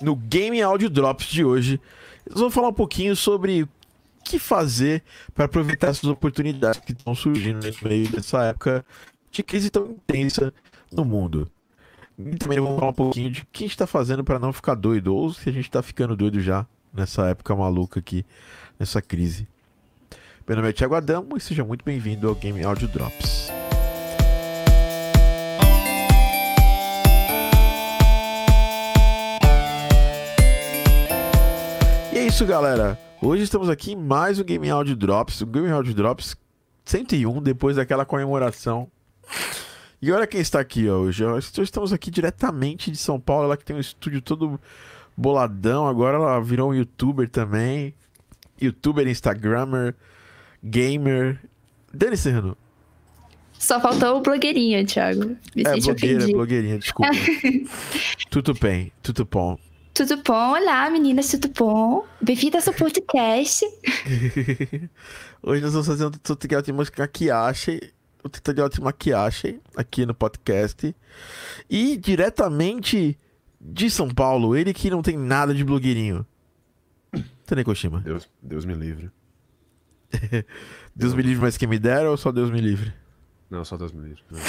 [0.00, 1.80] No Game Audio Drops de hoje,
[2.28, 3.68] nós vamos falar um pouquinho sobre o
[4.24, 5.02] que fazer
[5.34, 8.84] para aproveitar essas oportunidades que estão surgindo no meio dessa época
[9.30, 10.52] de crise tão intensa
[10.92, 11.50] no mundo.
[12.18, 14.52] E também vamos falar um pouquinho de o que a gente está fazendo para não
[14.52, 18.24] ficar doido, ou se a gente está ficando doido já nessa época maluca aqui,
[18.78, 19.48] nessa crise.
[20.46, 23.61] Meu nome é Thiago Adamo e seja muito bem-vindo ao Game Audio Drops.
[32.32, 32.98] Isso, galera.
[33.20, 35.40] Hoje estamos aqui em mais um Game Audio Drops.
[35.42, 36.34] O Game Audio Drops
[36.84, 38.88] 101, depois daquela comemoração.
[40.00, 41.24] E olha quem está aqui hoje.
[41.24, 43.44] Hoje estamos aqui diretamente de São Paulo.
[43.44, 44.58] Ela que tem um estúdio todo
[45.16, 45.86] boladão.
[45.86, 47.94] Agora ela virou um youtuber também.
[48.60, 49.94] Youtuber, Instagrammer,
[50.64, 51.38] gamer.
[51.92, 52.56] Dani Serrano.
[53.58, 55.36] Só faltou o blogueirinha, Thiago.
[55.54, 56.26] Me É, blogueira, ofendida.
[56.32, 57.12] blogueirinha, desculpa.
[58.30, 59.56] tudo bem, tudo bom.
[59.94, 60.52] Tudo bom?
[60.52, 62.06] Olá, meninas, tudo bom?
[62.18, 63.62] Bem-vindas ao podcast.
[65.42, 67.78] Hoje nós vamos fazer um tutorial de maquiagem,
[68.24, 70.96] um tutorial de maquiagem aqui no podcast.
[71.68, 73.18] E diretamente
[73.60, 76.26] de São Paulo, ele que não tem nada de blogueirinho.
[77.44, 78.00] Tane Koshima.
[78.00, 79.10] Deus, Deus me livre.
[80.96, 82.94] Deus me livre, mas quem me dera ou só Deus me livre?
[83.50, 84.22] Não, só Deus me livre.
[84.30, 84.40] Não.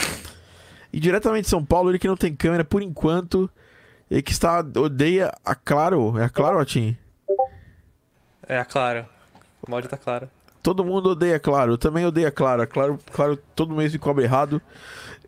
[0.94, 3.52] E diretamente de São Paulo, ele que não tem câmera por enquanto,
[4.14, 6.95] ele que está odeia a Claro, é a Claro, Atim?
[8.47, 9.09] É a Clara.
[9.66, 10.30] O mod tá Clara.
[10.61, 12.67] Todo mundo odeia Claro, eu também odeio a Claro.
[12.67, 14.61] Claro, claro todo mês me cobra errado.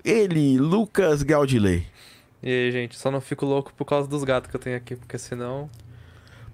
[0.04, 1.88] Ele, Lucas Gaudilei.
[2.44, 4.96] E aí, gente, só não fico louco por causa dos gatos que eu tenho aqui,
[4.96, 5.68] porque senão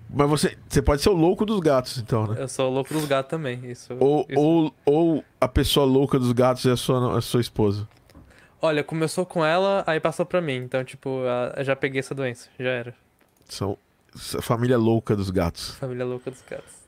[0.10, 2.42] Mas você, você pode ser o louco dos gatos, então, né?
[2.42, 3.60] eu sou o louco dos gatos também.
[3.70, 7.42] Isso, Ou, isso- ou, ou a pessoa louca dos gatos é a sua, a sua
[7.42, 7.86] esposa.
[8.62, 10.58] Olha, começou com ela, aí passou pra mim.
[10.58, 11.22] Então, tipo,
[11.62, 12.48] já peguei essa doença.
[12.60, 12.96] Já era.
[13.50, 13.78] São
[14.42, 15.72] família louca dos gatos.
[15.76, 16.82] Família louca dos gatos.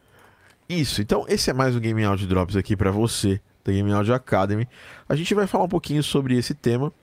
[0.69, 4.13] Isso, então esse é mais um Game Audio Drops aqui pra você, da Game Audio
[4.13, 4.67] Academy.
[5.09, 6.93] A gente vai falar um pouquinho sobre esse tema.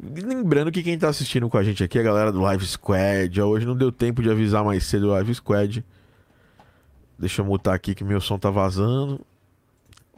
[0.00, 3.42] Lembrando que quem tá assistindo com a gente aqui é a galera do Live Squad.
[3.42, 5.84] Hoje não deu tempo de avisar mais cedo o Live Squad.
[7.18, 9.20] Deixa eu mutar aqui que meu som tá vazando.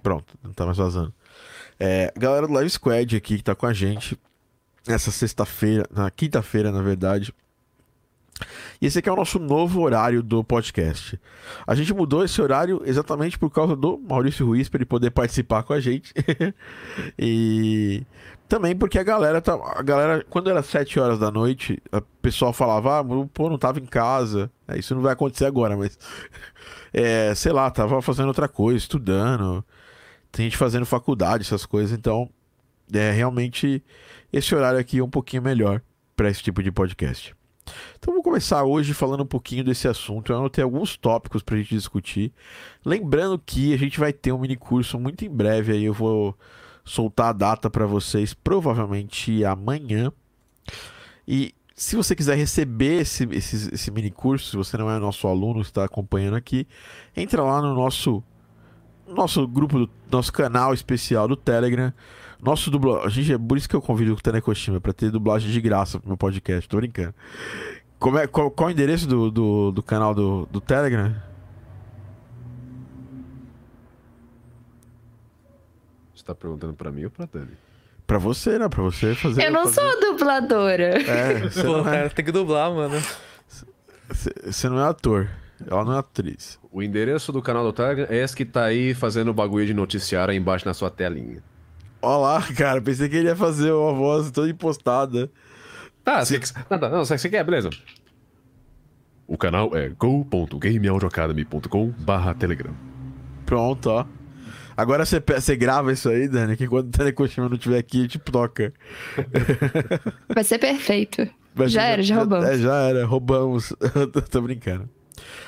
[0.02, 1.12] Pronto, não tá mais vazando.
[1.78, 4.18] É, galera do Live Squad aqui que tá com a gente
[4.86, 7.34] nessa sexta-feira, na quinta-feira, na verdade.
[8.80, 11.18] E esse aqui é o nosso novo horário do podcast.
[11.66, 15.62] A gente mudou esse horário exatamente por causa do Maurício Ruiz, para ele poder participar
[15.62, 16.12] com a gente.
[17.18, 18.02] e
[18.48, 19.54] também porque a galera tá.
[19.54, 23.80] A galera, quando era 7 horas da noite, o pessoal falava, ah, pô, não tava
[23.80, 24.50] em casa.
[24.68, 25.98] É, isso não vai acontecer agora, mas.
[26.98, 29.62] É, sei lá, tava fazendo outra coisa, estudando.
[30.36, 32.28] Tem gente fazendo faculdade, essas coisas, então.
[32.92, 33.82] É realmente
[34.30, 35.80] esse horário aqui é um pouquinho melhor
[36.14, 37.34] para esse tipo de podcast.
[37.98, 40.30] Então vamos começar hoje falando um pouquinho desse assunto.
[40.30, 42.34] Eu anotei alguns tópicos pra gente discutir.
[42.84, 46.38] Lembrando que a gente vai ter um mini curso muito em breve aí eu vou
[46.84, 50.12] soltar a data para vocês provavelmente amanhã.
[51.26, 55.26] E se você quiser receber esse, esse, esse mini curso, se você não é nosso
[55.26, 56.68] aluno, está acompanhando aqui,
[57.16, 58.22] entra lá no nosso
[59.08, 61.92] nosso grupo, do, nosso canal especial do Telegram.
[62.42, 65.60] Nosso dublagem, gente, é por isso que eu convido o Tanekoshima para ter dublagem de
[65.60, 67.14] graça pro meu podcast, tô brincando.
[67.98, 71.14] Como é, qual, qual é o endereço do, do, do canal do, do Telegram?
[76.14, 77.52] Você tá perguntando pra mim ou pra Dani?
[78.06, 78.68] Pra você, né?
[78.68, 79.46] Pra você fazer.
[79.46, 81.02] Eu não fazer- sou dubladora.
[81.02, 83.02] É, você Pô, não é, cara, tem que dublar, mano.
[84.08, 85.28] você não é ator.
[85.64, 86.58] Ela não é atriz.
[86.70, 89.74] O endereço do canal do Telegram é esse que tá aí fazendo o bagulho de
[89.74, 91.42] noticiário aí embaixo na sua telinha.
[92.02, 95.30] Olha lá, cara, pensei que ele ia fazer uma voz toda impostada.
[96.04, 96.40] Tá, você,
[96.70, 97.70] não, não, não, você quer, beleza.
[99.26, 102.72] O canal é go.gameaudioacademy.com barra telegram.
[103.44, 104.06] Pronto, ó.
[104.76, 108.72] Agora você, grava isso aí, Dani, que quando o Telecochima não estiver aqui, tipo, toca.
[110.32, 111.26] Vai ser perfeito.
[111.54, 112.46] Mas Já era, já roubamos.
[112.46, 113.72] É, já era, roubamos.
[114.12, 114.86] tô, tô brincando.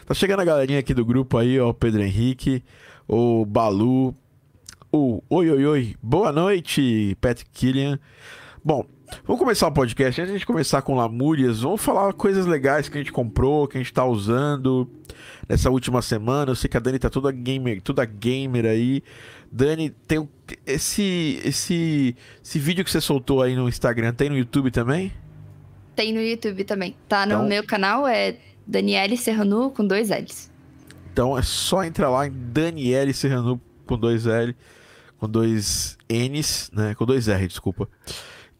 [0.06, 2.62] Tá chegando a galerinha aqui do grupo aí, ó, o Pedro Henrique,
[3.06, 4.14] o Balu,
[4.92, 7.98] o Oi Oi Oi, boa noite, Patrick Killian.
[8.64, 8.84] Bom,
[9.24, 10.20] vamos começar o podcast.
[10.20, 13.68] Antes de a gente começar com Lamúrias, vamos falar coisas legais que a gente comprou,
[13.68, 14.88] que a gente tá usando
[15.48, 16.50] nessa última semana.
[16.50, 19.02] Eu sei que a Dani tá toda gamer, toda gamer aí.
[19.50, 20.28] Dani, tem
[20.66, 25.12] esse, esse, esse vídeo que você soltou aí no Instagram, tem no YouTube também?
[25.96, 26.94] Tem no YouTube também.
[27.08, 28.36] Tá no Então- meu canal, é
[28.68, 30.50] Daniele Serrano com dois L's.
[31.12, 34.54] Então é só entrar lá em Daniele Serrano com dois L,
[35.18, 36.94] com dois N's, né?
[36.94, 37.88] Com dois R, desculpa.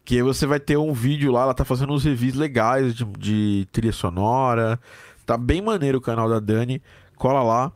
[0.03, 3.67] Que você vai ter um vídeo lá, ela tá fazendo uns reviews legais de, de
[3.71, 4.79] trilha sonora.
[5.25, 6.81] Tá bem maneiro o canal da Dani.
[7.15, 7.71] Cola lá.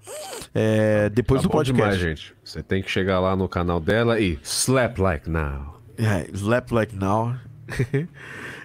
[0.55, 1.73] É, depois Tá do podcast.
[1.75, 2.33] demais, gente.
[2.43, 5.79] Você tem que chegar lá no canal dela e slap like now.
[5.97, 7.35] É, slap like now.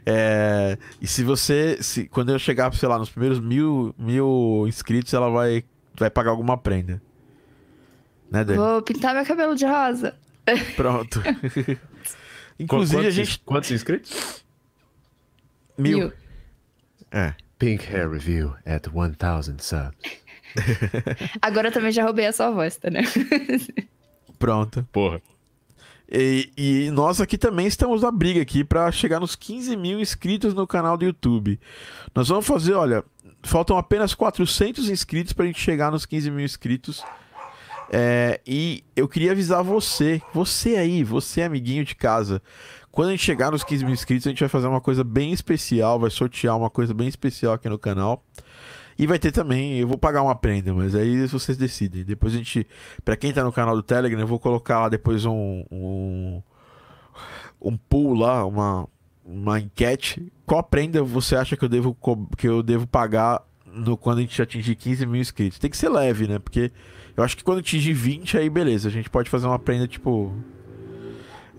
[0.05, 1.79] É, e se você.
[1.81, 5.65] Se, quando eu chegar, sei lá, nos primeiros mil, mil inscritos, ela vai,
[5.97, 7.01] vai pagar alguma prenda.
[8.31, 8.59] Né, Dani?
[8.59, 10.15] Vou pintar meu cabelo de rosa.
[10.77, 11.23] Pronto.
[12.59, 13.41] Inclusive, a quantos, gente.
[13.41, 14.45] Quantos inscritos?
[15.77, 15.99] Mil.
[15.99, 16.13] Mil.
[17.11, 17.35] É.
[17.59, 19.93] Pink Hair Review at 1000 subs.
[21.43, 23.03] Agora eu também já roubei a sua voz, tá, né?
[24.39, 24.87] Pronto.
[24.93, 25.21] Porra.
[26.11, 30.55] E, e nós aqui também estamos na briga aqui para chegar nos 15 mil inscritos
[30.55, 31.61] no canal do YouTube.
[32.15, 33.05] Nós vamos fazer, olha,
[33.43, 37.05] faltam apenas 400 inscritos para a gente chegar nos 15 mil inscritos.
[37.91, 42.43] É, e eu queria avisar você, você aí, você amiguinho de casa,
[42.91, 45.33] quando a gente chegar nos 15 mil inscritos, a gente vai fazer uma coisa bem
[45.33, 48.25] especial, vai sortear uma coisa bem especial aqui no canal.
[48.99, 52.03] E vai ter também, eu vou pagar uma prenda, mas aí vocês decidem.
[52.03, 52.67] Depois a gente,
[53.05, 56.43] Pra quem tá no canal do Telegram, eu vou colocar lá depois um um,
[57.61, 58.89] um pool lá, uma
[59.25, 60.33] uma enquete.
[60.45, 61.97] Qual prenda você acha que eu devo
[62.37, 65.59] que eu devo pagar no quando a gente atingir 15 mil inscritos?
[65.59, 66.39] Tem que ser leve, né?
[66.41, 66.73] Porque
[67.17, 70.35] eu acho que quando atingir 20 aí beleza, a gente pode fazer uma prenda tipo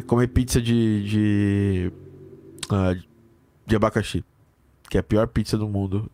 [0.07, 1.91] comer pizza de de,
[2.69, 2.95] ah,
[3.65, 4.25] de abacaxi,
[4.89, 6.11] que é a pior pizza do mundo.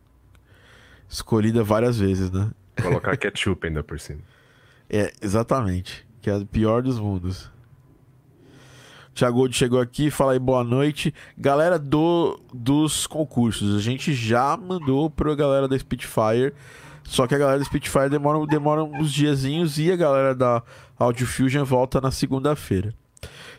[1.08, 2.50] Escolhida várias vezes, né?
[2.82, 4.20] Colocar ketchup ainda por cima.
[4.88, 6.06] É, exatamente.
[6.20, 7.50] Que é o pior dos mundos.
[9.14, 11.14] Thiago Gold chegou aqui, fala aí boa noite.
[11.38, 16.52] Galera do, dos concursos, a gente já mandou pra galera da Spitfire.
[17.02, 20.62] Só que a galera da Spitfire demora, demora uns diazinhos e a galera da
[20.98, 22.92] Audio Fusion volta na segunda-feira.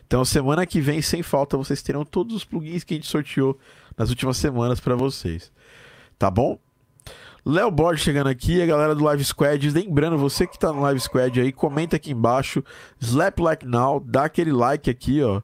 [0.05, 3.57] Então, semana que vem, sem falta, vocês terão todos os plugins que a gente sorteou
[3.97, 5.51] nas últimas semanas pra vocês.
[6.19, 6.59] Tá bom?
[7.47, 9.69] Léo Borges chegando aqui, a galera do Live Squad.
[9.69, 12.61] Lembrando, você que tá no Live Squad aí, comenta aqui embaixo.
[12.99, 15.41] Slap like now, dá aquele like aqui, ó.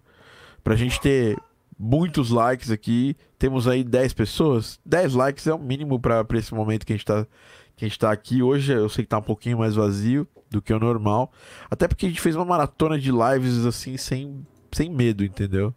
[0.61, 1.37] Pra gente ter
[1.79, 3.15] muitos likes aqui.
[3.39, 4.81] Temos aí 10 pessoas.
[4.85, 7.25] 10 likes é o mínimo pra esse momento que a, gente tá,
[7.73, 8.43] que a gente tá aqui.
[8.43, 11.31] Hoje eu sei que tá um pouquinho mais vazio do que o normal.
[11.71, 15.73] Até porque a gente fez uma maratona de lives assim, sem, sem medo, entendeu?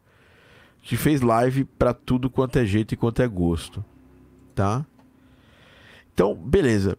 [0.80, 3.84] A gente fez live pra tudo quanto é jeito e quanto é gosto.
[4.56, 4.84] Tá?
[6.16, 6.96] Então, beleza.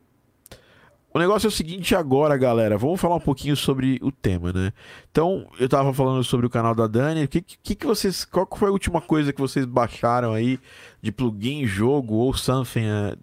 [1.12, 2.78] O negócio é o seguinte agora, galera.
[2.78, 4.72] Vamos falar um pouquinho sobre o tema, né?
[5.10, 7.28] Então, eu tava falando sobre o canal da Dani.
[7.28, 8.24] Que, que, que vocês.
[8.24, 10.60] Qual foi a última coisa que vocês baixaram aí
[11.02, 13.16] de plugin, jogo ou something é,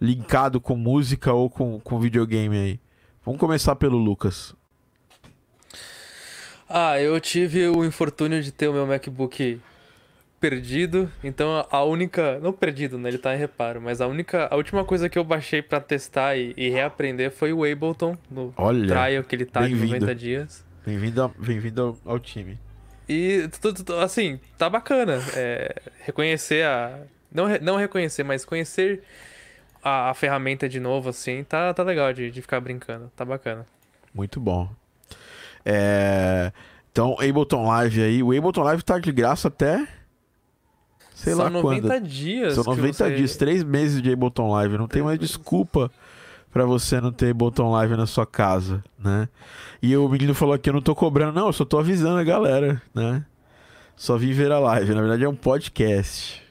[0.00, 2.80] linkado com música ou com, com videogame aí?
[3.22, 4.54] Vamos começar pelo Lucas.
[6.66, 9.60] Ah, eu tive o infortúnio de ter o meu MacBook
[10.48, 14.56] perdido, então a única, não perdido, né, ele tá em reparo, mas a única, a
[14.56, 18.86] última coisa que eu baixei pra testar e, e reaprender foi o Ableton no Olha,
[18.86, 20.00] trial que ele tá de bem-vindo.
[20.00, 20.62] 90 dias.
[20.84, 22.58] Bem-vindo ao- bem-vindo ao, ao time.
[23.08, 23.48] E
[24.02, 25.18] assim, tá bacana.
[25.34, 25.74] é,
[26.04, 26.98] reconhecer a.
[27.32, 29.02] Não, não reconhecer, mas conhecer
[29.82, 33.10] a, a ferramenta de novo, assim, tá, tá legal de, de ficar brincando.
[33.16, 33.64] Tá bacana.
[34.12, 34.68] Muito bom.
[35.64, 36.52] É,
[36.92, 38.22] Então, Ableton Live aí.
[38.22, 39.86] O Ableton Live tá de graça até.
[41.14, 42.02] Sei São lá 90 quando.
[42.08, 42.54] dias.
[42.54, 44.76] São que 90 você- dias, 3 meses de Ableton Live.
[44.76, 45.90] Não tem mais desculpa
[46.52, 49.28] pra você não ter Ableton Live na sua casa, né?
[49.80, 52.24] E o menino falou aqui, eu não tô cobrando, não, eu só tô avisando a
[52.24, 53.24] galera, né?
[53.96, 54.92] Só vim ver a live.
[54.92, 56.42] Na verdade é um podcast.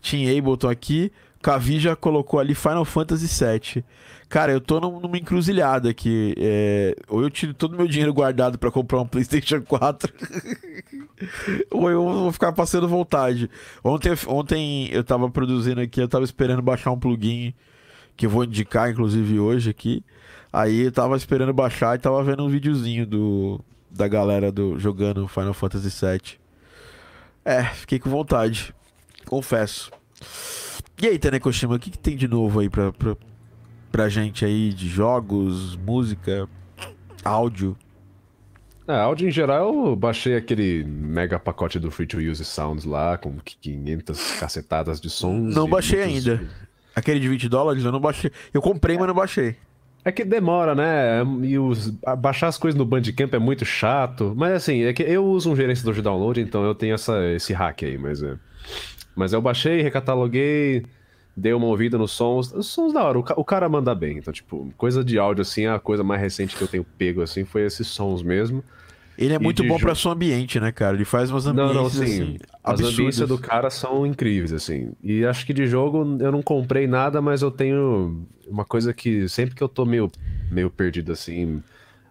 [0.00, 1.10] Tinha Ableton aqui.
[1.42, 3.82] Cavi já colocou ali Final Fantasy VII.
[4.30, 6.34] Cara, eu tô num- numa encruzilhada aqui.
[6.38, 10.10] é, Ou eu tiro todo o meu dinheiro guardado pra comprar um PlayStation 4.
[11.70, 13.50] ou eu vou ficar passando vontade.
[13.82, 17.52] Ontem, ontem eu tava produzindo aqui, eu tava esperando baixar um plugin
[18.16, 20.04] que eu vou indicar, inclusive, hoje aqui.
[20.52, 23.60] Aí eu tava esperando baixar e tava vendo um videozinho do,
[23.90, 26.38] da galera do jogando Final Fantasy VII.
[27.44, 28.72] É, fiquei com vontade.
[29.26, 29.90] Confesso.
[31.02, 33.16] E aí, Tanekoshima, o que, que tem de novo aí pra, pra,
[33.90, 36.48] pra gente aí de jogos, música,
[37.24, 37.76] áudio?
[38.88, 43.16] É, áudio em geral, eu baixei aquele mega pacote do Free to Use Sounds lá,
[43.16, 45.54] com 500 cacetadas de sons.
[45.54, 46.48] Não baixei muitos- ainda.
[46.94, 48.32] Aquele de 20 dólares eu não baixei.
[48.52, 49.56] Eu comprei, mas não baixei.
[50.04, 51.22] É que demora, né?
[51.42, 54.34] E os, baixar as coisas no Bandcamp é muito chato.
[54.36, 57.52] Mas assim, é que eu uso um gerenciador de download, então eu tenho essa, esse
[57.52, 58.34] hack aí, mas é.
[59.14, 60.84] Mas eu baixei, recataloguei,
[61.36, 62.52] dei uma ouvida nos sons.
[62.52, 64.18] Os sons da hora, o, ca- o cara manda bem.
[64.18, 67.44] Então, tipo, coisa de áudio assim, a coisa mais recente que eu tenho pego assim
[67.44, 68.64] foi esses sons mesmo.
[69.16, 70.96] Ele é E muito bom pra seu ambiente, né, cara?
[70.96, 72.34] Ele faz umas Não, ambientes não, sim.
[72.34, 74.92] assim, As ambiências do cara são incríveis, assim.
[75.02, 79.28] E acho que de jogo eu não comprei nada, mas eu tenho uma coisa que
[79.28, 80.10] sempre que eu tô meio,
[80.50, 81.62] meio perdido, assim,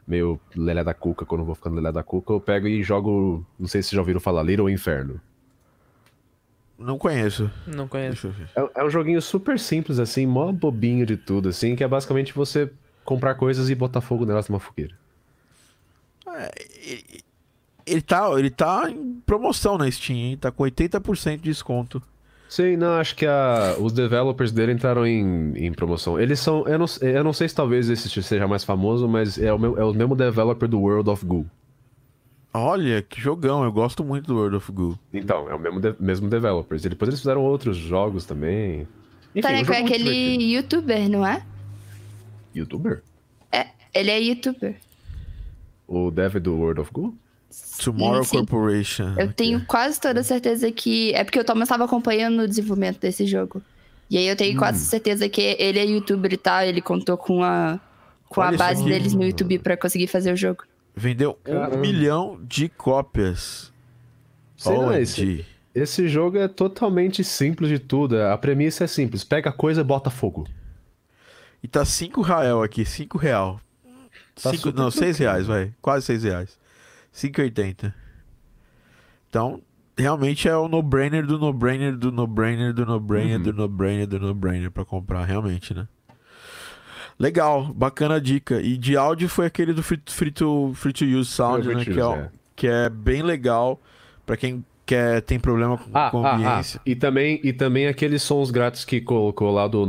[0.07, 3.45] meio lelé da cuca, quando eu vou ficando lelé da cuca, eu pego e jogo.
[3.59, 5.21] Não sei se vocês já ouviram falar, Little Inferno.
[6.79, 7.51] Não conheço.
[7.67, 8.33] Não conheço.
[8.55, 12.33] É, é um joguinho super simples, assim, mó bobinho de tudo, assim, que é basicamente
[12.33, 12.71] você
[13.03, 14.95] comprar coisas e botar fogo nelas numa fogueira.
[16.85, 17.03] Ele,
[17.85, 20.37] ele tá, ele tá em promoção na Steam, hein?
[20.37, 22.01] Tá com 80% de desconto.
[22.47, 26.19] Sim, não, acho que a- os developers dele entraram em, em promoção.
[26.19, 26.67] Eles são.
[26.67, 29.77] Eu não, eu não sei se talvez esse seja mais famoso, mas é o, meu-
[29.77, 31.45] é o mesmo developer do World of Goo.
[32.53, 33.63] Olha, que jogão.
[33.63, 34.97] Eu gosto muito do World of Goo.
[35.13, 36.83] Então, é o mesmo, de- mesmo developers.
[36.85, 38.87] E depois eles fizeram outros jogos também.
[39.35, 40.09] Enfim, Também um foi jogo muito divertido.
[40.31, 41.43] aquele youtuber, não é?
[42.55, 43.03] Youtuber?
[43.51, 44.75] É, ele é youtuber.
[45.87, 47.13] O dev do World of Goo?
[47.83, 48.37] Tomorrow Sim.
[48.45, 49.15] Corporation.
[49.17, 51.13] Eu tenho quase toda certeza que.
[51.13, 53.61] É porque o Thomas estava acompanhando o desenvolvimento desse jogo.
[54.09, 54.59] E aí eu tenho Hum.
[54.59, 56.61] quase certeza que ele é youtuber e tal.
[56.63, 57.79] Ele contou com a,
[58.27, 60.63] com Olha a base deles no YouTube pra conseguir fazer o jogo.
[60.99, 61.77] Vendeu Caramba.
[61.77, 63.71] um milhão de cópias.
[64.57, 68.21] Sei esse, esse jogo é totalmente simples de tudo.
[68.21, 70.45] A premissa é simples: pega a coisa e bota fogo.
[71.63, 73.61] E tá 5 real aqui, 5 real.
[74.41, 75.17] Tá Cinco, não, 6 tranquilo.
[75.31, 75.73] reais, vai.
[75.81, 76.59] Quase 6 reais.
[77.13, 77.93] 5,80.
[79.29, 79.61] Então,
[79.97, 83.43] realmente é o no-brainer do no-brainer do no-brainer do no-brainer Uhum.
[83.43, 85.87] do no-brainer do no-brainer pra comprar, realmente, né?
[87.19, 88.61] Legal, bacana a dica.
[88.61, 91.83] E de áudio foi aquele do Free, free, to, free to Use Sound, né?
[91.83, 92.29] Que é, Use, o- é.
[92.55, 93.79] que é bem legal
[94.25, 96.79] pra quem quer, tem problema com, Ah, com ah, ah, ambiência.
[96.85, 99.85] E também, e também aqueles sons grátis que colocou lá do,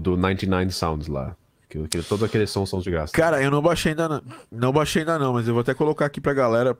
[0.00, 1.36] do 99 Sounds lá.
[1.68, 3.12] Que, que todos aqueles sons são de graça.
[3.12, 4.22] Cara, eu não baixei ainda não.
[4.50, 6.76] Não baixei ainda não, mas eu vou até colocar aqui pra galera.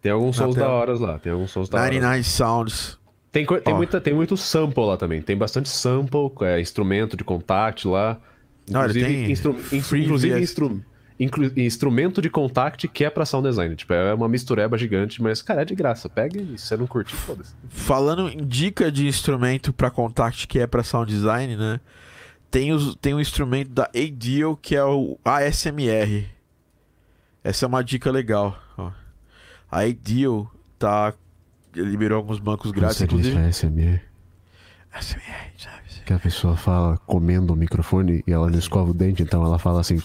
[0.00, 0.72] tem alguns sons da tela.
[0.74, 1.18] hora lá.
[1.18, 1.86] Tem alguns sons da hora.
[1.86, 2.98] 99 Sounds.
[3.30, 5.20] Tem, tem, muita, tem muito sample lá também.
[5.20, 8.18] Tem bastante sample, é, instrumento de contact lá.
[8.70, 10.42] Não, ele Inclusive, tem instru- in- inclusive VS.
[10.42, 10.84] instru-
[11.20, 13.74] inclu- instrumento de contact que é pra sound design.
[13.76, 16.08] Tipo, é uma mistureba gigante, mas, cara, é de graça.
[16.08, 17.54] Pega e se você não curtir, foda-se.
[17.68, 21.80] Falando em dica de instrumento pra contact que é pra sound design, né?
[22.50, 26.26] Tem, os, tem um instrumento da ADIO que é o ASMR.
[27.44, 28.58] Essa é uma dica legal.
[28.76, 28.90] Ó.
[29.70, 31.12] A ADIO tá
[31.74, 33.36] liberou alguns bancos grátis, inclusive.
[33.38, 34.00] ASMR,
[34.92, 35.45] ASMR?
[36.06, 39.58] Que a pessoa fala comendo o microfone e ela não escova o dente, então ela
[39.58, 40.00] fala assim.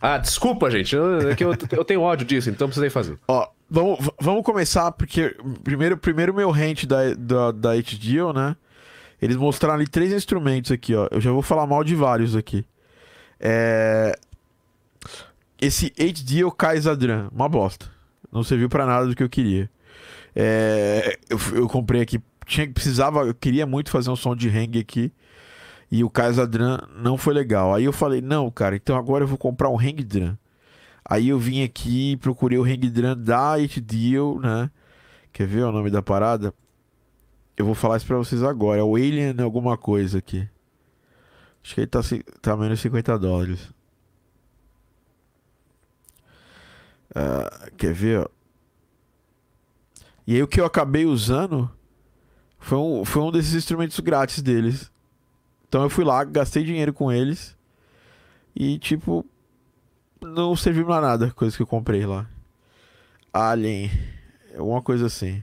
[0.00, 0.94] Ah, desculpa, gente.
[0.94, 3.18] eu- É que eu, eu tenho ódio disso, então precisei fazer.
[3.26, 8.54] Ó, vamos, vamos começar, porque primeiro, primeiro meu rant da, da, da HDO, né?
[9.22, 11.08] Eles mostraram ali três instrumentos aqui, ó.
[11.10, 12.66] Eu já vou falar mal de vários aqui.
[13.40, 14.12] É...
[15.60, 17.86] Esse HDO Kaisadran, uma bosta.
[18.30, 19.70] Não serviu pra nada do que eu queria.
[20.36, 21.18] É...
[21.30, 25.12] Eu, eu comprei aqui, tinha, precisava, eu queria muito fazer um som de hang aqui.
[25.90, 27.74] E o Kaisadran não foi legal.
[27.74, 30.36] Aí eu falei, não, cara, então agora eu vou comprar um hang drum.
[31.04, 34.70] Aí eu vim aqui, procurei o hang drum da HDO, né?
[35.32, 36.54] Quer ver o nome da parada?
[37.56, 38.80] Eu vou falar isso pra vocês agora.
[38.80, 40.48] É o Alien alguma coisa aqui.
[41.62, 42.00] Acho que ele tá,
[42.42, 43.72] tá menos 50 dólares.
[47.14, 48.28] Ah, quer ver?
[50.26, 51.70] E aí o que eu acabei usando
[52.64, 54.90] foi um, foi um desses instrumentos grátis deles.
[55.68, 57.54] Então eu fui lá, gastei dinheiro com eles.
[58.56, 59.24] E tipo,
[60.18, 62.26] não serviu pra nada, coisa que eu comprei lá.
[63.30, 63.90] Alien,
[64.56, 65.42] alguma coisa assim.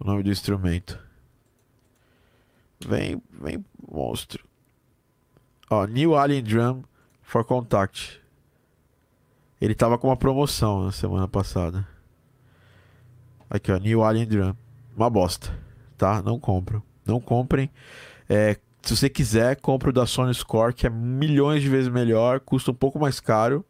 [0.00, 0.98] O nome do instrumento.
[2.84, 4.44] Vem, vem, monstro.
[5.70, 6.82] Ó, New Alien Drum
[7.22, 8.20] for Contact.
[9.60, 11.86] Ele tava com uma promoção na semana passada.
[13.48, 14.56] Aqui, ó, New Alien Drum.
[14.96, 15.56] Uma bosta,
[16.00, 16.22] tá?
[16.22, 16.82] Não compro.
[17.04, 17.70] Não comprem.
[18.26, 22.40] É, se você quiser, compre o da Sony Score, que é milhões de vezes melhor,
[22.40, 23.62] custa um pouco mais caro,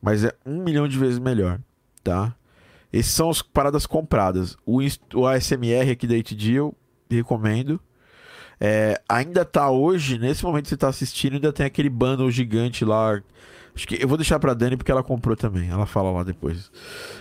[0.00, 1.60] mas é um milhão de vezes melhor,
[2.02, 2.34] tá?
[2.90, 4.56] Esses são as paradas compradas.
[4.64, 4.80] O,
[5.14, 6.14] o ASMR aqui da
[6.48, 6.74] eu
[7.10, 7.78] recomendo.
[8.58, 12.82] É, ainda tá hoje, nesse momento que você tá assistindo, ainda tem aquele bundle gigante
[12.82, 13.20] lá.
[13.74, 15.68] Acho que eu vou deixar pra Dani porque ela comprou também.
[15.68, 16.70] Ela fala lá depois.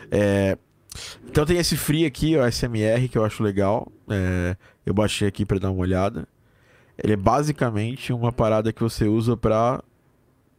[0.09, 0.57] É,
[1.27, 3.91] então tem esse free aqui, o ASMR, que eu acho legal.
[4.09, 6.27] É, eu baixei aqui pra dar uma olhada.
[6.97, 9.83] Ele é basicamente uma parada que você usa pra.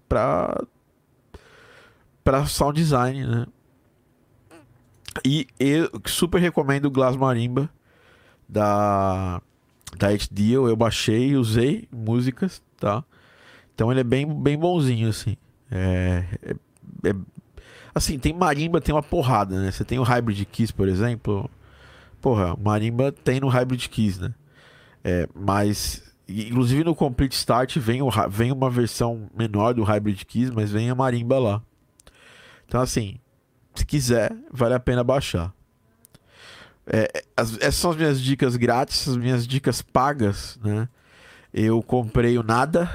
[0.09, 0.62] pra.
[2.23, 3.47] pra sound design, né?
[5.25, 7.71] E eu super recomendo o Glass Marimba
[8.49, 9.40] da.
[9.97, 10.69] da HDO.
[10.69, 13.02] Eu baixei usei músicas, tá?
[13.75, 15.37] Então ele é bem, bem bonzinho, assim.
[15.71, 17.14] É, é, é-
[17.97, 19.71] Assim, tem marimba, tem uma porrada, né?
[19.71, 21.50] Você tem o Hybrid Keys, por exemplo.
[22.21, 24.35] Porra, marimba tem no Hybrid Keys, né?
[25.03, 30.50] É, mas, inclusive no Complete Start vem, o, vem uma versão menor do Hybrid Keys,
[30.50, 31.62] mas vem a marimba lá.
[32.67, 33.19] Então, assim,
[33.75, 35.50] se quiser, vale a pena baixar.
[36.87, 40.87] É, as- essas são as minhas dicas grátis, as minhas dicas pagas, né?
[41.50, 42.91] Eu comprei o Nada,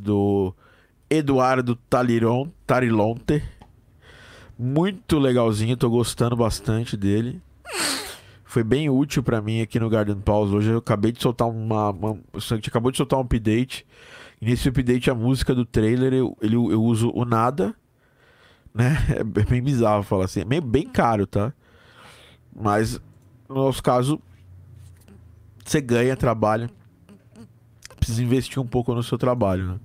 [0.00, 0.52] do
[1.08, 3.40] Eduardo Taliron, Tarilonte.
[4.58, 7.42] Muito legalzinho, tô gostando bastante dele.
[8.44, 10.54] Foi bem útil pra mim aqui no Garden Pause.
[10.54, 12.20] Hoje eu acabei de soltar uma, uma.
[12.64, 13.84] Acabou de soltar um update.
[14.40, 17.74] E nesse update, a música do trailer, eu, ele, eu uso o nada.
[18.72, 18.96] Né?
[19.18, 20.42] É bem bizarro falar assim.
[20.42, 21.52] É meio bem caro, tá?
[22.54, 23.00] Mas
[23.48, 24.20] no nosso caso,
[25.64, 26.70] você ganha, trabalha.
[27.96, 29.80] Precisa investir um pouco no seu trabalho, né?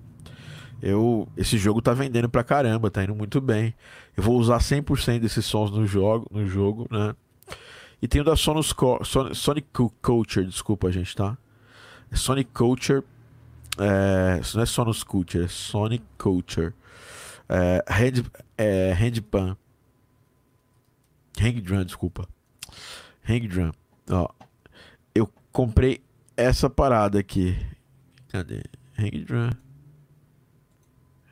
[0.82, 3.74] Eu, esse jogo tá vendendo pra caramba, tá indo muito bem.
[4.20, 7.16] Eu vou usar 100% desses sons no jogo, no jogo, né?
[8.02, 9.70] E tem o da Sonos Co- Son- Sonic
[10.02, 11.38] Culture, desculpa, gente, tá?
[12.12, 13.02] É Sonic Culture.
[13.78, 16.74] É, não é Sonos Culture, é Sonic Culture.
[17.48, 18.26] É, hand,
[18.58, 18.92] é.
[21.42, 22.28] Hang Drum, desculpa.
[23.26, 23.72] Hang Drum.
[24.12, 24.28] Ó,
[25.16, 26.02] eu comprei
[26.36, 27.56] essa parada aqui.
[28.28, 28.64] Cadê?
[29.00, 29.50] Hang Drum.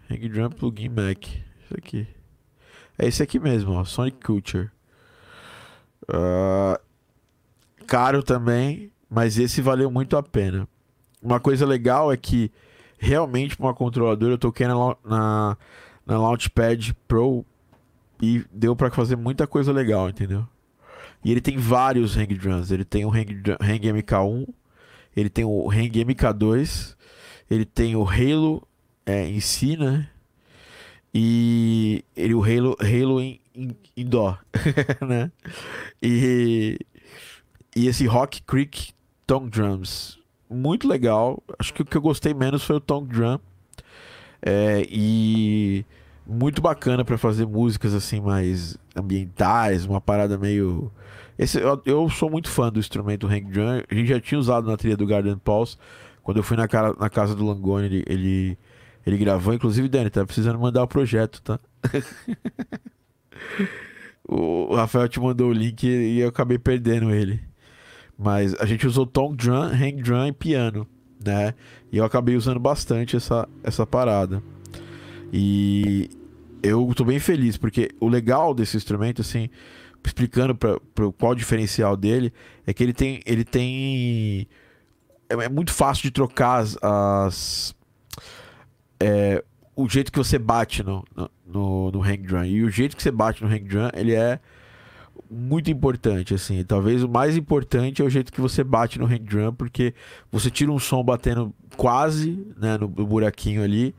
[0.10, 1.26] Hang Drum Plugin Mac.
[1.26, 2.08] Isso aqui.
[2.98, 3.84] É esse aqui mesmo, ó.
[3.84, 4.70] Sonic Culture.
[6.08, 6.80] Ah,
[7.86, 10.68] caro também, mas esse valeu muito a pena.
[11.22, 12.52] Uma coisa legal é que
[12.98, 14.76] realmente para uma controladora eu toquei na,
[15.06, 15.58] na,
[16.06, 17.46] na Launchpad Pro
[18.22, 20.48] e deu para fazer muita coisa legal, entendeu?
[21.24, 22.72] E ele tem vários hang drums.
[22.72, 24.48] Ele tem o hang, hang MK1,
[25.16, 26.96] ele tem o hang MK2,
[27.50, 28.68] ele tem o Halo
[29.06, 30.10] é, em si, né?
[31.14, 34.38] E ele, o Halo, Halo em, em, em dó,
[35.08, 35.32] né?
[36.02, 36.78] E,
[37.76, 38.92] e esse Rock Creek
[39.26, 40.18] Tongue Drums,
[40.50, 41.42] muito legal.
[41.60, 43.40] Acho que o que eu gostei menos foi o Tongue Drum.
[44.42, 45.86] É, e
[46.26, 50.92] muito bacana para fazer músicas assim mais ambientais, uma parada meio.
[51.38, 53.82] Esse, eu, eu sou muito fã do instrumento Hang Drum.
[53.90, 55.78] A gente já tinha usado na trilha do Garden Pulse.
[56.24, 58.58] Quando eu fui na, cara, na casa do Langoni, ele, ele,
[59.08, 59.54] ele gravou.
[59.54, 61.60] Inclusive, Dani, tá precisando mandar o projeto, tá?
[64.28, 67.40] o Rafael te mandou o link e eu acabei perdendo ele.
[68.18, 70.88] Mas a gente usou Tongue Drum, Hang Drum e piano,
[71.24, 71.54] né?
[71.92, 74.44] E eu acabei usando bastante essa, essa parada.
[75.32, 76.10] E
[76.62, 79.50] eu tô bem feliz, porque o legal desse instrumento, assim,
[80.06, 80.78] explicando para
[81.18, 82.34] qual o diferencial dele,
[82.66, 83.22] é que ele tem.
[83.26, 84.48] Ele tem.
[85.30, 86.78] É, é muito fácil de trocar as.
[86.82, 87.77] as-
[89.00, 89.44] é,
[89.76, 91.04] o jeito que você bate no,
[91.46, 92.44] no, no, hang drum.
[92.44, 94.40] E o jeito que você bate no hang drum, ele é
[95.30, 96.64] muito importante, assim.
[96.64, 99.94] Talvez o mais importante é o jeito que você bate no hang drum, porque
[100.32, 103.94] você tira um som batendo quase, né, no, no buraquinho ali.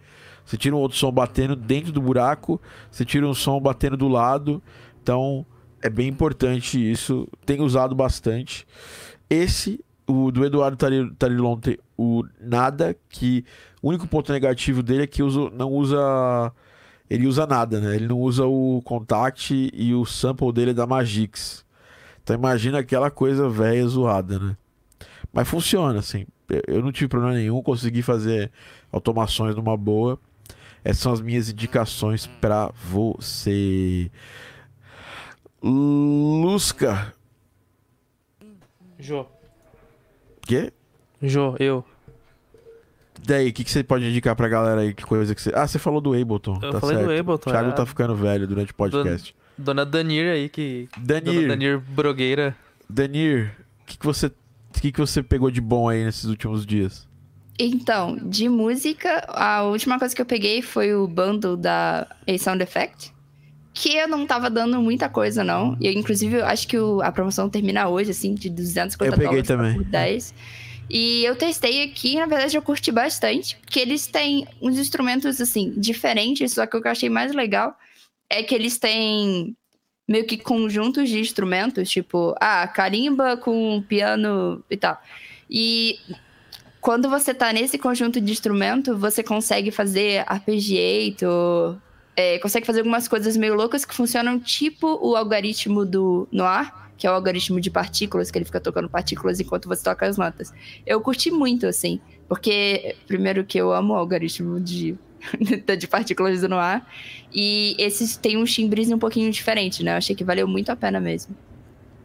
[0.45, 4.09] Você tira um outro som batendo dentro do buraco, você tira um som batendo do
[4.09, 4.63] lado.
[5.03, 5.45] Então,
[5.83, 7.29] é bem importante isso.
[7.45, 8.67] Tenho usado bastante.
[9.29, 13.45] Esse, o do Eduardo Tari- Tarilonte, o nada, que
[13.83, 15.99] o único ponto negativo dele é que usa, não usa.
[17.11, 17.97] Ele usa nada, né?
[17.97, 21.65] Ele não usa o contact e o sample dele é da Magix.
[22.23, 24.57] Então imagina aquela coisa velha zoada, né?
[25.33, 26.27] Mas funciona, assim.
[26.67, 28.51] Eu- não tive problema nenhum, consegui fazer
[28.93, 30.19] automações numa boa.
[30.85, 34.11] Essas são as minhas indicações pra você.
[35.63, 37.13] Lusca.
[38.99, 39.27] Jô.
[40.43, 40.73] Quê?
[41.23, 41.85] Jô, eu.
[43.27, 44.95] Daí, o que, que você pode indicar pra galera aí?
[44.95, 45.51] Que coisa que você.
[45.55, 46.59] Ah, você falou do Ableton.
[46.63, 47.21] Eu tá falei do certo.
[47.21, 47.73] Ableton, O Thiago é.
[47.73, 49.35] tá ficando velho durante o podcast.
[49.57, 50.89] Dona Danir aí, que.
[50.97, 52.57] Dona Danir, Danir Brogueira.
[52.89, 53.53] Danir,
[53.83, 54.27] o que, que você.
[54.27, 57.09] O que, que você pegou de bom aí nesses últimos dias?
[57.59, 62.63] Então, de música, a última coisa que eu peguei foi o bundle da A Sound
[62.63, 63.13] Effect.
[63.75, 65.77] Que eu não tava dando muita coisa, não.
[65.81, 69.43] E inclusive, eu acho que o- a promoção termina hoje, assim, de 250 Eu peguei
[69.43, 69.75] dólares também.
[69.75, 70.35] por 10.
[70.91, 75.73] E eu testei aqui, na verdade eu curti bastante, porque eles têm uns instrumentos, assim,
[75.77, 77.77] diferentes, só que o que eu achei mais legal
[78.31, 79.57] é que eles têm
[80.07, 84.99] meio que conjuntos de instrumentos, tipo, ah, carimba com piano e tal.
[85.51, 85.99] E
[86.81, 91.77] quando você tá nesse conjunto de instrumento, você consegue fazer arpeggiator,
[92.17, 97.07] é, consegue fazer algumas coisas meio loucas que funcionam tipo o algoritmo do Noir, que
[97.07, 100.53] é o algoritmo de partículas, que ele fica tocando partículas enquanto você toca as notas.
[100.85, 104.95] Eu curti muito, assim, porque, primeiro que eu amo o algoritmo de
[105.79, 106.87] de partículas no ar.
[107.33, 109.93] E esses têm um chimbrize um pouquinho diferente, né?
[109.93, 111.35] Eu achei que valeu muito a pena mesmo.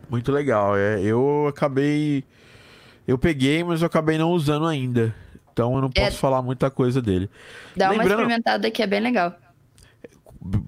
[0.09, 0.75] Muito legal.
[0.77, 2.23] É, eu acabei.
[3.07, 5.13] Eu peguei, mas eu acabei não usando ainda.
[5.51, 6.11] Então eu não posso É.
[6.11, 7.29] falar muita coisa dele.
[7.75, 9.35] Dá uma Lembrando- experimentada que é bem legal.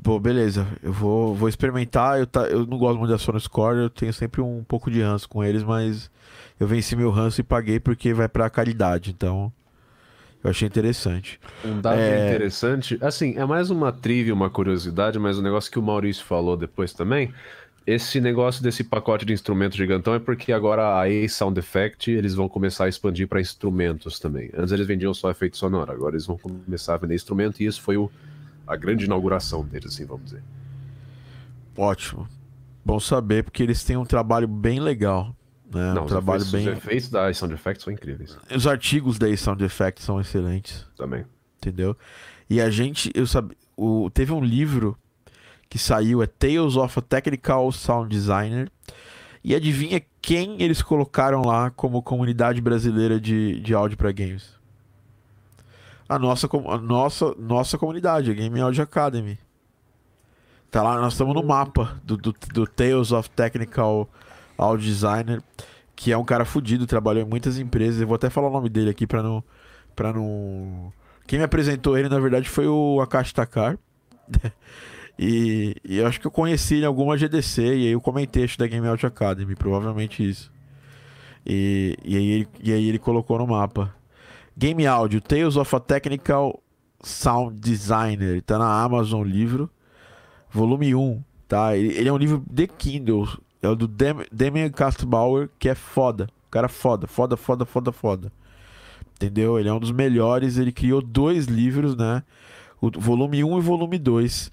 [0.03, 0.65] Pô, beleza.
[0.81, 2.19] Eu vou, vou experimentar.
[2.19, 5.01] Eu, tá, eu não gosto muito da Sony Score, eu tenho sempre um pouco de
[5.01, 6.09] ranço com eles, mas
[6.59, 9.11] eu venci meu ranço e paguei porque vai pra caridade.
[9.11, 9.51] Então,
[10.43, 11.39] eu achei interessante.
[11.65, 12.27] Um dado É.
[12.29, 16.55] interessante, assim, é mais uma trivia, uma curiosidade, mas um negócio que o Maurício falou
[16.55, 17.33] depois também.
[17.85, 22.33] Esse negócio desse pacote de instrumentos gigantão é porque agora a Ace Sound Effect eles
[22.33, 24.49] vão começar a expandir para instrumentos também.
[24.57, 27.81] Antes eles vendiam só efeito sonoro, agora eles vão começar a vender instrumento e isso
[27.81, 28.09] foi o-
[28.67, 30.43] a grande inauguração deles, assim, vamos dizer.
[31.77, 32.27] Ótimo.
[32.83, 35.35] Bom saber, porque eles têm um trabalho bem legal.
[35.73, 35.93] Né?
[35.93, 36.69] Não, um os trabalho efeitos, bem.
[36.69, 40.85] os efeitos da Sound Effects são incríveis Os artigos da Sound Effects são excelentes.
[40.95, 41.25] também.
[41.57, 41.97] entendeu?
[42.49, 44.97] E a gente, eu sabe, o, teve um livro
[45.67, 48.71] que saiu, é Tales of a Technical Sound Designer.
[49.43, 54.54] E adivinha quem eles colocaram lá como comunidade brasileira de, de áudio para games?
[56.07, 59.39] A nossa, a nossa, nossa comunidade, a Game Audio Academy.
[60.69, 64.09] Tá lá, nós estamos no mapa do, do, do Tales of Technical
[64.57, 65.41] Audio Designer,
[65.95, 68.01] que é um cara fudido, trabalhou em muitas empresas.
[68.01, 69.43] Eu vou até falar o nome dele aqui para não,
[69.95, 70.91] pra não
[71.25, 73.77] quem me apresentou ele, na verdade, foi o Akashi Takar.
[75.17, 78.43] e, e eu acho que eu conheci ele em alguma GDC, e aí eu comentei
[78.43, 80.51] acho, da Game Out Academy, provavelmente isso.
[81.45, 83.93] E, e, aí, ele- e aí ele colocou no mapa.
[84.57, 86.61] Game Audio, Tales of a Technical
[87.03, 88.41] Sound Designer.
[88.41, 89.69] Tá na Amazon o livro.
[90.49, 91.75] Volume 1, tá?
[91.75, 93.27] Ele, é um livro de Kindle.
[93.61, 96.29] É o do Dem Damian Kastbauer, que é foda.
[96.49, 98.31] Cara foda, foda, foda, foda, foda.
[99.15, 99.59] Entendeu?
[99.59, 100.57] Ele é um dos melhores.
[100.57, 102.23] Ele criou dois livros, né?
[102.79, 104.51] O volume 1 e volume 2.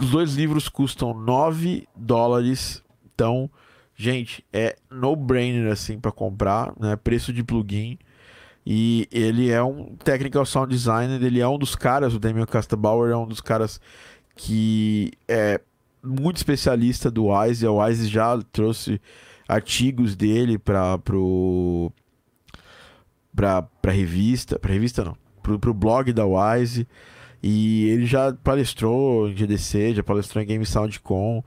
[0.00, 2.82] Os dois livros custam 9 dólares.
[3.14, 3.50] Então,
[3.94, 6.96] gente, é no-brainer assim para comprar, né?
[6.96, 7.98] Preço de plugin.
[8.64, 13.10] E ele é um technical sound designer, ele é um dos caras, o Damian Kastabauer
[13.10, 13.80] é um dos caras
[14.36, 15.60] que é
[16.02, 17.66] muito especialista do Wise.
[17.66, 19.00] A Wise já trouxe
[19.48, 21.92] artigos dele para pro
[23.34, 26.86] pra, pra revista, pra revista não, pro, pro blog da Wise.
[27.42, 31.42] E ele já palestrou em GDC, já palestrou em Game Sound Com.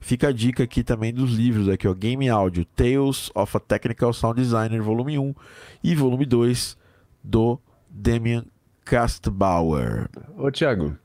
[0.00, 4.12] Fica a dica aqui também dos livros aqui, ó, Game Audio, Tales of a Technical
[4.12, 5.34] Sound Designer, volume 1
[5.82, 6.76] e volume 2
[7.22, 7.58] do
[7.90, 8.44] Damian
[8.84, 10.08] Kastbauer.
[10.36, 10.96] Ô, Thiago,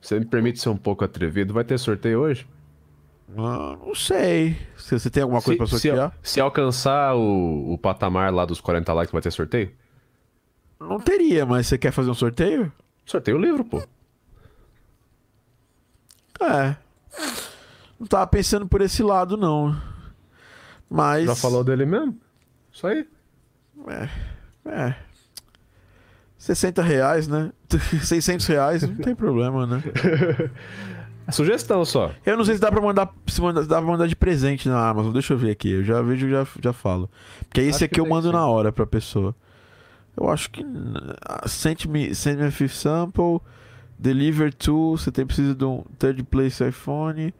[0.00, 1.52] você me permite ser um pouco atrevido?
[1.52, 2.46] Vai ter sorteio hoje?
[3.36, 4.56] Ah, não sei.
[4.76, 6.16] Se você tem alguma coisa pra se, sortear?
[6.22, 9.72] se alcançar o, o patamar lá dos 40 likes, vai ter sorteio?
[10.78, 12.72] Não teria, mas você quer fazer um sorteio?
[13.04, 13.82] Sorteio o livro, pô.
[16.40, 16.76] É.
[17.98, 19.76] Não tava pensando por esse lado, não.
[20.88, 21.26] Mas.
[21.26, 22.16] Já falou dele mesmo?
[22.72, 23.06] Isso aí.
[24.66, 24.94] É.
[26.38, 27.50] 60 reais, né?
[28.02, 29.82] 600 reais, não tem problema, né?
[31.26, 32.12] É sugestão só.
[32.24, 34.88] Eu não sei se dá pra mandar, se manda- dá pra mandar de presente na
[34.88, 35.12] Amazon.
[35.12, 35.70] Deixa eu ver aqui.
[35.70, 37.10] Eu já vejo e já, já falo.
[37.48, 38.32] Porque esse Acho aqui eu mando sim.
[38.34, 39.34] na hora pra pessoa.
[40.16, 40.64] Eu acho que.
[41.24, 43.40] ah, Send me, send me a fifth sample.
[43.98, 44.92] Deliver to.
[44.96, 47.32] Você tem precisa de um third place iPhone.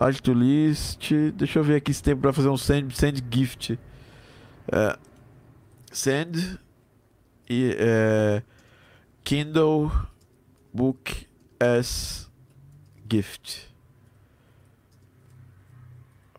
[0.00, 1.10] Add to list.
[1.34, 3.78] Deixa eu ver aqui se tem pra fazer um send, send gift.
[4.70, 4.96] É,
[5.90, 6.58] send.
[7.50, 8.42] E, é,
[9.24, 9.90] Kindle
[10.72, 11.26] Book
[11.58, 12.30] as
[13.10, 13.68] gift.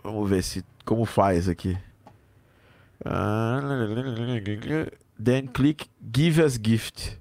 [0.01, 1.77] Vamos ver se como faz aqui.
[5.21, 7.19] Then click give as gift.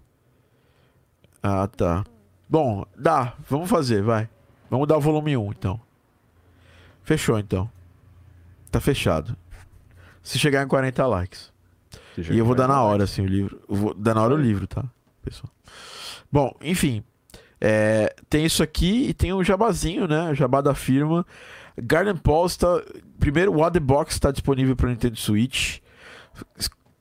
[1.42, 2.04] Ah, tá.
[2.48, 3.34] Bom, dá.
[3.48, 4.28] Vamos fazer, vai.
[4.70, 5.87] Vamos dar o volume 1, então.
[7.08, 7.70] Fechou, então.
[8.70, 9.34] Tá fechado.
[10.22, 11.50] Se chegar em 40 likes.
[12.18, 13.58] E eu vou dar na hora, assim, o livro.
[13.66, 14.84] Eu vou dar na hora o livro, tá,
[15.22, 15.50] pessoal?
[16.30, 17.02] Bom, enfim.
[17.58, 20.32] É, tem isso aqui e tem o jabazinho, né?
[20.32, 21.24] O jabá da firma.
[21.78, 22.82] Garden está.
[23.18, 25.78] Primeiro, o the Box está disponível para Nintendo Switch.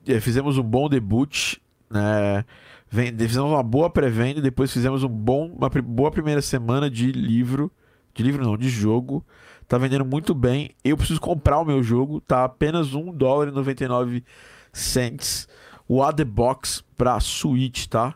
[0.08, 1.58] É, Fizemos um bom debut,
[1.90, 2.46] né?
[2.88, 7.70] Fizemos uma boa pré-venda, depois fizemos um bom, uma boa primeira semana de livro.
[8.14, 9.22] De livro não, de jogo.
[9.68, 10.72] Tá vendendo muito bem.
[10.84, 12.22] Eu preciso comprar o meu jogo.
[12.22, 14.24] Tá apenas 1 dólar e 99
[14.72, 15.48] cents.
[15.88, 18.16] O the Box pra Switch, tá?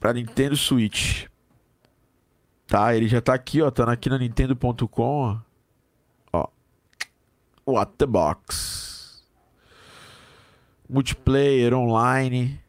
[0.00, 1.26] Pra Nintendo Switch.
[2.66, 3.70] Tá, ele já tá aqui, ó.
[3.70, 5.38] Tá aqui na Nintendo.com, ó.
[6.32, 6.48] Ó.
[7.66, 9.22] What the Box.
[10.88, 12.60] Multiplayer, online.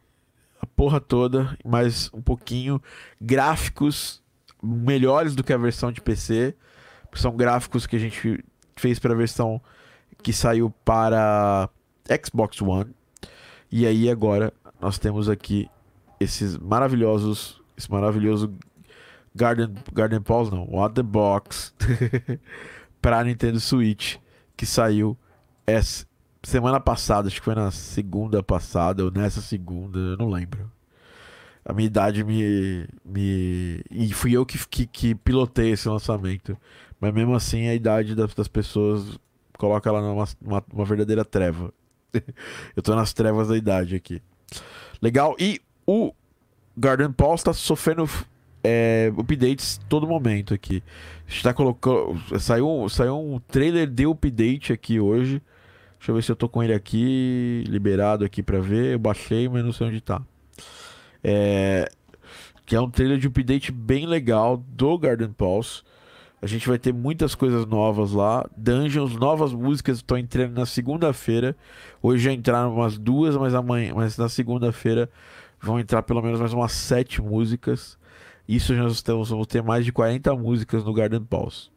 [0.74, 2.82] porra toda, mas um pouquinho.
[3.20, 4.22] Gráficos
[4.66, 6.54] melhores do que a versão de PC.
[7.14, 8.44] São gráficos que a gente
[8.76, 9.60] fez para a versão
[10.22, 11.70] que saiu para
[12.24, 12.94] Xbox One.
[13.70, 15.68] E aí agora nós temos aqui
[16.20, 18.52] esses maravilhosos, esse maravilhoso
[19.34, 21.74] Garden Garden Pause não, What the Box
[23.00, 24.16] para Nintendo Switch
[24.56, 25.16] que saiu
[25.66, 26.06] essa
[26.42, 30.70] semana passada, acho que foi na segunda passada ou nessa segunda, eu não lembro.
[31.66, 32.86] A minha idade me.
[33.04, 33.82] me...
[33.90, 36.56] E fui eu que, que, que pilotei esse lançamento.
[37.00, 39.18] Mas mesmo assim, a idade das, das pessoas
[39.58, 41.74] coloca ela numa uma, uma verdadeira treva.
[42.76, 44.22] eu tô nas trevas da idade aqui.
[45.02, 45.34] Legal.
[45.40, 46.14] E o
[46.76, 48.08] Garden Pulse está sofrendo
[48.62, 50.84] é, updates todo momento aqui.
[51.26, 52.16] Está colocando.
[52.38, 55.42] Saiu, saiu um trailer de update aqui hoje.
[55.98, 58.92] Deixa eu ver se eu tô com ele aqui, liberado aqui para ver.
[58.92, 60.22] Eu baixei, mas não sei onde tá.
[61.28, 61.88] É,
[62.64, 65.82] que é um trailer de update bem legal do Garden Pulse.
[66.40, 68.48] A gente vai ter muitas coisas novas lá.
[68.56, 71.56] Dungeons, novas músicas estão entrando na segunda-feira.
[72.00, 75.10] Hoje já entraram umas duas, mas amanhã, mas na segunda-feira
[75.60, 77.98] vão entrar pelo menos mais umas sete músicas.
[78.46, 81.70] Isso nós temos, vamos ter mais de 40 músicas no Garden Pulse.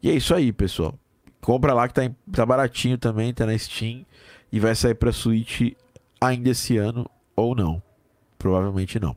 [0.00, 0.94] E é isso aí, pessoal.
[1.40, 4.06] Compra lá que tá, tá baratinho também, tá na Steam.
[4.52, 5.72] E vai sair pra Switch
[6.20, 7.82] ainda esse ano ou não.
[8.44, 9.16] Provavelmente não.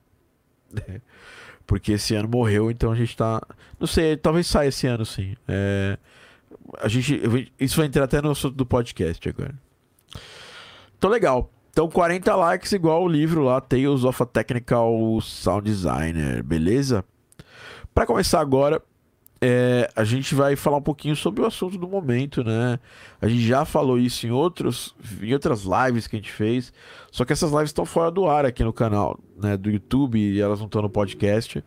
[1.67, 3.41] Porque esse ano morreu, então a gente tá.
[3.77, 5.35] Não sei, talvez saia esse ano sim.
[5.45, 5.97] É...
[6.79, 7.51] A gente.
[7.59, 9.53] Isso vai entrar até no assunto do podcast agora.
[10.97, 11.51] Então legal.
[11.71, 17.03] Então 40 likes igual o livro lá, Tales of a Technical Sound Designer, beleza?
[17.93, 18.81] Para começar agora,
[19.39, 22.79] é, a gente vai falar um pouquinho sobre o assunto do momento, né?
[23.21, 26.73] A gente já falou isso em, outros, em outras lives que a gente fez,
[27.11, 30.41] só que essas lives estão fora do ar aqui no canal né, do YouTube e
[30.41, 31.63] elas não estão no podcast.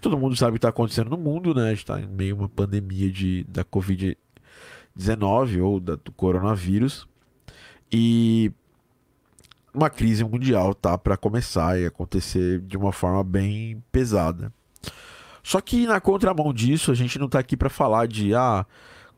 [0.00, 1.66] Todo mundo sabe o que está acontecendo no mundo, né?
[1.66, 7.06] A gente está em meio a uma pandemia de, da Covid-19 ou da, do coronavírus.
[7.92, 8.50] E
[9.74, 14.50] uma crise mundial tá para começar e acontecer de uma forma bem pesada.
[15.42, 18.66] Só que na contramão disso, a gente não tá aqui para falar de ah,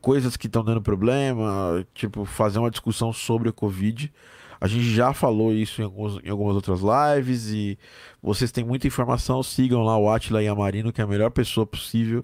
[0.01, 4.11] coisas que estão dando problema, tipo, fazer uma discussão sobre a Covid.
[4.59, 7.77] A gente já falou isso em, alguns, em algumas outras lives e
[8.21, 9.43] vocês têm muita informação.
[9.43, 12.23] Sigam lá o Atila Yamarino, que é a melhor pessoa possível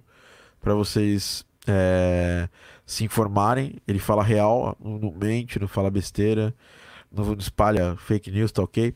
[0.61, 2.47] para vocês é,
[2.85, 3.75] se informarem.
[3.87, 6.55] Ele fala real, não mente, não fala besteira,
[7.11, 8.93] não espalha fake news, tá ok?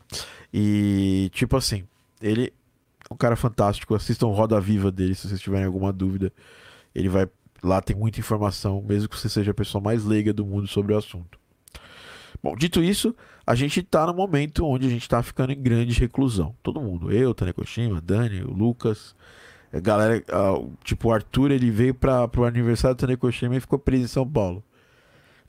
[0.54, 1.84] E, tipo assim,
[2.22, 2.54] ele
[3.14, 3.96] um cara fantástico.
[3.96, 6.32] Assistam Roda Viva dele se vocês tiverem alguma dúvida.
[6.94, 7.28] Ele vai
[7.64, 10.94] lá, tem muita informação, mesmo que você seja a pessoa mais leiga do mundo sobre
[10.94, 11.40] o assunto.
[12.42, 13.16] Bom, dito isso,
[13.48, 16.54] a gente tá no momento onde a gente tá ficando em grande reclusão.
[16.62, 19.16] Todo mundo, eu, Tânia Koshima, Dani, o Lucas,
[19.72, 20.22] a galera,
[20.84, 24.08] tipo, o Arthur, ele veio para pro aniversário do Tânia Koshima e ficou preso em
[24.08, 24.62] São Paulo.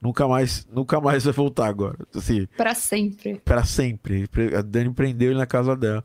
[0.00, 1.98] Nunca mais, nunca mais vai voltar agora.
[2.14, 3.40] Assim, para sempre.
[3.44, 4.28] Para sempre.
[4.56, 6.04] A Dani prendeu ele na casa dela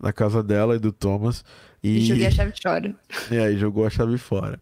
[0.00, 1.44] na casa dela e do Thomas.
[1.82, 2.94] E, e joguei a chave fora.
[3.30, 4.60] É, e jogou a chave fora.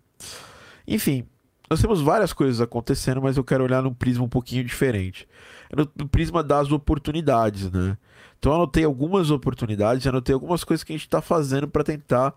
[0.87, 1.27] Enfim,
[1.68, 5.27] nós temos várias coisas acontecendo, mas eu quero olhar num prisma um pouquinho diferente.
[5.70, 7.97] É no, no prisma das oportunidades, né?
[8.38, 12.35] Então eu anotei algumas oportunidades, anotei algumas coisas que a gente está fazendo para tentar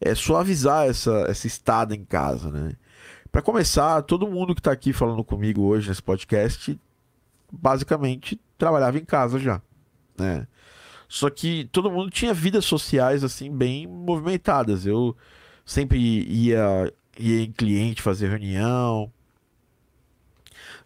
[0.00, 2.72] é, suavizar essa, essa estada em casa, né?
[3.30, 6.80] Para começar, todo mundo que está aqui falando comigo hoje nesse podcast,
[7.52, 9.60] basicamente trabalhava em casa já,
[10.18, 10.46] né?
[11.10, 14.86] Só que todo mundo tinha vidas sociais assim bem movimentadas.
[14.86, 15.16] Eu
[15.66, 19.12] sempre ia, ia em cliente fazer reunião.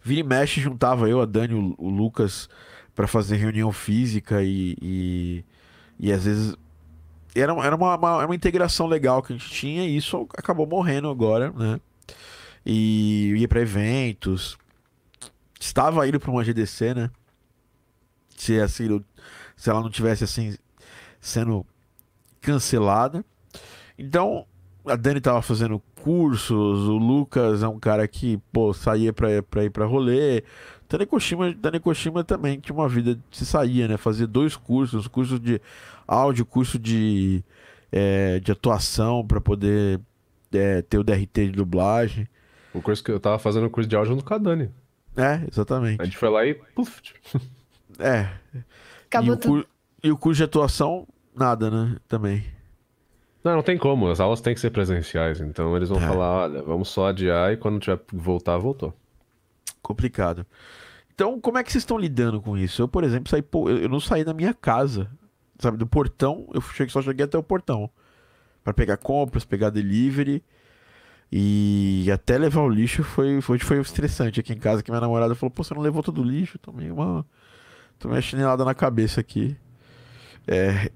[0.01, 2.49] Vira e mexe juntava eu, a Dani, o, o Lucas
[2.95, 5.45] para fazer reunião física e, e,
[5.99, 6.55] e às vezes
[7.35, 11.07] era, era uma, uma, uma, integração legal que a gente tinha e isso acabou morrendo
[11.07, 11.79] agora, né?
[12.65, 14.57] E ia para eventos.
[15.59, 17.11] Estava indo para uma GDC, né?
[18.35, 19.03] Se assim,
[19.55, 20.55] se ela não tivesse assim
[21.19, 21.65] sendo
[22.41, 23.23] cancelada.
[23.97, 24.45] Então,
[24.85, 29.63] a Dani tava fazendo cursos, o Lucas é um cara que, pô, saía pra, pra
[29.63, 30.43] ir pra rolê.
[30.87, 33.97] Tanekoshima, Tanekoshima também tinha uma vida se saía, né?
[33.97, 35.59] Fazia dois cursos, curso de
[36.07, 37.43] áudio, curso de,
[37.91, 39.99] é, de atuação para poder
[40.53, 42.27] é, ter o DRT de dublagem.
[42.73, 44.69] O curso que eu tava fazendo o curso de áudio junto com a Dani.
[45.17, 46.01] É, exatamente.
[46.01, 46.53] A gente foi lá e.
[46.53, 47.01] Puf.
[47.97, 48.27] É.
[49.15, 49.67] Acabou e, o tudo.
[50.03, 51.97] e o curso de atuação, nada, né?
[52.07, 52.43] Também.
[53.43, 54.09] Não, não tem como.
[54.09, 55.39] As aulas têm que ser presenciais.
[55.39, 56.07] Então eles vão É.
[56.07, 58.93] falar: olha, vamos só adiar e quando tiver que voltar, voltou.
[59.81, 60.45] Complicado.
[61.13, 62.81] Então, como é que vocês estão lidando com isso?
[62.81, 63.43] Eu, por exemplo, saí,
[63.81, 65.09] eu não saí da minha casa
[65.59, 67.89] sabe, do portão, eu cheguei, só cheguei até o portão.
[68.63, 70.43] Pra pegar compras, pegar delivery.
[71.31, 75.35] E até levar o lixo foi, foi, foi estressante aqui em casa, que minha namorada
[75.35, 76.57] falou, pô, você não levou todo o lixo?
[76.59, 77.25] Tomei uma.
[77.99, 79.55] Tomei uma chinelada na cabeça aqui.
[80.47, 80.91] É.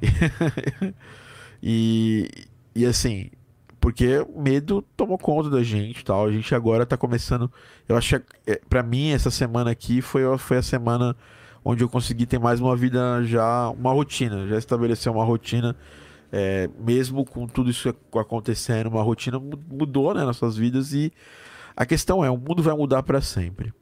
[1.62, 2.28] e,
[2.74, 3.30] e assim,
[3.80, 6.26] porque o medo tomou conta da gente tal.
[6.26, 7.50] A gente agora tá começando.
[7.88, 11.16] Eu acho que é, pra mim, essa semana aqui foi, foi a semana
[11.64, 15.76] onde eu consegui ter mais uma vida já, uma rotina, já estabelecer uma rotina.
[16.32, 21.12] É, mesmo com tudo isso acontecendo, uma rotina mudou né, nossas vidas e
[21.76, 23.72] a questão é, o mundo vai mudar para sempre.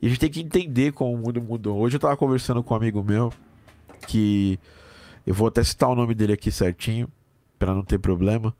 [0.00, 1.78] E a gente tem que entender como o mundo mudou.
[1.78, 3.32] Hoje eu tava conversando com um amigo meu
[4.06, 4.58] que
[5.26, 7.08] eu vou até citar o nome dele aqui certinho,
[7.58, 8.54] para não ter problema,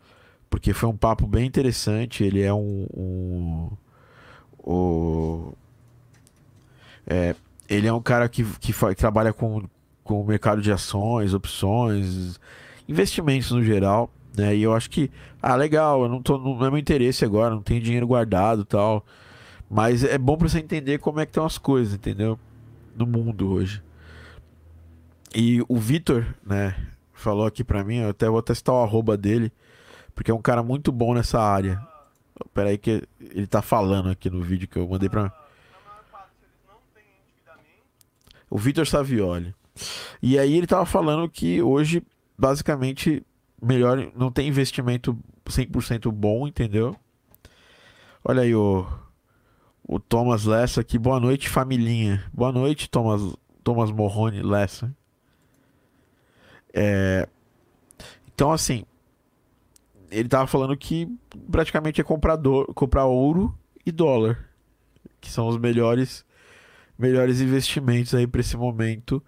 [0.49, 2.25] porque foi um papo bem interessante.
[2.25, 2.87] Ele é um.
[2.95, 3.71] um,
[4.67, 5.53] um
[7.07, 7.35] é,
[7.69, 9.63] ele é um cara que, que, que trabalha com,
[10.03, 12.41] com o mercado de ações, opções,
[12.89, 14.11] investimentos no geral.
[14.37, 14.57] Né?
[14.57, 17.63] E eu acho que, ah, legal, eu não, tô, não é meu interesse agora, não
[17.63, 19.05] tenho dinheiro guardado tal.
[19.69, 22.39] Mas é bom para você entender como é que estão as coisas, entendeu?
[22.95, 23.83] No mundo hoje.
[25.35, 26.75] E o Vitor, né,
[27.13, 29.53] falou aqui pra mim, eu até vou testar o arroba dele,
[30.15, 31.81] porque é um cara muito bom nessa área.
[32.55, 35.33] Pera aí que ele tá falando aqui no vídeo que eu mandei pra...
[38.49, 39.55] O Vitor Savioli.
[40.23, 42.03] E aí ele tava falando que hoje,
[42.39, 43.23] basicamente,
[43.61, 46.97] melhor não tem investimento 100% bom, entendeu?
[48.25, 48.87] Olha aí o,
[49.87, 50.99] o Thomas Lessa aqui.
[50.99, 52.25] Boa noite, familhinha.
[52.33, 54.95] Boa noite, Thomas, Thomas Morrone Lessa.
[56.75, 57.29] É...
[58.35, 58.85] Então, assim,
[60.11, 61.09] ele tava falando que
[61.51, 64.51] praticamente é comprar ouro e dólar,
[65.21, 66.25] que são os melhores
[66.99, 69.23] melhores investimentos aí para esse momento.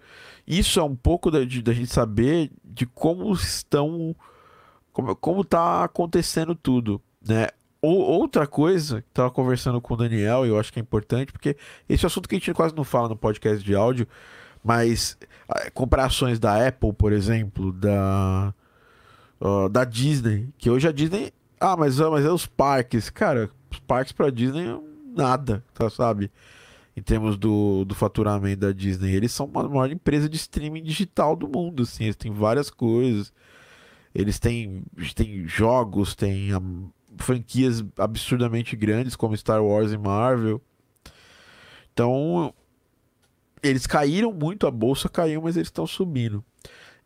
[0.46, 4.16] Isso é um pouco da, de, da gente saber de como estão
[4.92, 7.48] como, como tá acontecendo tudo, né?
[7.80, 11.56] Ou, outra coisa, tava conversando com o Daniel, e eu acho que é importante, porque
[11.88, 14.06] esse é assunto que a gente quase não fala no podcast de áudio,
[14.64, 15.16] mas
[15.48, 18.52] ah, comparações da Apple, por exemplo, da,
[19.40, 21.32] uh, da Disney, que hoje a Disney.
[21.60, 23.10] Ah, mas, ah, mas é os parques.
[23.10, 24.78] Cara, os parques pra Disney é
[25.16, 26.30] nada, tá, sabe?
[26.96, 29.14] Em termos do, do faturamento da Disney.
[29.14, 32.04] Eles são a maior empresa de streaming digital do mundo, assim.
[32.04, 33.32] Eles têm várias coisas.
[34.14, 36.52] Eles têm, têm jogos, têm
[37.24, 40.60] franquias absurdamente grandes como Star Wars e Marvel.
[41.92, 42.54] Então,
[43.62, 46.44] eles caíram muito, a bolsa caiu, mas eles estão subindo.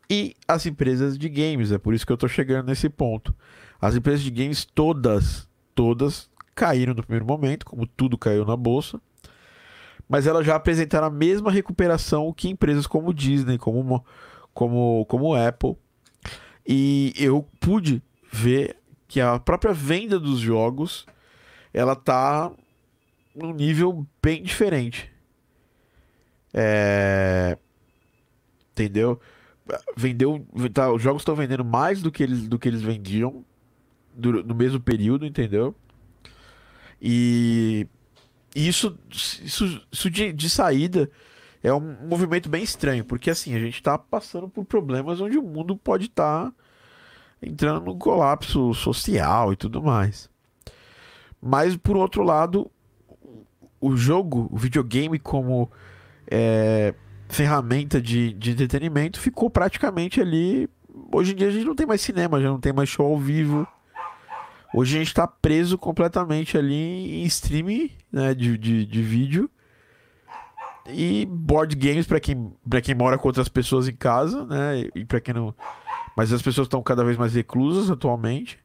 [0.08, 3.34] E as empresas de games, é por isso que eu estou chegando nesse ponto.
[3.80, 9.00] As empresas de games todas, todas caíram no primeiro momento, como tudo caiu na bolsa.
[10.08, 14.04] Mas elas já apresentaram a mesma recuperação que empresas como Disney, como,
[14.52, 15.76] como, como Apple.
[16.66, 18.76] E eu pude ver
[19.12, 21.04] que a própria venda dos jogos
[21.70, 22.50] ela tá
[23.34, 25.12] num nível bem diferente.
[26.50, 27.58] É...
[28.70, 29.20] Entendeu?
[29.94, 30.46] Vendeu.
[30.72, 33.44] Tá, os jogos estão vendendo mais do que eles, do que eles vendiam
[34.14, 35.74] do, no mesmo período, entendeu?
[36.98, 37.86] E
[38.56, 41.10] isso, isso, isso de, de saída
[41.62, 45.42] é um movimento bem estranho, porque assim, a gente está passando por problemas onde o
[45.42, 46.61] mundo pode estar tá
[47.42, 50.30] entrando num colapso social e tudo mais.
[51.40, 52.70] Mas por outro lado,
[53.80, 55.70] o jogo, o videogame como
[56.30, 56.94] é,
[57.28, 60.68] ferramenta de, de entretenimento ficou praticamente ali.
[61.12, 63.18] Hoje em dia a gente não tem mais cinema, já não tem mais show ao
[63.18, 63.66] vivo.
[64.74, 69.50] Hoje a gente está preso completamente ali em streaming né, de, de, de vídeo.
[70.88, 72.52] E board games para quem,
[72.82, 74.88] quem mora com outras pessoas em casa, né?
[74.94, 75.54] E para quem não.
[76.16, 78.58] Mas as pessoas estão cada vez mais reclusas atualmente.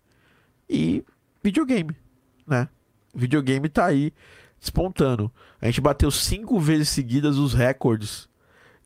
[0.69, 1.03] E
[1.43, 1.95] videogame,
[2.45, 2.67] né?
[3.15, 4.13] Videogame tá aí
[4.59, 5.31] despontando.
[5.61, 8.27] A gente bateu cinco vezes seguidas os recordes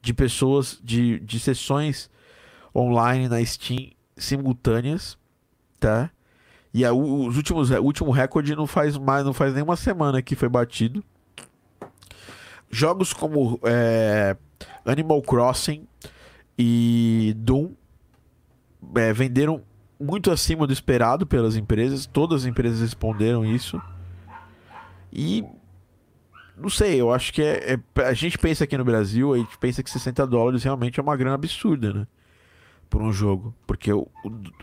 [0.02, 2.10] de pessoas, de, de sessões
[2.76, 5.18] online na Steam simultâneas,
[5.80, 6.12] tá?
[6.74, 10.22] E a, os últimos, o último recorde não faz mais, não faz nem uma semana
[10.22, 11.04] que foi batido.
[12.70, 14.38] Jogos como é,
[14.86, 15.86] Animal Crossing
[16.58, 17.72] e Doom
[18.96, 19.62] é, venderam
[20.00, 22.06] muito acima do esperado pelas empresas.
[22.06, 23.82] Todas as empresas responderam isso.
[25.12, 25.44] E
[26.58, 29.58] não sei, eu acho que é, é, A gente pensa aqui no Brasil, a gente
[29.58, 32.08] pensa que 60 dólares realmente é uma grana absurda, né?
[32.90, 33.54] Por um jogo.
[33.66, 34.08] Porque o,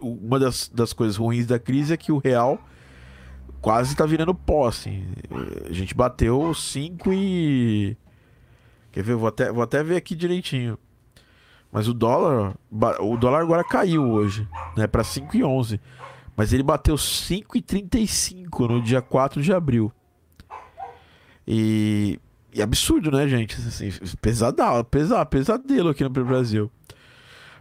[0.01, 2.61] o, uma das, das coisas ruins da crise é que o real
[3.61, 5.07] quase tá virando pó, assim.
[5.69, 7.97] A gente bateu 5 e.
[8.93, 9.17] Quer ver?
[9.17, 10.79] Vou até, vou até ver aqui direitinho.
[11.71, 12.55] Mas o dólar,
[13.01, 15.79] o dólar agora caiu hoje, né, para 5,11.
[16.37, 19.93] Mas ele bateu 5,35 no dia 4 de abril.
[21.47, 22.19] E,
[22.55, 23.57] e absurdo, né, gente?
[23.57, 23.91] Assim,
[24.21, 26.71] pesadelo, pesa, pesadelo aqui no Brasil.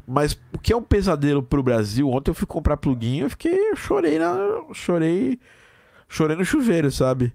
[0.05, 2.09] Mas o que é um pesadelo pro Brasil?
[2.09, 4.37] Ontem eu fui comprar plugin, eu fiquei, eu chorei na,
[4.73, 5.37] chorei,
[6.07, 7.33] chorei no chuveiro, sabe?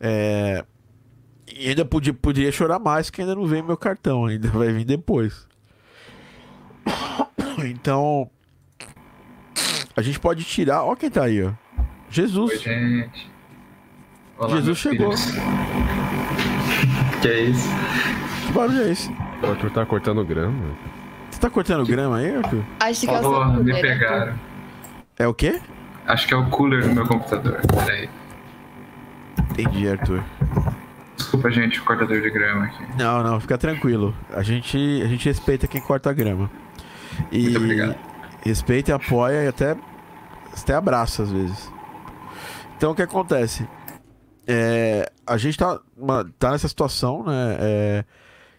[0.00, 0.64] É,
[1.46, 4.84] e ainda podia, poderia chorar mais, que ainda não veio meu cartão, ainda vai vir
[4.84, 5.46] depois.
[7.64, 8.28] Então,
[9.96, 10.82] a gente pode tirar.
[10.84, 11.46] Ó, quem tá aí, ó.
[11.48, 11.54] Oi,
[12.10, 12.60] Jesus.
[12.62, 13.30] gente.
[14.36, 15.16] Olá, Jesus chegou.
[15.16, 15.34] filhos.
[17.22, 17.68] Que é isso?
[18.46, 19.10] Que barulho é esse?
[19.42, 20.76] O Arthur tá cortando grama.
[21.30, 22.62] Você tá cortando grama aí, Arthur?
[22.80, 23.80] Acho que é o me Arthur.
[23.88, 24.34] pegaram.
[25.18, 25.60] É o quê?
[26.06, 27.62] Acho que é o cooler do meu computador.
[27.86, 28.10] Peraí.
[29.52, 30.22] Entendi, Arthur.
[31.16, 32.84] Desculpa, gente, o cortador de grama aqui.
[32.98, 34.14] Não, não, fica tranquilo.
[34.34, 36.50] A gente, a gente respeita quem corta a grama.
[37.30, 37.96] E Muito obrigado.
[38.42, 39.76] respeita e apoia e até,
[40.56, 41.72] até abraça às vezes.
[42.76, 43.66] Então o que acontece?
[44.46, 47.56] É, a gente tá, uma- tá nessa situação, né?
[47.60, 48.04] é,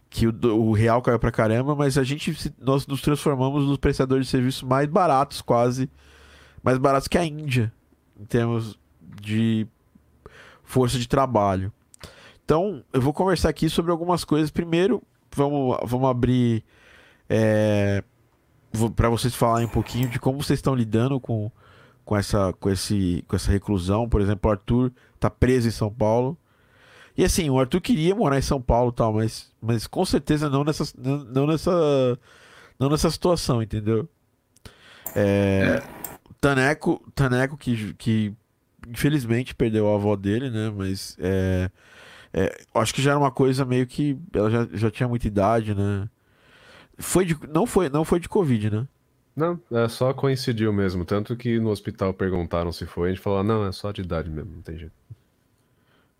[0.10, 4.26] que o, o real caiu pra caramba, mas a gente nós nos transformamos nos prestadores
[4.26, 5.90] de serviço mais baratos, quase.
[6.64, 7.72] Mais baratos que a Índia,
[8.20, 8.80] em termos
[9.22, 9.68] de
[10.64, 11.72] força de trabalho.
[12.44, 14.50] Então, eu vou conversar aqui sobre algumas coisas.
[14.50, 15.02] Primeiro,
[15.36, 16.64] vamos, vamos abrir
[17.30, 18.04] é,
[18.96, 21.52] para vocês falarem um pouquinho de como vocês estão lidando com,
[22.04, 24.08] com, essa, com, esse, com essa reclusão.
[24.08, 26.38] Por exemplo, o Arthur tá preso em São Paulo.
[27.18, 30.64] E assim, o Arthur queria morar em São Paulo tal, mas, mas com certeza não
[30.64, 32.20] nessa, não nessa,
[32.78, 34.08] não nessa situação, entendeu?
[35.16, 35.82] É,
[36.42, 38.34] Taneco, Taneco que, que
[38.88, 40.70] infelizmente perdeu a avó dele, né?
[40.76, 41.72] Mas é,
[42.34, 45.74] é, acho que já era uma coisa meio que ela já, já tinha muita idade,
[45.74, 46.10] né?
[46.98, 48.88] Foi de, não foi, não foi de Covid, né?
[49.36, 51.04] Não, é só coincidiu mesmo.
[51.04, 54.30] Tanto que no hospital perguntaram se foi, a gente falou, não, é só de idade
[54.30, 54.94] mesmo, não tem jeito.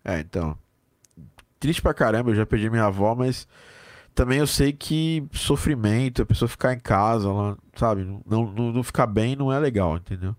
[0.04, 0.56] É, então.
[1.58, 3.48] Triste pra caramba, eu já perdi minha avó, mas
[4.14, 8.04] também eu sei que sofrimento, a pessoa ficar em casa lá, sabe?
[8.26, 10.36] Não, não, não ficar bem não é legal, entendeu?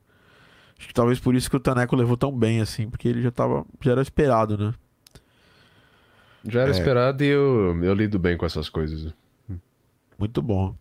[0.77, 3.31] Acho que talvez por isso que o Taneco levou tão bem assim, porque ele já
[3.31, 4.73] tava, já era esperado, né?
[6.45, 6.71] Já era É.
[6.71, 9.11] esperado e eu, eu lido bem com essas coisas.
[10.17, 10.75] Muito bom.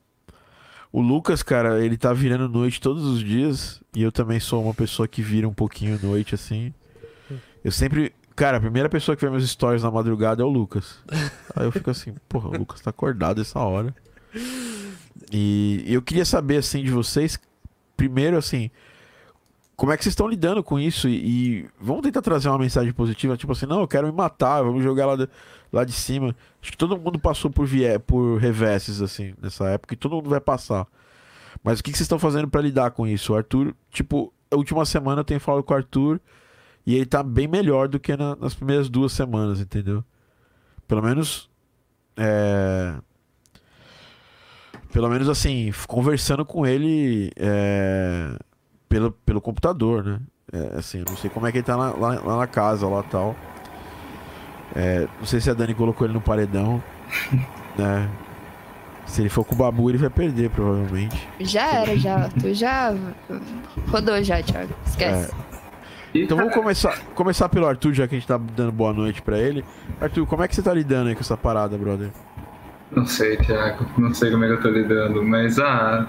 [0.93, 3.83] O Lucas, cara, ele tá virando noite todos os dias.
[3.95, 6.73] E eu também sou uma pessoa que vira um pouquinho noite, assim.
[7.63, 8.15] Eu sempre.
[8.35, 10.99] Cara, a primeira pessoa que vê meus stories na madrugada é o Lucas.
[11.55, 13.95] Aí eu fico assim, porra, o Lucas tá acordado essa hora.
[15.33, 17.39] E eu queria saber, assim, de vocês.
[17.97, 18.71] Primeiro, assim.
[19.77, 21.07] Como é que vocês estão lidando com isso?
[21.09, 24.63] E, e vamos tentar trazer uma mensagem positiva, tipo assim, não, eu quero me matar,
[24.63, 25.29] vamos jogar lá de,
[25.71, 26.35] lá de cima.
[26.63, 30.31] Acho que todo mundo passou por, vie por reveses, assim, nessa época, e todo mundo
[30.31, 30.87] vai passar.
[31.63, 33.33] Mas o que, que vocês estão fazendo pra lidar com isso?
[33.33, 36.21] O Arthur, tipo, a última semana eu tenho falado com o Arthur
[36.87, 40.03] e ele tá bem melhor do que na- nas primeiras duas semanas, entendeu?
[40.89, 41.51] Pelo menos.
[42.17, 42.95] É...
[44.93, 48.39] Pelo menos assim, conversando com ele é,
[48.89, 50.21] pelo, pelo computador, né?
[50.53, 52.87] É, assim, eu não sei como é que ele tá lá, lá- lá na casa,
[52.89, 53.35] lá tal.
[54.75, 56.83] É, não sei se a Dani colocou ele no paredão,
[57.79, 58.09] né?
[59.07, 61.29] Se ele for com o Babu, ele vai perder, provavelmente.
[61.41, 62.29] Já era, já.
[62.29, 62.93] Tu já
[63.89, 64.73] rodou já, Thiago.
[64.85, 65.33] Esquece.
[66.13, 69.23] E, Então vamos começar, começar pelo Arthur, já que a gente tá dando boa noite
[69.23, 69.65] pra ele.
[70.01, 72.11] Arthur, como é que você tá lidando aí com essa parada, brother?
[72.91, 73.87] Não sei, Thiago.
[73.97, 76.07] Não sei como é que eu tô lidando, mas ah.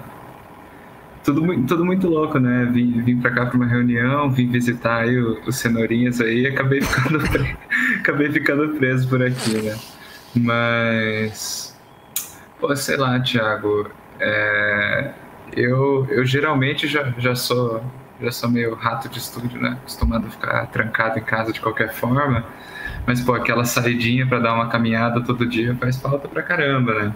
[1.28, 2.64] Tudo, tudo muito louco, né?
[2.72, 6.80] Vim, vim pra cá pra uma reunião, vim visitar aí os cenourinhas aí e acabei
[6.80, 7.54] ficando, pre-
[7.98, 9.76] acabei ficando preso por aqui, né?
[10.34, 11.76] Mas.
[12.58, 13.90] Pô, sei lá, Thiago.
[14.18, 15.12] é,
[15.54, 17.82] eu, eu geralmente já, já sou
[18.20, 19.72] já sou meio rato de estúdio, né?
[19.80, 22.42] Acostumado a ficar trancado em casa de qualquer forma.
[23.06, 27.12] Mas, pô, aquela saidinha pra dar uma caminhada todo dia faz falta pra caramba, né?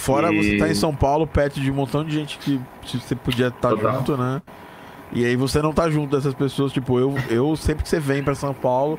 [0.00, 3.14] Fora E- você tá em São Paulo, perto de um montão de gente que você
[3.14, 3.96] podia estar Total.
[3.98, 4.40] junto, né?
[5.12, 8.22] E aí você não tá junto dessas pessoas, tipo, eu, eu sempre que você vem
[8.22, 8.98] pra São Paulo,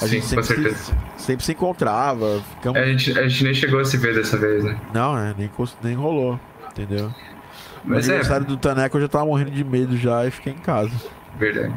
[0.00, 2.40] a Sim, gente sempre se, sempre se encontrava.
[2.54, 2.80] Ficamos...
[2.80, 4.78] A gente, a gente nem chegou a se ver dessa vez, né?
[4.94, 5.50] Não, é, nem,
[5.82, 6.38] nem rolou,
[6.70, 7.12] entendeu?
[7.84, 10.52] No Mas é, aniversário do Taneco eu já tava morrendo de medo já e fiquei
[10.52, 10.92] em casa.
[11.38, 11.74] verdade.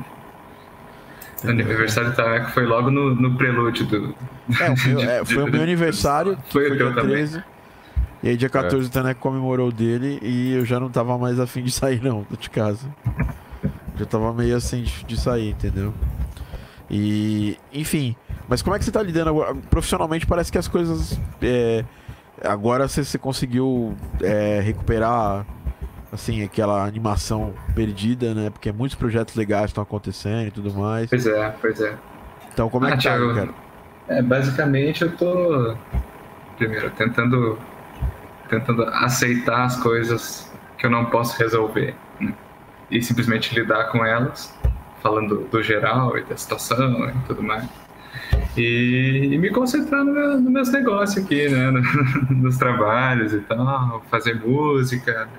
[1.43, 4.15] O aniversário do Tameco foi logo no, no prelúdio do.
[4.59, 7.43] É, meu- é, foi o meu aniversário, Foi o teu dia também.
[8.21, 8.27] 13.
[8.27, 11.39] E aí dia 14 o Taneco comemorou o dele e eu já não tava mais
[11.39, 12.87] afim de sair não, de casa.
[13.97, 15.93] Já tava meio assim de, de sair, entendeu?
[16.89, 18.15] E, enfim,
[18.47, 19.55] mas como é que você tá lidando agora?
[19.69, 21.85] Profissionalmente parece que as coisas é,
[22.43, 25.45] Agora você, você conseguiu é, recuperar
[26.11, 28.49] assim aquela animação perdida, né?
[28.49, 31.09] Porque muitos projetos legais estão acontecendo e tudo mais.
[31.09, 31.95] Pois é, pois é.
[32.51, 33.49] Então como é Ah, que tá, Thiago, cara?
[34.07, 35.75] É, basicamente eu tô
[36.57, 37.57] primeiro tentando
[38.51, 42.33] tentando aceitar as coisas que eu não posso resolver né?
[42.91, 44.53] e simplesmente lidar com elas,
[45.01, 47.67] falando do geral e da situação e tudo mais.
[48.57, 51.71] E, e me concentrar no meu- nos meus negócios aqui, né?
[52.29, 55.29] Nos trabalhos e tal, fazer música,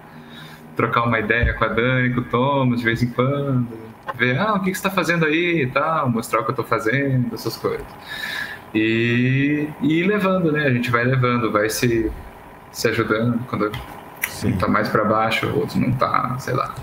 [0.74, 3.68] trocar uma ideia com a Dani, com o Thomas de vez em quando,
[4.16, 6.52] ver, ah, o que que você está fazendo aí e tal, mostrar o que eu
[6.52, 7.86] estou fazendo, essas coisas.
[8.74, 10.64] E, e levando, né?
[10.66, 12.10] A gente vai levando, vai se,
[12.72, 13.70] se ajudando quando
[14.28, 14.48] Sim.
[14.52, 16.74] um tá mais para baixo, o outro não tá, sei lá.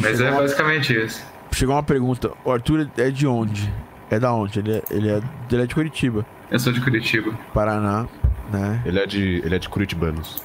[0.00, 1.26] Mas é Chegou- basicamente isso.
[1.52, 2.30] Chegou uma pergunta.
[2.44, 3.72] O Arthur é de onde?
[4.10, 4.58] É da onde?
[4.60, 7.32] Ele é, ele é, ele é de Curitiba, Eu sou de Curitiba.
[7.52, 8.06] Paraná,
[8.52, 8.80] né?
[8.86, 10.42] Ele é de, ele é de Curitibanos.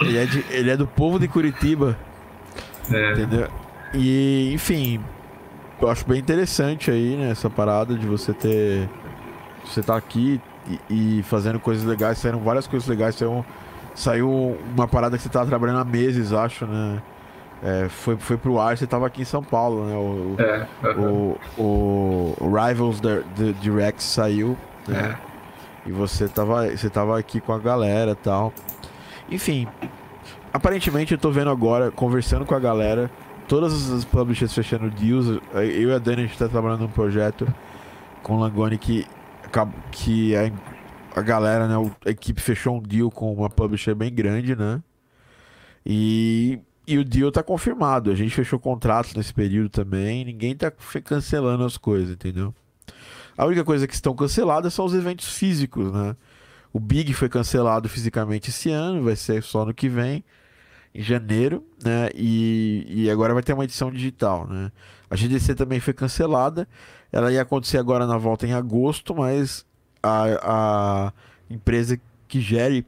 [0.00, 1.96] Ele é, de, ele é do povo de Curitiba,
[2.90, 3.48] É, entendeu?
[3.94, 5.00] E, enfim,
[5.80, 8.88] eu acho bem interessante aí, né, essa parada de você ter.
[9.64, 13.14] Você tá aqui e, e fazendo coisas legais, saíram várias coisas legais.
[13.14, 13.44] Saiu,
[13.94, 17.02] saiu uma parada que você tava trabalhando há meses, acho, né?
[17.62, 19.96] É, foi, foi pro ar, você tava aqui em São Paulo, né?
[19.96, 20.66] O, é,
[20.98, 24.56] o, o, o Rivals de, de Rex saiu,
[24.86, 25.16] né?
[25.86, 28.52] E você tava, você tava aqui com a galera tal.
[29.30, 29.66] Enfim,
[30.52, 33.10] aparentemente eu tô vendo agora, conversando com a galera,
[33.48, 35.40] todas as publishers fechando deals.
[35.54, 37.46] Eu e a Dani a gente tá trabalhando num projeto
[38.22, 39.06] com o Langoni que,
[39.90, 40.50] que a,
[41.18, 41.74] a galera, né?
[42.06, 44.82] A equipe fechou um deal com uma publisher bem grande, né?
[45.84, 48.10] E, e o deal tá confirmado.
[48.10, 50.24] A gente fechou contratos nesse período também.
[50.24, 52.54] Ninguém tá cancelando as coisas, entendeu?
[53.36, 56.16] A única coisa que estão canceladas são os eventos físicos, né?
[56.72, 60.24] O Big foi cancelado fisicamente esse ano, vai ser só no que vem,
[60.92, 62.10] em janeiro, né?
[62.14, 64.72] E, e agora vai ter uma edição digital, né?
[65.08, 66.68] A GDC também foi cancelada.
[67.14, 69.64] Ela ia acontecer agora na volta em agosto, mas
[70.02, 71.12] a, a
[71.48, 71.96] empresa
[72.26, 72.84] que gere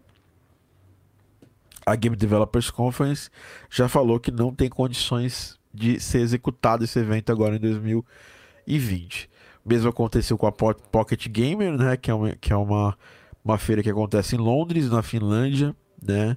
[1.86, 3.30] a Game Developers Conference
[3.70, 9.30] já falou que não tem condições de ser executado esse evento agora em 2020.
[9.64, 12.98] Mesmo aconteceu com a Po- Pocket Gamer, né, que é uma, que é uma,
[13.44, 15.72] uma feira que acontece em Londres, na Finlândia,
[16.02, 16.36] né,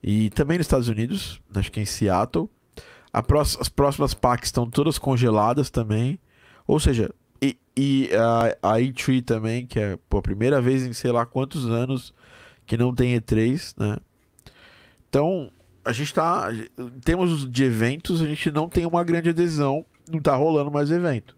[0.00, 2.48] e também nos Estados Unidos, acho que em Seattle.
[3.12, 6.20] A prós- as próximas packs estão todas congeladas também,
[6.68, 7.12] ou seja,
[7.42, 8.10] e, e
[8.62, 12.14] a, a E3 também, que é pô, a primeira vez em sei lá quantos anos
[12.64, 13.96] que não tem E3, né,
[15.08, 15.50] então,
[15.84, 16.50] a gente tá.
[16.78, 19.84] Em termos de eventos, a gente não tem uma grande adesão.
[20.10, 21.36] Não tá rolando mais evento.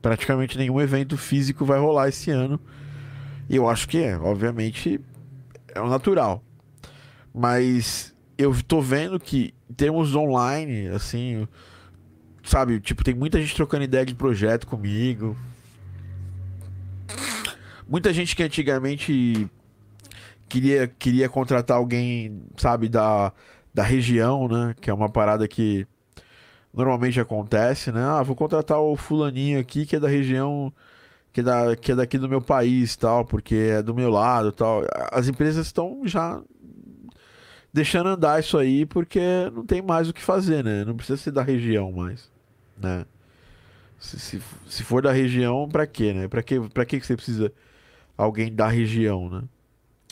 [0.00, 2.58] Praticamente nenhum evento físico vai rolar esse ano.
[3.48, 5.00] E eu acho que é, obviamente,
[5.74, 6.42] é o natural.
[7.34, 11.46] Mas eu tô vendo que, em termos online, assim.
[12.50, 15.36] Sabe, tipo, tem muita gente trocando ideia de projeto comigo.
[17.88, 19.48] Muita gente que antigamente
[20.48, 23.32] queria, queria contratar alguém, sabe, da,
[23.72, 24.74] da região, né?
[24.80, 25.86] Que é uma parada que
[26.74, 28.02] normalmente acontece, né?
[28.02, 30.72] Ah, vou contratar o fulaninho aqui que é da região,
[31.32, 34.50] que é, da, que é daqui do meu país, tal, porque é do meu lado,
[34.50, 34.82] tal.
[35.12, 36.42] As empresas estão já
[37.72, 39.20] deixando andar isso aí porque
[39.54, 40.84] não tem mais o que fazer, né?
[40.84, 42.28] Não precisa ser da região mais,
[42.80, 43.04] né?
[43.98, 46.28] Se, se, se for da região, pra quê, né?
[46.28, 47.52] Pra, quê, pra que que você precisa
[48.16, 49.42] alguém da região, né?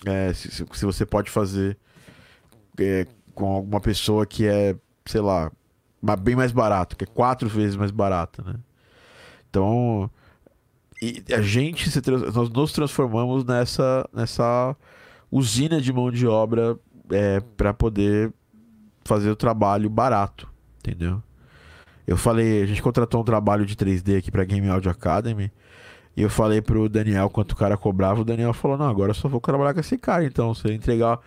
[0.07, 1.77] É, se, se- você pode fazer
[2.79, 5.51] é, com alguma pessoa que é, sei lá,
[6.21, 8.55] bem mais barato, que é quatro vezes mais barata, né?
[9.51, 10.11] Então,
[11.01, 12.01] e a gente se
[12.35, 14.77] nós nos transformamos nessa nessa
[15.31, 16.79] usina de mão de obra
[17.11, 18.33] é, para poder
[19.05, 20.49] fazer o trabalho barato,
[20.79, 21.23] entendeu?
[22.09, 25.53] Eu falei, a gente contratou um trabalho de 3D aqui para Game Audio Academy.
[26.17, 29.15] E eu falei pro Daniel quanto o cara cobrava, o Daniel falou: "Não, agora eu
[29.15, 31.21] só vou trabalhar com esse cara, então, se ele entregar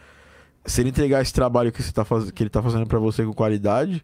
[0.65, 2.31] se ele entregar esse trabalho que, você tá faz...
[2.31, 4.03] que ele tá fazendo pra você com qualidade,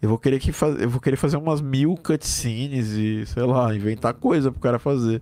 [0.00, 0.80] eu vou querer que faz...
[0.80, 5.20] eu vou querer fazer umas mil cutscenes e, sei lá, inventar coisa pro cara fazer.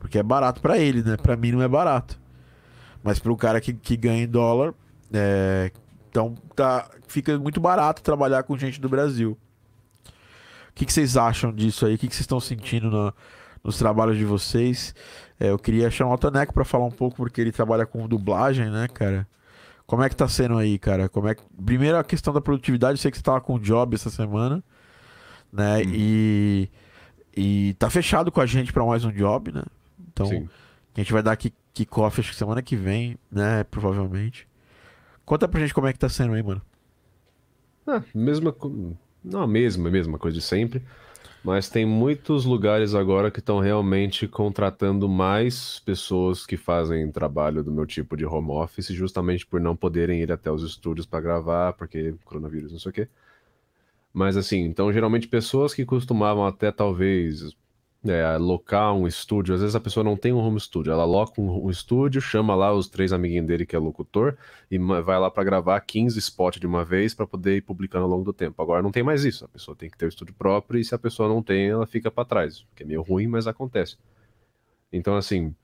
[0.00, 1.16] Porque é barato pra ele, né?
[1.16, 2.20] Pra mim não é barato.
[3.02, 4.74] Mas pro cara que, que ganha em dólar,
[5.12, 5.70] é...
[6.10, 6.90] então tá...
[7.06, 9.38] fica muito barato trabalhar com gente do Brasil.
[10.78, 11.96] O que, que vocês acham disso aí?
[11.96, 13.12] O que, que vocês estão sentindo na-
[13.64, 14.94] nos trabalhos de vocês?
[15.40, 18.70] É, eu queria chamar o Taneco pra falar um pouco, porque ele trabalha com dublagem,
[18.70, 19.26] né, cara?
[19.88, 21.08] Como é que tá sendo aí, cara?
[21.08, 21.42] Como é que...
[21.64, 24.62] Primeiro a questão da produtividade, eu sei que você tava com o job essa semana,
[25.52, 25.82] né?
[25.84, 26.70] E...
[27.36, 29.64] E tá fechado com a gente pra mais um job, né?
[30.12, 30.48] Então, Sim.
[30.96, 33.64] a gente vai dar aqui kickoff acho que semana que vem, né?
[33.64, 34.46] Provavelmente.
[35.24, 36.62] Conta pra gente como é que tá sendo aí, mano.
[37.84, 38.54] Ah, mesma.
[39.30, 40.82] Não a mesma, a mesma coisa de sempre.
[41.44, 47.70] Mas tem muitos lugares agora que estão realmente contratando mais pessoas que fazem trabalho do
[47.70, 51.74] meu tipo de home office, justamente por não poderem ir até os estúdios para gravar,
[51.74, 53.08] porque coronavírus, não sei o quê.
[54.12, 57.54] Mas assim, então geralmente pessoas que costumavam até talvez
[58.06, 61.40] é, alocar um estúdio, às vezes a pessoa não tem um home studio, ela aloca
[61.40, 64.36] um, um estúdio, chama lá os três amiguinhos dele que é locutor
[64.70, 68.10] e vai lá para gravar 15 spots de uma vez para poder ir publicando ao
[68.10, 68.62] longo do tempo.
[68.62, 70.94] Agora não tem mais isso, a pessoa tem que ter o estúdio próprio e se
[70.94, 73.96] a pessoa não tem, ela fica para trás, que é meio ruim, mas acontece.
[74.92, 75.54] Então assim,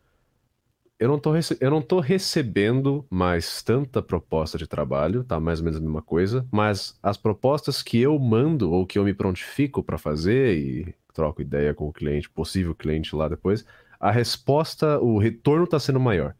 [0.99, 5.65] eu não tô, eu não tô recebendo mais tanta proposta de trabalho, tá mais ou
[5.65, 9.83] menos a mesma coisa, mas as propostas que eu mando ou que eu me prontifico
[9.83, 13.65] para fazer e troco ideia com o cliente, possível cliente lá depois,
[13.99, 16.35] a resposta, o retorno tá sendo maior,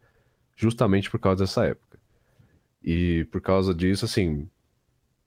[0.55, 1.97] justamente por causa dessa época.
[2.83, 4.47] E por causa disso, assim,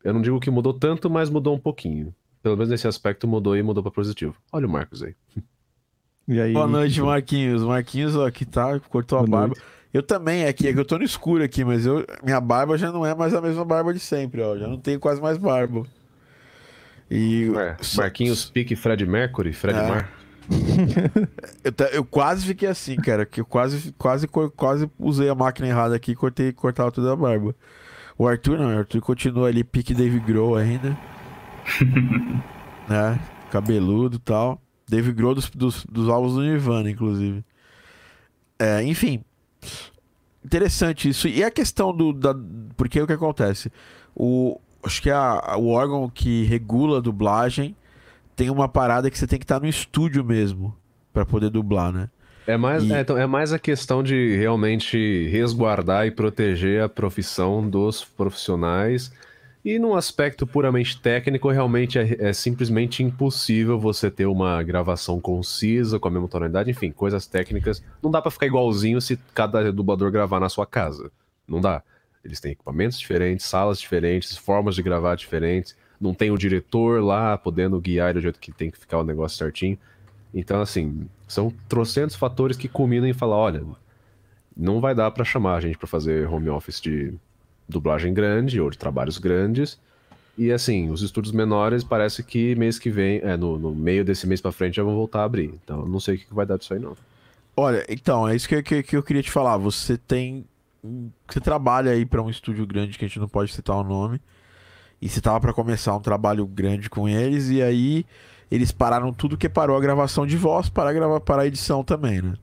[0.05, 2.15] eu não digo que mudou tanto, mas mudou um pouquinho.
[2.41, 4.37] Pelo menos nesse aspecto mudou e mudou para positivo.
[4.53, 5.17] Olha o Marcos aí.
[6.29, 7.65] E aí, Boa noite, Marquinhos.
[7.65, 9.57] Marquinhos, ó, aqui tá, cortou a Boa barba.
[9.93, 12.93] Eu também, aqui, é que eu tô no escuro aqui, mas eu, minha barba já
[12.93, 14.57] não é mais a mesma barba de sempre, ó.
[14.57, 15.87] Já não tenho quase mais barba.
[17.11, 17.51] E.
[17.81, 19.89] só- Marquinhos pique Fred Mercury, Fred É.
[19.89, 20.19] Marcos.
[21.63, 25.95] Eu, eu quase fiquei assim, cara, que eu quase, quase, quase usei a máquina errada
[25.95, 27.55] aqui e cortei, cortava toda a barba.
[28.17, 30.97] O Arthur não, o Arthur continua ali, pique Dave Grohl ainda.
[32.89, 33.21] né?
[33.51, 34.61] Cabeludo e tal.
[34.89, 37.45] Dave Grohl dos, dos, dos álbuns do Nirvana, inclusive.
[38.59, 39.23] É, enfim.
[40.45, 41.29] Interessante isso.
[41.29, 42.13] E a questão do.
[42.13, 42.35] Da,
[42.77, 43.71] porque o que acontece?
[44.15, 47.75] O, acho que a, o órgão que regula a dublagem
[48.37, 50.75] tem uma parada que você tem que estar no estúdio mesmo
[51.13, 52.09] pra poder dublar, né?
[52.47, 56.89] É mais, E- é, então, é mais a questão de realmente resguardar e proteger a
[56.89, 59.13] profissão dos profissionais.
[59.65, 65.99] E num aspecto puramente técnico, realmente é, é simplesmente impossível você ter uma gravação concisa,
[65.99, 67.83] com a mesma tonalidade, enfim, coisas técnicas.
[68.03, 71.11] Não dá pra ficar igualzinho se cada dublador gravar na sua casa.
[71.47, 71.83] Não dá.
[72.29, 75.75] Eles têm equipamentos diferentes, salas diferentes, formas de gravar diferentes.
[76.01, 79.39] Não tem o diretor lá podendo guiar do jeito que tem que ficar o negócio
[79.39, 79.79] certinho.
[80.33, 83.65] Então, assim, são trocentos fatores que culminam em falar: olha,
[84.57, 87.15] não vai dar pra chamar a gente pra fazer home office de
[87.69, 89.81] dublagem grande ou de trabalhos grandes.
[90.37, 94.27] E assim, os estúdios menores parece que mês que vem, é, no, no meio desse
[94.27, 95.53] mês pra frente já vão voltar a abrir.
[95.65, 96.97] Então, não sei o que que vai dar disso aí, não.
[97.57, 99.57] Olha, então, é isso que, que, que eu queria te falar.
[99.57, 100.45] Você tem.
[101.29, 104.21] Você trabalha aí pra um estúdio grande que a gente não pode citar o nome.
[105.01, 108.05] E você tava pra começar um trabalho grande com eles, e aí
[108.51, 112.21] eles pararam tudo que parou a gravação de voz para gravar para a edição também,
[112.21, 112.35] né?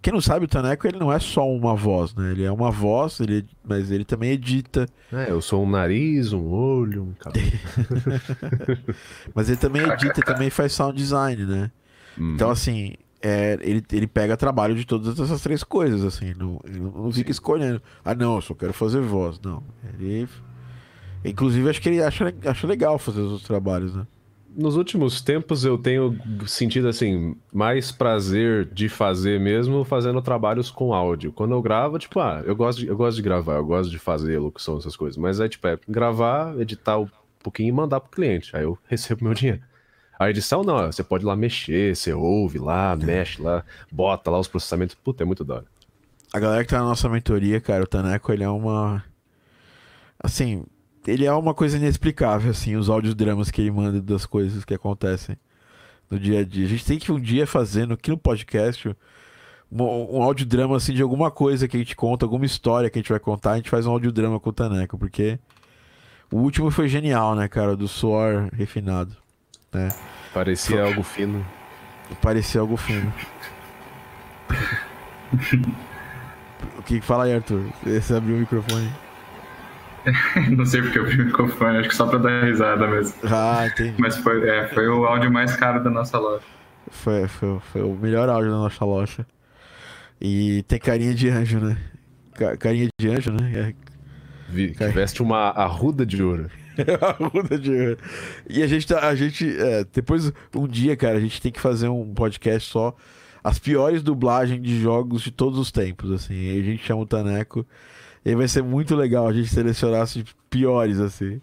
[0.00, 2.32] Quem não sabe, o Taneco ele não é só uma voz, né?
[2.32, 6.48] Ele é uma voz, ele, mas ele também edita, É, eu sou um nariz, um
[6.48, 7.46] olho, um cabelo.
[9.34, 11.70] mas ele também edita, também faz sound design, né?
[12.18, 12.34] Hum.
[12.34, 16.34] Então, assim, é, ele, ele pega trabalho de todas essas três coisas, assim.
[16.34, 17.80] Não, ele não fica escolhendo.
[18.04, 19.40] Ah, não, eu só quero fazer voz.
[19.40, 19.62] Não.
[19.94, 20.28] Ele.
[21.24, 24.04] Inclusive, acho que ele acha, acha legal fazer os outros trabalhos, né?
[24.54, 30.92] Nos últimos tempos eu tenho sentido assim mais prazer de fazer mesmo fazendo trabalhos com
[30.92, 31.32] áudio.
[31.32, 33.98] Quando eu gravo, tipo, ah, eu gosto de, eu gosto de gravar, eu gosto de
[33.98, 35.16] fazer locução, essas coisas.
[35.16, 37.08] Mas é tipo, é gravar, editar um
[37.42, 38.54] pouquinho e mandar pro cliente.
[38.54, 39.62] Aí eu recebo meu dinheiro.
[40.22, 44.48] A edição não, você pode lá mexer, você ouve lá, mexe lá, bota lá os
[44.48, 44.94] processamentos.
[44.94, 45.66] Puta, é muito da hora.
[46.32, 49.04] A galera que tá na nossa mentoria, cara, o Taneco, ele é uma.
[50.22, 50.64] Assim,
[51.06, 55.36] ele é uma coisa inexplicável, assim, os audiodramas que ele manda das coisas que acontecem
[56.08, 56.66] no dia a dia.
[56.66, 58.94] A gente tem que um dia fazendo aqui no podcast
[59.70, 63.02] um, um audiodrama, assim, de alguma coisa que a gente conta, alguma história que a
[63.02, 65.38] gente vai contar, a gente faz um audiodrama com o Taneco, porque
[66.30, 69.16] o último foi genial, né, cara, do suor refinado,
[69.72, 69.88] né?
[70.32, 71.44] Parecia algo fino.
[72.20, 73.12] Parecia algo fino.
[76.78, 77.64] o que fala aí, Arthur?
[77.84, 78.90] Você abriu o microfone.
[80.56, 83.14] Não sei porque eu abri o microfone, acho que só pra dar risada mesmo.
[83.24, 83.94] Ah, entendi.
[83.98, 86.42] Mas foi, é, foi o áudio mais caro da nossa loja.
[86.90, 89.26] Foi, foi, foi o melhor áudio da nossa loja.
[90.20, 91.76] E tem carinha de anjo, né?
[92.34, 93.74] Ca- carinha de anjo, né?
[94.92, 96.50] Veste uma arruda de ouro.
[96.78, 97.98] É a ruda de anjo.
[98.48, 99.06] E a gente tá.
[99.06, 99.46] A gente.
[99.60, 102.96] é, depois, um dia, cara, a gente tem que fazer um podcast só.
[103.44, 106.34] As piores dublagens de jogos de todos os tempos, assim.
[106.34, 107.66] E a gente chama o Taneco.
[108.24, 110.16] E aí vai ser muito legal a gente selecionar as
[110.48, 111.40] piores, assim.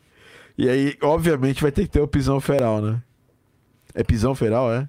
[0.57, 3.01] E aí, obviamente, vai ter que ter o pisão feral, né?
[3.93, 4.87] É pisão feral, é?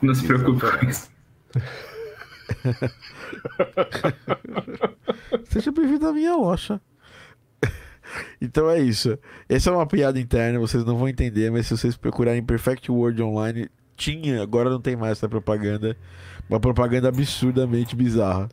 [0.00, 1.10] Não se preocupe com isso.
[5.48, 6.80] Seja bem-vindo à minha loja.
[8.40, 9.18] Então é isso.
[9.48, 13.22] Essa é uma piada interna, vocês não vão entender, mas se vocês procurarem Perfect World
[13.22, 15.96] Online, tinha, agora não tem mais essa propaganda.
[16.48, 18.48] Uma propaganda absurdamente bizarra.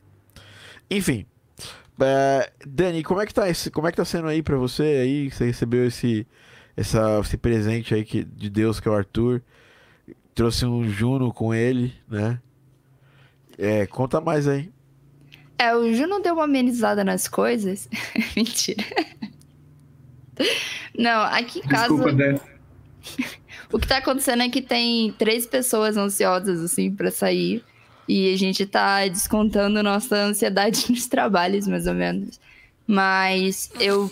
[0.89, 1.26] Enfim.
[1.99, 4.84] é, Dani, como é que tá esse, como é que tá sendo aí pra você
[4.84, 5.30] aí?
[5.30, 6.26] Você recebeu esse,
[6.76, 9.41] essa, esse presente aí que, de Deus que é o Arthur.
[10.34, 12.39] Trouxe um Juno com ele, né?
[13.58, 14.72] É, conta mais aí.
[15.58, 17.88] É, o Juno deu uma amenizada nas coisas.
[18.36, 18.84] Mentira.
[20.97, 21.89] Não, aqui em casa.
[21.89, 22.39] Desculpa, Dani.
[23.71, 27.63] O que tá acontecendo é que tem três pessoas ansiosas, assim, pra sair.
[28.07, 32.39] E a gente tá descontando nossa ansiedade nos trabalhos, mais ou menos.
[32.86, 34.11] Mas eu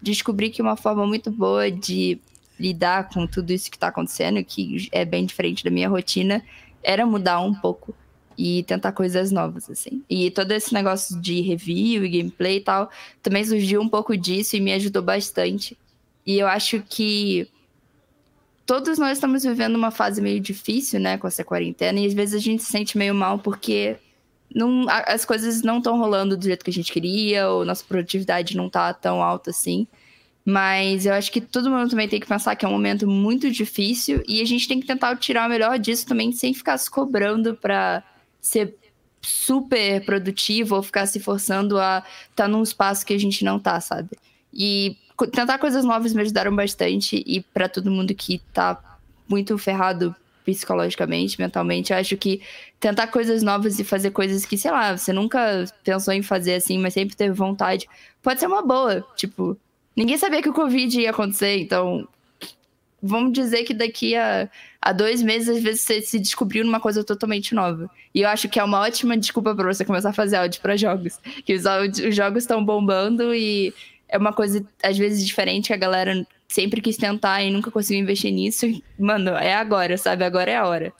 [0.00, 2.18] descobri que uma forma muito boa de
[2.58, 6.42] lidar com tudo isso que tá acontecendo, que é bem diferente da minha rotina,
[6.82, 7.94] era mudar um pouco
[8.36, 10.02] e tentar coisas novas, assim.
[10.08, 12.90] E todo esse negócio de review e gameplay e tal,
[13.22, 15.76] também surgiu um pouco disso e me ajudou bastante.
[16.26, 17.48] E eu acho que
[18.66, 22.34] todos nós estamos vivendo uma fase meio difícil, né, com essa quarentena, e às vezes
[22.34, 23.96] a gente se sente meio mal porque
[24.54, 28.56] não, as coisas não estão rolando do jeito que a gente queria, ou nossa produtividade
[28.56, 29.86] não tá tão alta assim.
[30.44, 33.50] Mas eu acho que todo mundo também tem que pensar que é um momento muito
[33.50, 36.90] difícil e a gente tem que tentar tirar o melhor disso também sem ficar se
[36.90, 38.02] cobrando pra
[38.42, 38.76] ser
[39.22, 43.80] super produtivo ou ficar se forçando a estar num espaço que a gente não tá,
[43.80, 44.10] sabe?
[44.52, 44.96] E
[45.32, 48.78] tentar coisas novas me ajudaram bastante e pra todo mundo que tá
[49.28, 50.14] muito ferrado
[50.44, 52.42] psicologicamente, mentalmente, eu acho que
[52.80, 56.78] tentar coisas novas e fazer coisas que, sei lá, você nunca pensou em fazer assim,
[56.78, 57.88] mas sempre teve vontade,
[58.20, 59.06] pode ser uma boa.
[59.14, 59.56] Tipo,
[59.94, 62.08] ninguém sabia que o Covid ia acontecer, então
[63.02, 64.48] vamos dizer que daqui a,
[64.80, 67.90] a dois meses, às vezes, você se descobriu numa coisa totalmente nova.
[68.14, 70.76] E eu acho que é uma ótima desculpa pra você começar a fazer áudio pra
[70.76, 71.18] jogos.
[71.44, 73.74] Que os, áudio- os jogos estão bombando e
[74.08, 78.02] é uma coisa, às vezes, diferente que a galera sempre quis tentar e nunca conseguiu
[78.02, 78.66] investir nisso.
[78.98, 80.22] Mano, é agora, sabe?
[80.24, 80.92] Agora é a hora.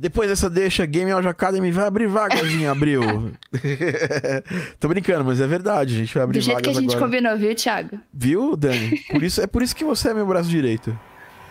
[0.00, 3.32] Depois dessa deixa, Game Audio Academy vai abrir vagas em abril.
[4.78, 6.94] Tô brincando, mas é verdade, a gente vai abrir Do jeito vagas que a gente
[6.94, 7.04] agora.
[7.10, 7.98] combinou, viu, Thiago?
[8.12, 8.98] Viu, Dani?
[9.10, 10.96] Por isso, é por isso que você é meu braço direito.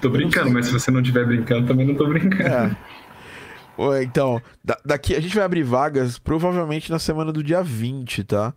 [0.01, 2.43] Tô brincando, mas se você não estiver brincando, também não tô brincando.
[2.43, 4.03] É.
[4.03, 8.53] Então, da- daqui a gente vai abrir vagas provavelmente na semana do dia 20, tá?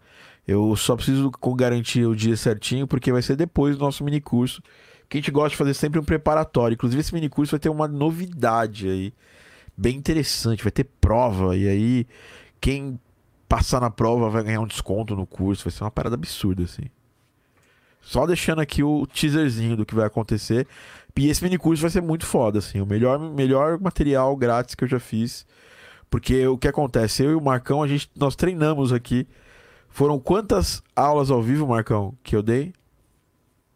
[0.48, 4.62] Eu só preciso garantir o dia certinho, porque vai ser depois do nosso mini curso.
[5.08, 6.74] Que a gente gosta de fazer sempre um preparatório.
[6.74, 9.12] Inclusive, esse mini curso vai ter uma novidade aí,
[9.76, 10.62] bem interessante.
[10.62, 12.06] Vai ter prova, e aí
[12.60, 12.98] quem
[13.48, 15.64] passar na prova vai ganhar um desconto no curso.
[15.64, 16.84] Vai ser uma parada absurda, assim.
[18.00, 20.66] Só deixando aqui o teaserzinho do que vai acontecer.
[21.16, 22.80] E esse mini curso vai ser muito foda, assim.
[22.80, 25.46] O melhor, melhor material grátis que eu já fiz.
[26.08, 27.22] Porque o que acontece?
[27.22, 29.26] Eu e o Marcão, a gente, nós treinamos aqui.
[29.88, 32.72] Foram quantas aulas ao vivo, Marcão, que eu dei?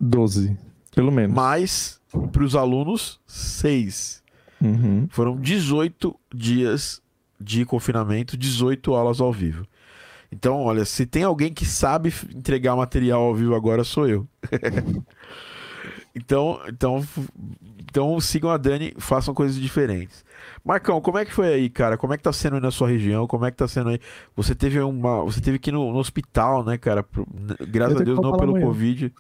[0.01, 0.57] 12,
[0.95, 1.35] pelo menos.
[1.35, 2.01] Mais,
[2.33, 4.23] para os alunos, seis.
[4.61, 5.07] Uhum.
[5.11, 7.03] Foram 18 dias
[7.41, 9.67] de confinamento, 18 aulas ao vivo.
[10.31, 14.27] Então, olha, se tem alguém que sabe entregar material ao vivo agora, sou eu.
[16.15, 17.05] então, então,
[17.91, 20.25] então sigam a Dani, façam coisas diferentes.
[20.65, 21.97] Marcão, como é que foi aí, cara?
[21.97, 23.27] Como é que tá sendo aí na sua região?
[23.27, 24.01] Como é que tá sendo aí?
[24.37, 27.05] Você teve uma, você teve que ir no, no hospital, né, cara?
[27.69, 28.67] Graças a Deus não pelo amanhã.
[28.67, 29.13] Covid.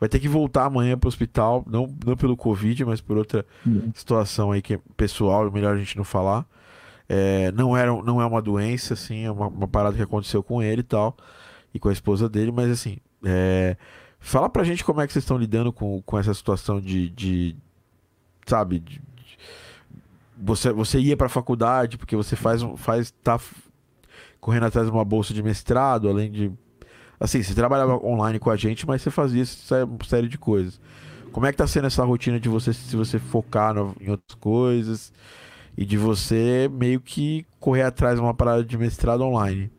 [0.00, 3.92] Vai ter que voltar amanhã pro hospital, não, não pelo Covid, mas por outra Uhum.
[3.94, 6.44] situação aí que é pessoal, melhor a gente não falar.
[7.08, 10.62] É, não, era, não é uma doença, assim, é uma, uma parada que aconteceu com
[10.62, 11.16] ele e tal,
[11.72, 13.76] e com a esposa dele, mas assim, é,
[14.24, 17.56] fala pra gente como é que vocês estão lidando com, com essa situação de, de
[18.46, 19.38] sabe, de- de-
[20.36, 23.38] você, você ia pra faculdade porque você faz, faz tá
[24.40, 26.52] correndo atrás de uma bolsa de mestrado, além de,
[27.20, 30.80] assim, você trabalhava online com a gente, mas você fazia essa série de coisas.
[31.32, 34.38] Como é que tá sendo essa rotina de você, se você focar no- em outras
[34.40, 35.12] coisas
[35.76, 39.70] e de você meio que correr atrás de uma parada de mestrado online?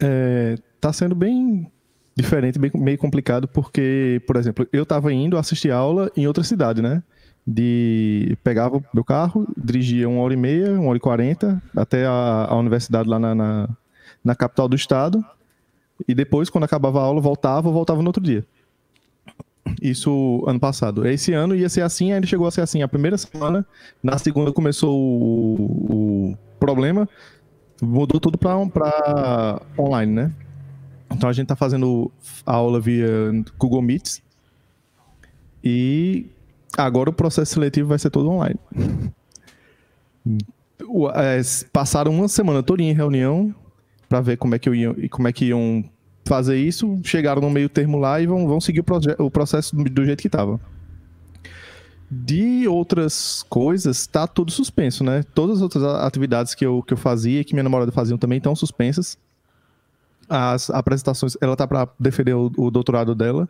[0.00, 1.70] É, tá sendo bem
[2.16, 6.80] diferente, bem, meio complicado, porque, por exemplo, eu tava indo assistir aula em outra cidade,
[6.80, 7.02] né?
[7.46, 12.46] De pegava meu carro, dirigia uma hora e meia, uma hora e quarenta até a,
[12.48, 13.68] a universidade lá na, na,
[14.24, 15.22] na capital do estado.
[16.08, 18.44] E depois, quando acabava a aula, voltava, voltava no outro dia.
[19.80, 21.06] Isso ano passado.
[21.06, 22.82] Esse ano ia ser assim, ainda chegou a ser assim.
[22.82, 23.66] A primeira semana,
[24.02, 27.08] na segunda começou o, o problema,
[27.82, 30.32] mudou tudo para online, né?
[31.14, 32.10] Então a gente tá fazendo
[32.44, 33.08] a aula via
[33.58, 34.22] Google Meets.
[35.62, 36.26] E
[36.76, 38.58] agora o processo seletivo vai ser todo online.
[40.88, 41.40] o- é,
[41.72, 43.54] passaram uma semana toda em reunião
[44.08, 45.84] pra ver como é que eu ia, como é que iam
[46.24, 46.98] fazer isso.
[47.04, 50.20] Chegaram no meio termo lá e vão, vão seguir o, o processo do, do jeito
[50.22, 50.60] que tava.
[52.10, 55.22] De outras coisas, tá tudo suspenso, né?
[55.34, 58.54] Todas as outras atividades que eu, que eu fazia que minha namorada fazia também estão
[58.54, 59.18] suspensas.
[60.28, 63.48] As apresentações, ela tá para defender o, o doutorado dela,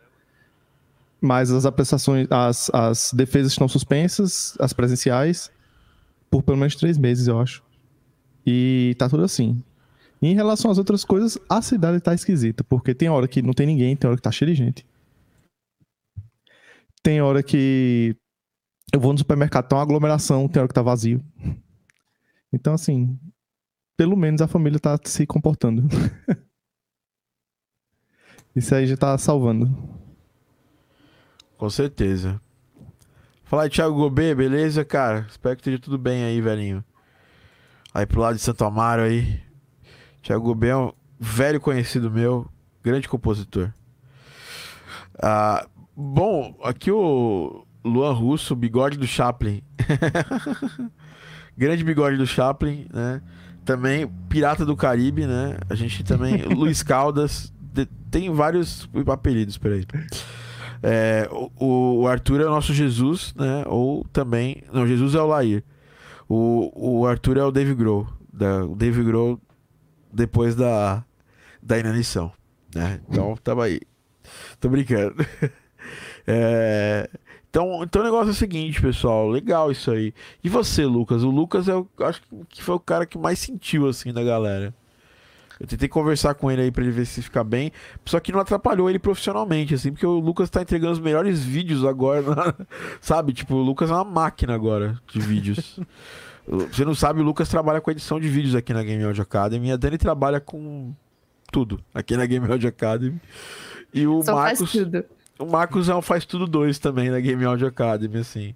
[1.20, 5.51] mas as apresentações, as, as defesas estão suspensas, as presenciais,
[6.31, 7.62] por pelo menos três meses, eu acho.
[8.47, 9.62] E tá tudo assim.
[10.20, 13.66] Em relação às outras coisas, a cidade tá esquisita, porque tem hora que não tem
[13.66, 14.87] ninguém, tem hora que tá cheio de gente.
[17.03, 18.16] Tem hora que
[18.93, 21.22] eu vou no supermercado, tá uma aglomeração, tem hora que tá vazio.
[22.53, 23.18] Então, assim,
[23.97, 25.85] pelo menos a família tá se comportando.
[28.55, 29.76] Isso aí já tá salvando.
[31.57, 32.40] Com certeza.
[33.44, 35.26] Fala aí, Thiago Gobê, beleza, cara?
[35.28, 36.84] Espero que esteja tudo bem aí, velhinho.
[37.92, 39.40] Aí pro lado de Santo Amaro aí.
[40.22, 42.50] Thiago Gobê é um velho conhecido meu,
[42.82, 43.72] grande compositor.
[45.22, 49.62] Ah, bom, aqui o Luan Russo, bigode do Chaplin.
[51.57, 53.22] grande bigode do Chaplin, né?
[53.64, 55.57] Também Pirata do Caribe, né?
[55.70, 56.42] A gente também.
[56.52, 57.53] Luiz Caldas.
[58.11, 59.85] Tem vários apelidos por aí.
[60.83, 63.64] É, o, o Arthur é o nosso Jesus, né?
[63.66, 64.62] Ou também.
[64.72, 65.64] Não, Jesus é o Lair.
[66.29, 68.07] O, o Arthur é o Dave Grohl.
[68.33, 69.41] Da, o Dave Grohl
[70.12, 71.05] depois da,
[71.62, 72.33] da inanição.
[72.75, 73.01] Né?
[73.09, 73.81] Então, tava aí.
[74.61, 75.14] Tô brincando.
[76.27, 77.11] É,
[77.51, 79.29] então, então o negócio é o seguinte, pessoal.
[79.29, 80.14] Legal isso aí.
[80.43, 81.22] E você, Lucas?
[81.22, 84.75] O Lucas é acho que foi o cara que mais sentiu assim da galera.
[85.61, 87.70] Eu tentei conversar com ele aí pra ele ver se fica bem.
[88.05, 91.84] Só que não atrapalhou ele profissionalmente, assim, porque o Lucas tá entregando os melhores vídeos
[91.84, 92.55] agora, na-
[93.00, 93.32] sabe?
[93.32, 95.78] Tipo, o Lucas é uma máquina agora de vídeos.
[96.46, 99.72] Você não sabe, o Lucas trabalha com edição de vídeos aqui na Game Audio Academy.
[99.72, 100.92] A Dani trabalha com
[101.50, 103.18] tudo aqui na Game Audio Academy.
[103.94, 104.72] E o Só Marcos.
[105.38, 108.55] O Marcos é um faz tudo dois também na Game Audio Academy, assim.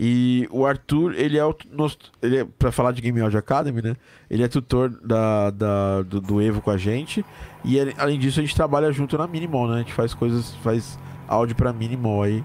[0.00, 3.82] E o Arthur, ele é o nosso, ele é, pra falar de Game Audio Academy,
[3.82, 3.96] né?
[4.30, 7.24] Ele é tutor da, da- do, do Evo com a gente.
[7.64, 9.74] E ele- além disso, a gente trabalha junto na Minimol, né?
[9.74, 10.96] A gente faz coisas, faz
[11.26, 12.44] áudio pra Minimol aí.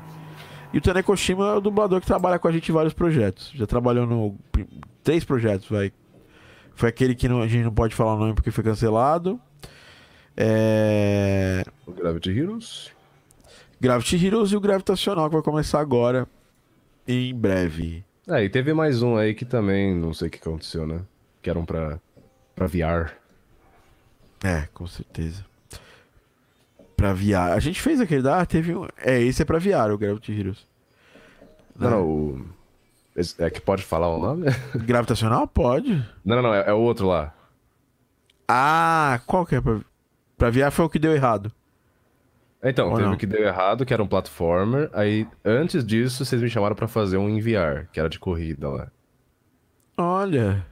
[0.73, 3.51] E o Tanekoshima é o dublador que trabalha com a gente em vários projetos.
[3.53, 4.35] Já trabalhou no.
[5.03, 5.91] Três projetos, vai.
[6.73, 9.39] Foi aquele que não- a gente não pode falar o nome porque foi cancelado.
[10.35, 11.63] É.
[11.85, 12.91] O Gravity Heroes.
[13.79, 16.27] Gravity Heroes e o Gravitacional, que vai começar agora,
[17.07, 18.03] em breve.
[18.27, 21.01] É, e teve mais um aí que também, não sei o que aconteceu, né?
[21.41, 21.99] Que eram pra,
[22.55, 23.11] pra VR.
[24.43, 25.45] É, com certeza.
[26.95, 27.53] Pra VR.
[27.53, 28.39] A gente fez aquele da.
[28.41, 28.87] Ah, teve um.
[28.97, 30.65] É, esse é pra VR, o Gravity Heroes.
[31.77, 31.95] Não, Né?
[31.95, 32.45] não, o...
[33.15, 34.45] esse- É que pode falar o nome?
[34.85, 35.47] Gravitacional?
[35.47, 35.93] Pode.
[36.23, 37.33] Não, não, não, é, é o outro lá.
[38.47, 39.79] Ah, qual que é pra.
[40.37, 41.51] Pra VR foi o que deu errado.
[42.63, 43.13] Então, Ou teve não?
[43.15, 44.89] o que deu errado, que era um platformer.
[44.93, 48.69] Aí, antes disso, vocês me chamaram pra fazer um em VR, que era de corrida
[48.69, 48.87] lá.
[49.97, 50.65] Olha.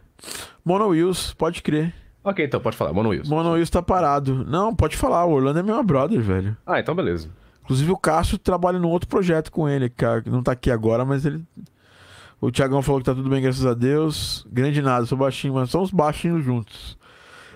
[0.63, 1.93] Mono Wheels, pode crer.
[2.23, 3.27] Ok, então pode falar, Mono Wheels.
[3.27, 4.45] Mono Wheels tá parado.
[4.45, 5.25] Não, pode falar.
[5.25, 6.55] O Orlando é meu brother, velho.
[6.65, 7.29] Ah, então beleza.
[7.63, 11.25] Inclusive o Cássio trabalha num outro projeto com ele, que não tá aqui agora, mas
[11.25, 11.43] ele.
[12.39, 14.45] O Thiagão falou que tá tudo bem, graças a Deus.
[14.51, 16.97] Grande nada, sou baixinho, mas somos baixinhos juntos.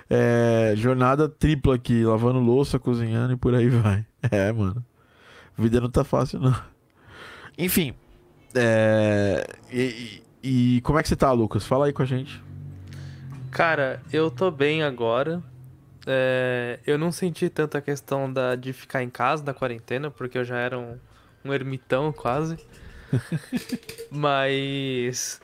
[0.10, 4.06] É, jornada tripla aqui, lavando louça, cozinhando e por aí vai.
[4.32, 4.84] É, mano.
[5.56, 6.56] A vida não tá fácil, não.
[7.58, 7.94] Enfim.
[8.56, 11.64] É, e, e- como é que você tá, Lucas?
[11.66, 12.42] Fala aí com a gente.
[13.52, 15.44] Cara, eu tô bem agora.
[16.08, 20.44] É, eu não senti tanta questão da, de ficar em casa da quarentena, porque eu
[20.44, 20.98] já era um,
[21.44, 22.58] um ermitão quase.
[24.12, 25.40] Mas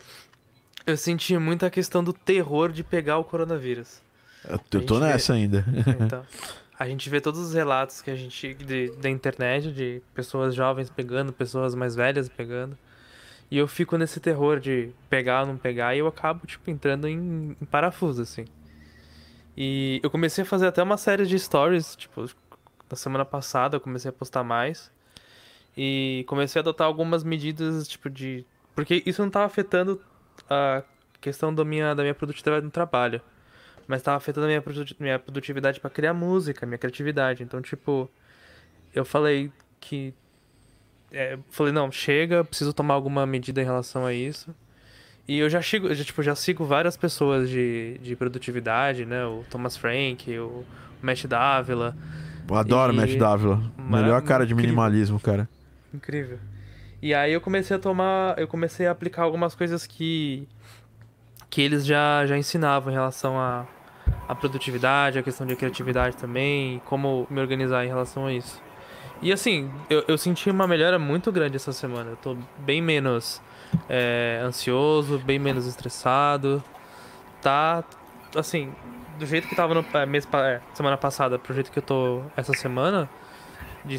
[0.86, 4.02] eu senti muita questão do terror de pegar o coronavírus.
[4.48, 5.66] Eu, tô gente vê- nessa ainda.
[6.06, 6.26] Então,
[6.78, 10.90] a gente vê todos os relatos que a gente de, da internet de pessoas jovens
[10.90, 12.78] pegando, pessoas mais velhas pegando.
[13.50, 17.08] E eu fico nesse terror de pegar ou não pegar e eu acabo tipo entrando
[17.08, 18.46] em, em parafuso assim.
[19.56, 22.26] E eu comecei a fazer até uma série de stories, tipo,
[22.90, 24.90] na semana passada eu comecei a postar mais.
[25.76, 30.02] E comecei a adotar algumas medidas, tipo de, porque isso não tava afetando
[30.50, 30.84] a
[31.20, 33.22] questão da minha da minha produtividade no trabalho
[33.92, 34.64] mas tava afetando a minha,
[35.00, 37.44] minha produtividade pra criar música, minha criatividade.
[37.44, 38.10] Então, tipo,
[38.96, 40.14] eu falei que.
[41.12, 44.56] é, falei, não, chega, preciso tomar alguma medida em relação a isso.
[45.28, 49.26] E eu já sigo, eu já, tipo, já sigo várias pessoas de, de produtividade, né?
[49.26, 50.66] O Thomas Frank, o
[51.02, 51.96] Matt Dávila.
[52.50, 53.62] Eu adoro E- Matt Dávila.
[53.78, 54.70] Melhor cara de incrível.
[54.72, 55.48] minimalismo, cara.
[55.94, 56.40] Incrível.
[57.02, 60.48] E aí eu comecei a tomar, eu comecei a aplicar algumas coisas que
[61.50, 63.68] que eles já, já ensinavam em relação à
[64.28, 68.62] a, produtividade, a questão de criatividade também, como me organizar em relação a isso.
[69.22, 72.12] E assim, eu, eu senti uma melhora muito grande essa semana.
[72.12, 73.42] Eu tô bem menos
[73.88, 76.64] é, ansioso, bem menos estressado.
[77.42, 77.84] Tá,
[78.36, 78.74] assim,
[79.20, 82.22] do jeito que tava no é, mês, é, semana passada pro jeito que eu tô
[82.36, 83.10] essa semana,
[83.86, 83.98] de,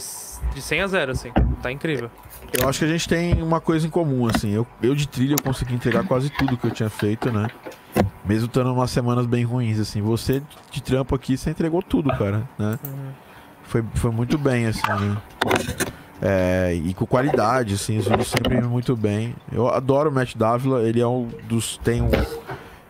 [0.54, 1.32] de 100 a 0, assim.
[1.62, 2.10] Tá incrível.
[2.52, 4.50] Eu acho que a gente tem uma coisa em comum, assim.
[4.50, 7.48] Eu, eu de trilha eu consegui entregar quase tudo que eu tinha feito, né?
[8.24, 10.00] Mesmo estando umas semanas bem ruins, assim.
[10.02, 12.78] Você de trampo aqui, você entregou tudo, cara, né?
[13.64, 15.16] Foi, foi muito bem, assim, né?
[16.20, 19.34] É, e com qualidade, assim, os vídeos sempre muito bem.
[19.50, 21.78] Eu adoro o Matt Davila, ele é um dos.
[21.78, 22.10] Tem um,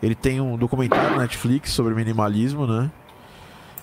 [0.03, 2.91] ele tem um documentário na Netflix sobre minimalismo, né?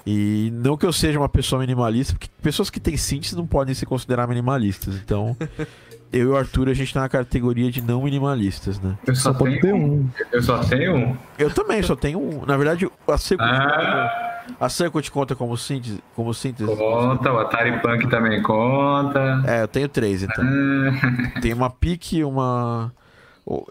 [0.06, 3.74] E não que eu seja uma pessoa minimalista, porque pessoas que têm síntese não podem
[3.74, 4.96] se considerar minimalistas.
[4.96, 5.36] Então,
[6.12, 8.98] eu e o Arthur, a gente tá na categoria de não minimalistas, né?
[9.06, 10.08] Eu só, só pode ter um.
[10.32, 11.18] Eu só tenho um?
[11.38, 12.46] Eu também, só tenho um.
[12.46, 14.44] Na verdade, a Circuit, ah.
[14.60, 16.76] a Circuit conta como síntese, como síntese.
[16.76, 19.44] Conta, o Atari Punk também conta.
[19.46, 20.44] É, eu tenho três, então.
[20.44, 21.40] Ah.
[21.42, 22.92] Tem uma PIC, uma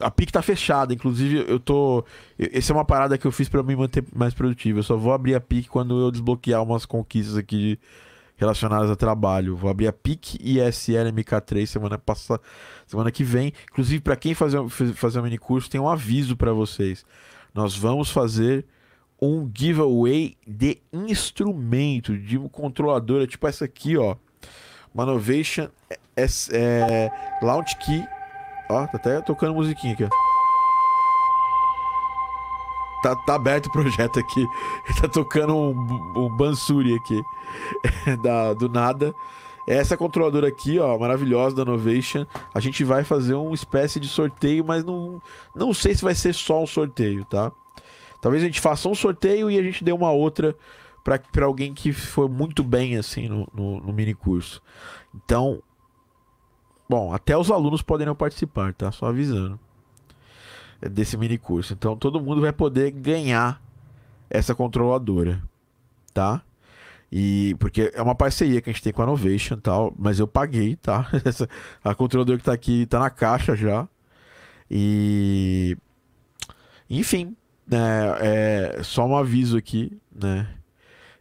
[0.00, 2.04] a PIC tá fechada, inclusive eu tô.
[2.38, 4.80] Essa é uma parada que eu fiz para me manter mais produtivo.
[4.80, 7.78] Eu só vou abrir a PIC quando eu desbloquear umas conquistas aqui
[8.36, 9.56] relacionadas a trabalho.
[9.56, 12.40] Vou abrir a PIC e SL MK3 semana passada,
[12.86, 13.52] semana que vem.
[13.70, 17.04] Inclusive, para quem fazer, fazer um mini curso, tem um aviso para vocês.
[17.54, 18.66] Nós vamos fazer
[19.20, 24.16] um giveaway de instrumento, de um controlador, tipo essa aqui, ó.
[24.94, 25.68] Manovation
[26.16, 27.10] é, é,
[27.42, 28.04] Launch Key
[28.68, 30.08] Ó, tá até tocando musiquinha aqui, ó.
[33.02, 34.46] Tá, tá aberto o projeto aqui.
[35.00, 35.70] tá tocando um,
[36.16, 37.22] um Bansuri aqui.
[38.22, 39.14] da, do nada.
[39.66, 42.26] Essa controladora aqui, ó, maravilhosa da Novation.
[42.54, 45.20] A gente vai fazer uma espécie de sorteio, mas não,
[45.54, 47.52] não sei se vai ser só um sorteio, tá?
[48.20, 50.56] Talvez a gente faça um sorteio e a gente dê uma outra
[51.04, 54.60] para alguém que foi muito bem assim no, no, no mini curso.
[55.14, 55.62] Então,
[56.88, 58.90] Bom, até os alunos podem não participar, tá?
[58.90, 59.60] Só avisando.
[60.80, 61.72] É desse mini curso.
[61.74, 63.60] Então todo mundo vai poder ganhar
[64.30, 65.42] essa controladora,
[66.14, 66.42] tá?
[67.10, 70.18] E porque é uma parceria que a gente tem com a Novation e tal, mas
[70.18, 71.08] eu paguei, tá?
[71.24, 71.48] Essa,
[71.82, 73.88] a controladora que tá aqui tá na caixa já.
[74.70, 75.76] E
[76.88, 77.36] enfim,
[77.66, 77.78] né,
[78.20, 80.48] é só um aviso aqui, né?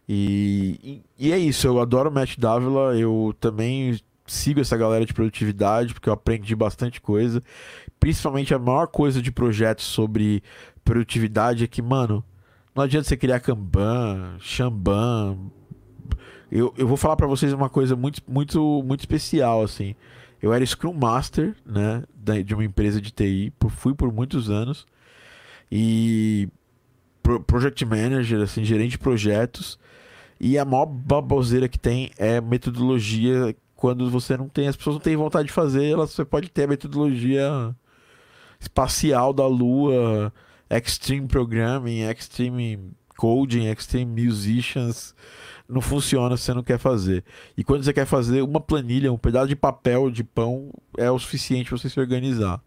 [0.08, 3.98] E, e, e é isso, eu adoro o Matt Davila, eu também
[4.32, 7.42] sigo essa galera de produtividade, porque eu aprendi bastante coisa.
[7.98, 10.42] Principalmente a maior coisa de projetos sobre
[10.84, 12.24] produtividade é que, mano,
[12.74, 15.38] não adianta você criar Kanban, Xamban.
[16.50, 19.94] Eu, eu vou falar para vocês uma coisa muito, muito, muito especial, assim.
[20.40, 22.04] Eu era Scrum Master, né,
[22.44, 24.86] de uma empresa de TI, fui por muitos anos.
[25.70, 26.48] E
[27.46, 29.78] Project Manager, assim, gerente de projetos.
[30.40, 35.00] E a maior baboseira que tem é metodologia quando você não tem, as pessoas não
[35.00, 37.72] têm vontade de fazer, elas, você pode ter a metodologia
[38.58, 40.32] espacial da Lua,
[40.68, 45.14] Extreme Programming, Extreme Coding, Extreme Musicians.
[45.68, 47.24] Não funciona se você não quer fazer.
[47.56, 51.18] E quando você quer fazer uma planilha, um pedaço de papel, de pão, é o
[51.18, 52.60] suficiente para você se organizar.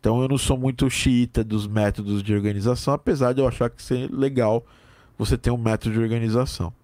[0.00, 3.80] Então eu não sou muito xiita dos métodos de organização, apesar de eu achar que
[3.80, 4.66] ser legal
[5.16, 6.74] você ter um método de organização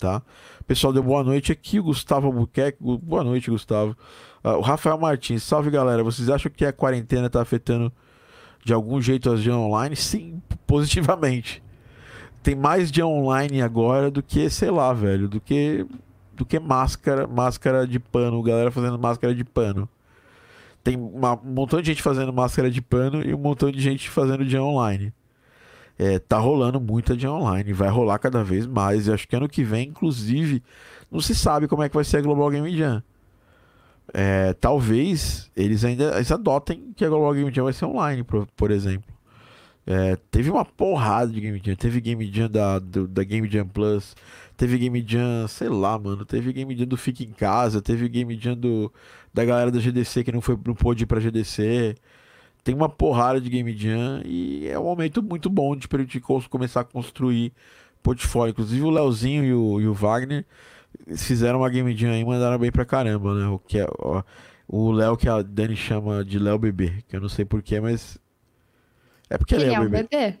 [0.00, 0.22] tá?
[0.66, 2.78] Pessoal, deu boa noite aqui, o Gustavo Albuquerque.
[2.80, 3.96] Boa noite, Gustavo.
[4.42, 6.02] Uh, o Rafael Martins, salve galera.
[6.02, 7.92] Vocês acham que a quarentena tá afetando
[8.64, 9.94] de algum jeito as de online?
[9.94, 11.62] Sim, positivamente.
[12.42, 15.86] Tem mais de online agora do que, sei lá, velho, do que
[16.34, 19.86] do que máscara, máscara de pano, galera fazendo máscara de pano.
[20.82, 24.08] Tem uma, um montão de gente fazendo máscara de pano e um montão de gente
[24.08, 25.12] fazendo de online
[26.00, 29.06] é, tá rolando muita de online, vai rolar cada vez mais.
[29.06, 30.62] E acho que ano que vem, inclusive,
[31.12, 33.02] não se sabe como é que vai ser a Global Game Jam.
[34.14, 38.46] É, talvez eles ainda eles adotem que a Global Game Jam vai ser online, por,
[38.56, 39.12] por exemplo.
[39.86, 41.74] É, teve uma porrada de Game Jam.
[41.74, 44.16] Teve Game Jam da, do, da Game Jam Plus.
[44.56, 46.24] Teve Game Jam, sei lá, mano.
[46.24, 47.82] Teve Game Jam do Fique em Casa.
[47.82, 48.90] Teve Game Jam do,
[49.34, 51.94] da galera da GDC que não, foi, não pôde ir pra GDC
[52.62, 56.80] tem uma porrada de Game Jam e é um momento muito bom de gente começar
[56.80, 57.52] a construir
[58.02, 58.52] portfólio.
[58.52, 60.44] Inclusive o Leozinho e o, e o Wagner
[61.16, 63.46] fizeram uma Game Jam aí e mandaram bem pra caramba, né?
[63.46, 64.22] O que é, ó,
[64.68, 68.18] o Léo que a Dani chama de Léo Bebê, que eu não sei porquê, mas
[69.28, 70.08] é porque ele, ele é, um bebê.
[70.10, 70.38] bebê.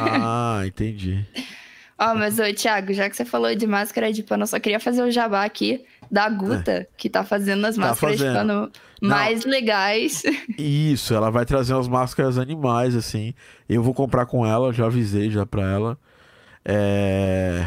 [0.00, 1.24] Ah, entendi.
[1.98, 4.58] Ó, oh, mas ô, Thiago, já que você falou de máscara de pano, eu só
[4.58, 8.32] queria fazer o jabá aqui da Guta, que tá fazendo as Tá máscaras fazendo.
[8.34, 10.22] ficando mais legais.
[10.58, 13.32] Isso, ela vai trazer umas máscaras animais, assim.
[13.66, 15.98] Eu vou comprar com ela, já avisei já pra ela.
[16.62, 17.66] É...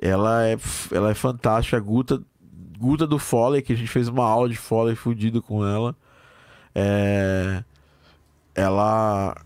[0.00, 0.56] Ela é,
[0.92, 2.20] ela é fantástica, a Guta,
[2.76, 5.94] Guta do Foley, que a gente fez uma aula de Foley fudido com ela.
[6.74, 7.62] É...
[8.52, 9.36] Ela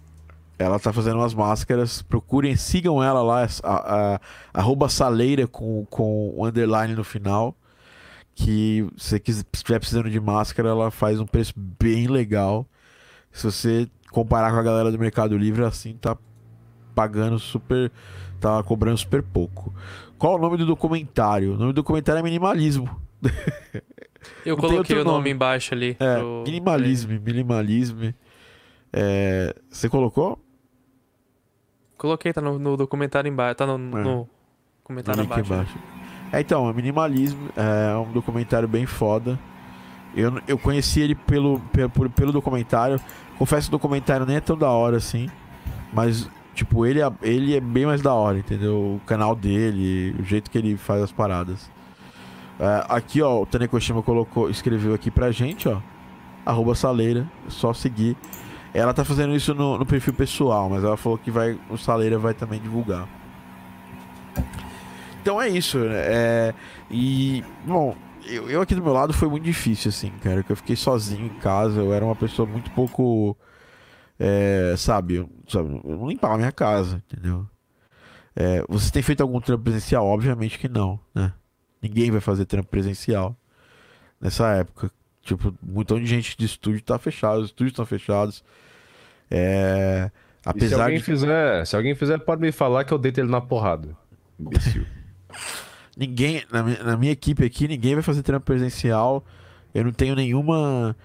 [0.58, 4.20] ela tá fazendo umas máscaras, procurem, sigam ela lá, a, a,
[4.54, 7.54] arroba saleira com, com o underline no final.
[8.34, 9.22] Que se você
[9.52, 12.66] estiver precisando de máscara, ela faz um preço bem legal.
[13.30, 16.16] Se você comparar com a galera do Mercado Livre, assim, tá
[16.94, 17.90] pagando super.
[18.40, 19.72] tá cobrando super pouco.
[20.18, 21.54] Qual o nome do documentário?
[21.54, 22.88] O nome do documentário é Minimalismo.
[24.46, 25.30] Eu Não coloquei o nome nome.
[25.30, 25.96] embaixo ali.
[25.98, 28.14] É, pro- minimalismo, minimalismo.
[28.92, 30.38] É, você colocou?
[31.98, 33.56] Coloquei, tá no, no documentário embaixo.
[33.56, 34.02] Tá no, É.
[34.02, 34.28] no
[34.84, 35.44] comentário abaixo.
[35.52, 35.78] embaixo.
[36.32, 39.38] É, então, é Minimalismo é um documentário bem foda.
[40.16, 42.98] Eu, eu conheci ele pelo, pelo, pelo documentário.
[43.38, 45.28] Confesso que o documentário nem é tão da hora assim.
[45.92, 48.74] Mas, tipo, ele, é- ele é bem mais da hora, entendeu?
[48.96, 51.70] O canal dele, o jeito que ele faz as paradas.
[52.58, 55.78] É, aqui, ó, o Tanekoshima colocou, escreveu aqui pra gente, ó.
[56.44, 58.16] Arroba Saleira, só seguir.
[58.74, 62.18] Ela tá fazendo isso no, no perfil pessoal, mas ela falou que vai, o Saleira
[62.18, 63.06] vai também divulgar.
[65.22, 66.02] Então é isso, né?
[66.04, 66.54] É,
[66.90, 67.96] e, bom,
[68.26, 71.26] eu, eu aqui do meu lado foi muito difícil, assim, cara, que eu fiquei sozinho
[71.26, 73.36] em casa, eu era uma pessoa muito pouco,
[74.18, 77.46] é, sabe, eu, sabe, eu não limpava a minha casa, entendeu?
[78.34, 80.06] É, você tem feito algum trampo presencial?
[80.06, 81.32] Obviamente que não, né?
[81.80, 83.36] Ninguém vai fazer trampo presencial
[84.20, 84.90] nessa época.
[85.22, 88.42] Tipo, um montão de gente de estúdio tá fechado, os estúdios estão fechados.
[89.30, 92.98] É, E se apesar alguém de fizer, se alguém fizer, pode me falar que eu
[92.98, 93.96] deito ele na porrada.
[94.38, 94.84] Imbecil.
[95.96, 99.24] Ninguém, na, mi- na minha equipe aqui, ninguém vai fazer trampo presencial.
[99.74, 100.96] Eu não tenho nenhuma,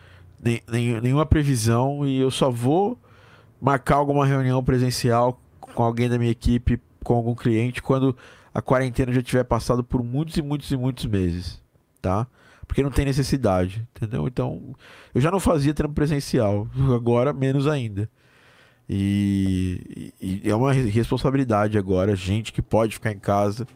[0.42, 2.98] nem- nem- nenhuma previsão e eu só vou
[3.62, 8.16] marcar alguma reunião presencial com alguém da minha equipe, com algum cliente, quando
[8.54, 11.62] a quarentena já tiver passado por muitos e muitos e muitos meses,
[12.02, 12.26] tá?
[12.68, 14.28] Porque não tem necessidade, entendeu?
[14.28, 14.76] Então,
[15.14, 18.10] eu já não fazia trampo presencial, agora menos ainda.
[18.90, 23.68] E, e- é uma re- responsabilidade agora, gente que pode ficar em casa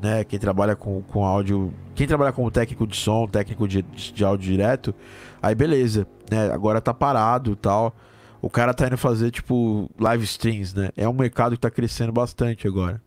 [0.00, 0.24] né?
[0.24, 1.72] Quem trabalha com, com áudio.
[1.94, 4.94] Quem trabalha como técnico de som, técnico de, de áudio direto,
[5.42, 6.50] aí beleza, né?
[6.52, 7.94] Agora tá parado tal.
[8.42, 10.90] O cara tá indo fazer, tipo, live streams, né?
[10.96, 13.00] É um mercado que tá crescendo bastante agora.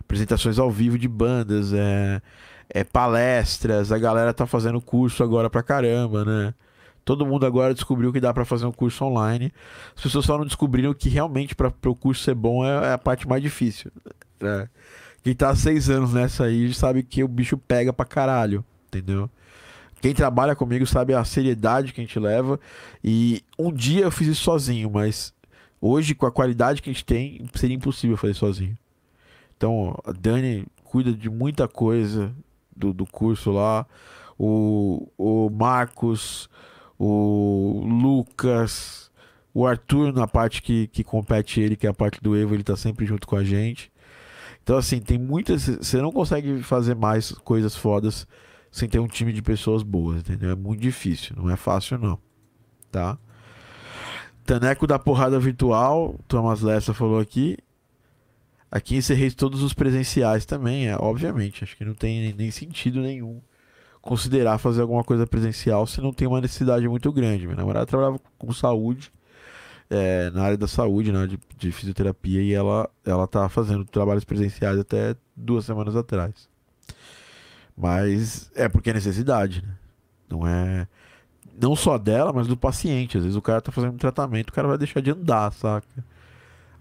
[0.00, 2.22] Apresentações ao vivo de bandas, é,
[2.70, 6.54] é palestras, a galera tá fazendo curso agora pra caramba, né?
[7.04, 9.52] Todo mundo agora descobriu que dá pra fazer um curso online.
[9.96, 12.98] As pessoas só não descobriram que realmente para o curso ser bom é, é a
[12.98, 13.92] parte mais difícil.
[14.40, 14.68] Né?
[15.26, 19.28] Quem tá há seis anos nessa aí sabe que o bicho pega pra caralho, entendeu?
[20.00, 22.60] Quem trabalha comigo sabe a seriedade que a gente leva.
[23.02, 25.34] E um dia eu fiz isso sozinho, mas
[25.80, 28.78] hoje, com a qualidade que a gente tem, seria impossível fazer sozinho.
[29.56, 32.32] Então, a Dani cuida de muita coisa
[32.76, 33.84] do, do curso lá.
[34.38, 36.48] O, o Marcos,
[36.96, 39.10] o Lucas,
[39.52, 42.62] o Arthur na parte que, que compete ele, que é a parte do Evo, ele
[42.62, 43.90] tá sempre junto com a gente.
[44.66, 45.68] Então, assim, tem muitas.
[45.68, 48.26] Você não consegue fazer mais coisas fodas
[48.68, 50.50] sem ter um time de pessoas boas, entendeu?
[50.50, 52.18] É muito difícil, não é fácil, não.
[52.90, 53.16] Tá?
[54.44, 57.56] Taneco da porrada virtual, Thomas Lessa falou aqui.
[58.68, 61.62] Aqui encerrei todos os presenciais também, é, obviamente.
[61.62, 63.40] Acho que não tem nem sentido nenhum
[64.02, 67.46] considerar fazer alguma coisa presencial se não tem uma necessidade muito grande.
[67.46, 69.12] Minha namorada trabalhava com saúde,
[69.88, 74.24] é, na área da saúde, área de, de fisioterapia, e ela, ela tá fazendo trabalhos
[74.24, 76.48] presenciais até duas semanas atrás.
[77.76, 79.74] Mas é porque é necessidade, né?
[80.28, 80.88] Não é.
[81.60, 83.16] Não só dela, mas do paciente.
[83.16, 86.04] Às vezes o cara tá fazendo um tratamento, o cara vai deixar de andar, saca?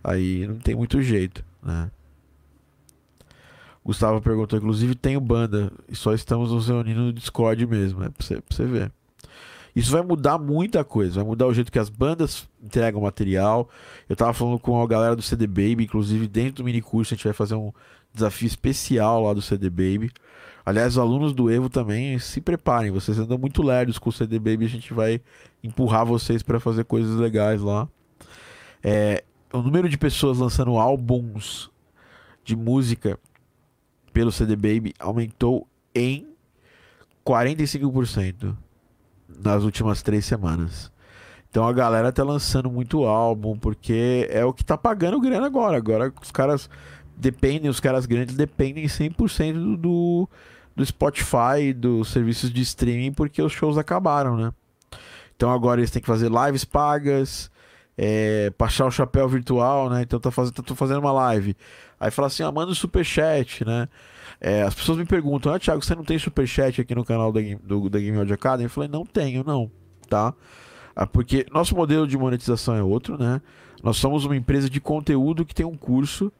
[0.03, 1.89] Aí não tem muito jeito, né?
[3.83, 8.25] Gustavo perguntou, inclusive tenho banda e só estamos nos reunindo no Discord mesmo, é pra
[8.25, 8.91] você, pra você ver.
[9.75, 13.69] Isso vai mudar muita coisa, vai mudar o jeito que as bandas entregam material.
[14.07, 17.17] Eu tava falando com a galera do CD Baby, inclusive dentro do mini curso a
[17.17, 17.73] gente vai fazer um
[18.13, 20.11] desafio especial lá do CD Baby.
[20.65, 24.39] Aliás, os alunos do Evo também se preparem, vocês andam muito lerdos com o CD
[24.39, 25.21] Baby, a gente vai
[25.61, 27.87] empurrar vocês para fazer coisas legais lá.
[28.81, 31.69] É, o número de pessoas lançando álbuns
[32.45, 33.19] de música
[34.13, 36.25] pelo CD Baby aumentou em
[37.25, 38.55] 45%
[39.43, 40.91] nas últimas três semanas.
[41.49, 45.77] Então a galera tá lançando muito álbum, porque é o que tá pagando grana agora.
[45.77, 46.69] Agora os caras
[47.15, 50.29] dependem, os caras grandes dependem 100% do, do,
[50.75, 54.51] do Spotify, dos serviços de streaming, porque os shows acabaram, né?
[55.35, 57.49] Então agora eles têm que fazer lives pagas,
[57.97, 60.01] é, baixar o chapéu virtual, né?
[60.01, 61.55] Então tá fazendo, tô fazendo uma live.
[61.99, 63.87] Aí fala assim, ah, manda o superchat, né?
[64.39, 67.41] É, as pessoas me perguntam, ah, Thiago, você não tem superchat aqui no canal da,
[67.41, 68.65] Game- do, da Game Audio Academy?
[68.65, 69.71] Eu falei, não tenho, não,
[70.09, 70.33] tá?
[70.95, 73.41] Ah, porque nosso modelo de monetização é outro, né?
[73.83, 76.31] Nós somos uma empresa de conteúdo que tem um curso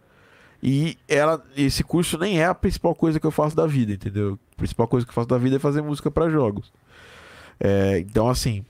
[0.64, 4.40] e ela, esse curso nem é a principal coisa que eu faço da vida, entendeu?
[4.54, 6.72] A principal coisa que eu faço da vida é fazer música para jogos.
[7.60, 8.66] É, então, assim,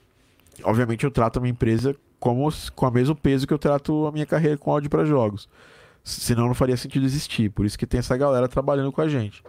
[0.63, 4.11] obviamente eu trato a minha empresa como, com o mesmo peso que eu trato a
[4.11, 5.47] minha carreira com áudio para jogos.
[6.05, 7.49] Senão não faria sentido existir.
[7.49, 9.43] Por isso que tem essa galera trabalhando com a gente.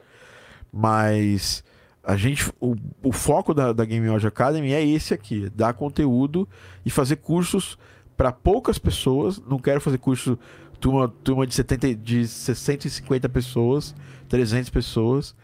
[0.73, 1.63] Mas
[2.03, 6.49] a gente, o, o foco da, da Game Academy é esse aqui: dar conteúdo
[6.85, 7.79] e fazer cursos
[8.17, 9.39] para poucas pessoas.
[9.47, 10.39] Não quero fazer curso
[10.81, 13.95] turma, turma de, 70, de 650 pessoas,
[14.29, 15.35] 300 pessoas.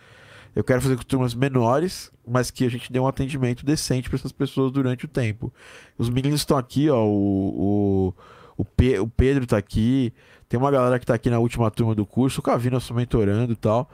[0.55, 4.19] Eu quero fazer com turmas menores, mas que a gente dê um atendimento decente para
[4.19, 5.53] essas pessoas durante o tempo.
[5.99, 7.05] Os meninos estão aqui, ó.
[7.05, 8.15] O, o,
[8.59, 10.13] o, Pe- o Pedro tá aqui.
[10.53, 12.41] Tem uma galera que tá aqui na última turma do curso.
[12.41, 13.91] O Cavino eu sou mentorando e tal.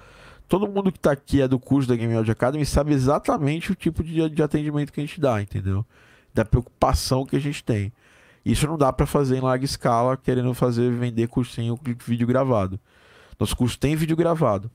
[0.48, 3.76] Todo mundo que tá aqui é do curso da Game Audio Academy sabe exatamente o
[3.76, 5.86] tipo de, de atendimento que a gente dá, entendeu?
[6.34, 7.92] Da preocupação que a gente tem.
[8.44, 12.80] Isso não dá para fazer em larga escala, querendo fazer vender cursinho com vídeo gravado.
[13.38, 14.68] Nosso curso tem vídeo gravado.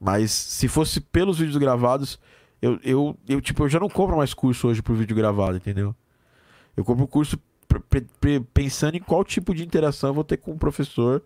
[0.00, 2.18] Mas se fosse pelos vídeos gravados,
[2.60, 5.94] eu, eu, eu, tipo, eu já não compro mais curso hoje por vídeo gravado, entendeu?
[6.76, 7.38] Eu compro curso
[8.52, 11.22] pensando em qual tipo de interação eu vou ter com o professor,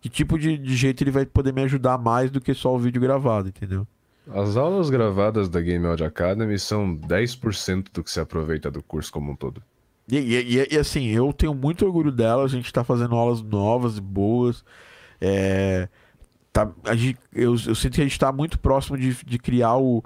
[0.00, 2.78] que tipo de, de jeito ele vai poder me ajudar mais do que só o
[2.78, 3.86] vídeo gravado, entendeu?
[4.32, 9.12] As aulas gravadas da Game Audio Academy são 10% do que se aproveita do curso
[9.12, 9.62] como um todo.
[10.10, 13.98] E, e- e- assim, eu tenho muito orgulho dela, a gente tá fazendo aulas novas
[13.98, 14.64] e boas.
[15.20, 15.88] É,
[16.52, 20.02] tá, gente, eu, eu sinto que a gente tá muito próximo de, de criar o,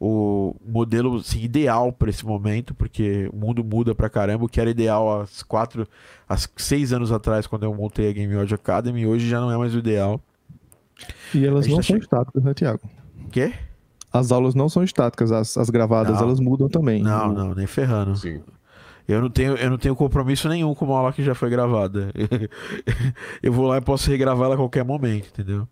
[0.00, 4.44] o modelo assim, ideal para esse momento, porque o mundo muda pra caramba.
[4.44, 5.86] O que era ideal há quatro,
[6.28, 9.56] há seis anos atrás, quando eu montei a Game Audio Academy, hoje já não é
[9.56, 10.20] mais o ideal.
[11.34, 12.80] E elas não tá são che- estáticas, né, Tiago?
[13.24, 13.52] O quê?
[14.12, 16.22] As aulas não são estáticas, as, as gravadas Não.
[16.22, 17.02] elas mudam também.
[17.02, 18.16] Não, não, nem ferrando.
[18.16, 18.40] Sim.
[19.06, 22.10] Eu não tenho, eu não tenho compromisso nenhum com uma aula que já foi gravada.
[23.42, 25.66] eu vou lá e posso regravar ela a qualquer momento, entendeu?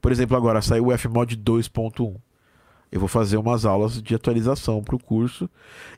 [0.00, 2.16] Por exemplo, agora saiu o FMOD 2.1.
[2.92, 5.48] Eu vou fazer umas aulas de atualização para o curso.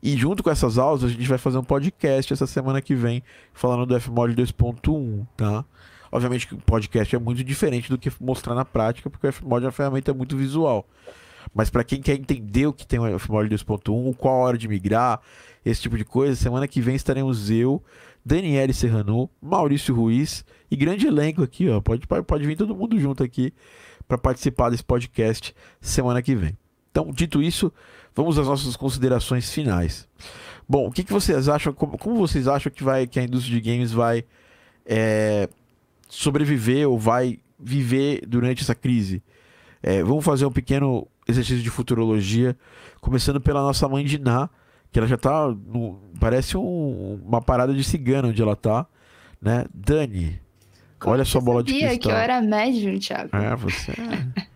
[0.01, 3.21] E junto com essas aulas, a gente vai fazer um podcast essa semana que vem,
[3.53, 5.65] falando do FMOD 2.1, tá?
[6.13, 9.65] Obviamente que o podcast é muito diferente do que mostrar na prática, porque o FMOD
[9.65, 10.87] é uma ferramenta muito visual.
[11.53, 14.69] Mas para quem quer entender o que tem o FMOD 2.1, qual a hora de
[14.69, 15.21] migrar,
[15.65, 17.83] esse tipo de coisa, semana que vem estaremos eu,
[18.25, 21.81] Daniele Serrano, Maurício Ruiz e grande elenco aqui, ó.
[21.81, 23.53] Pode, pode, vir todo mundo junto aqui
[24.07, 26.57] para participar desse podcast semana que vem.
[26.95, 27.73] Então, dito isso,
[28.15, 30.07] vamos às nossas considerações finais.
[30.69, 31.73] Bom, o que, que vocês acham?
[31.73, 34.25] Como, como vocês acham que, vai, que a indústria de games vai
[34.87, 35.49] é,
[36.09, 39.21] sobreviver ou vai viver durante essa crise?
[39.83, 42.57] É, vamos fazer um pequeno exercício de futurologia,
[43.01, 44.49] começando pela nossa mãe de Ná,
[44.93, 45.49] que ela já tá.
[45.49, 48.87] no- parece um- uma parada de cigana onde ela tá,
[49.43, 49.65] né?
[49.75, 50.41] Dani,
[51.01, 52.09] Como olha sua bola de sabia cristal.
[52.13, 53.37] que eu era médium, Thiago.
[53.37, 53.93] É, você.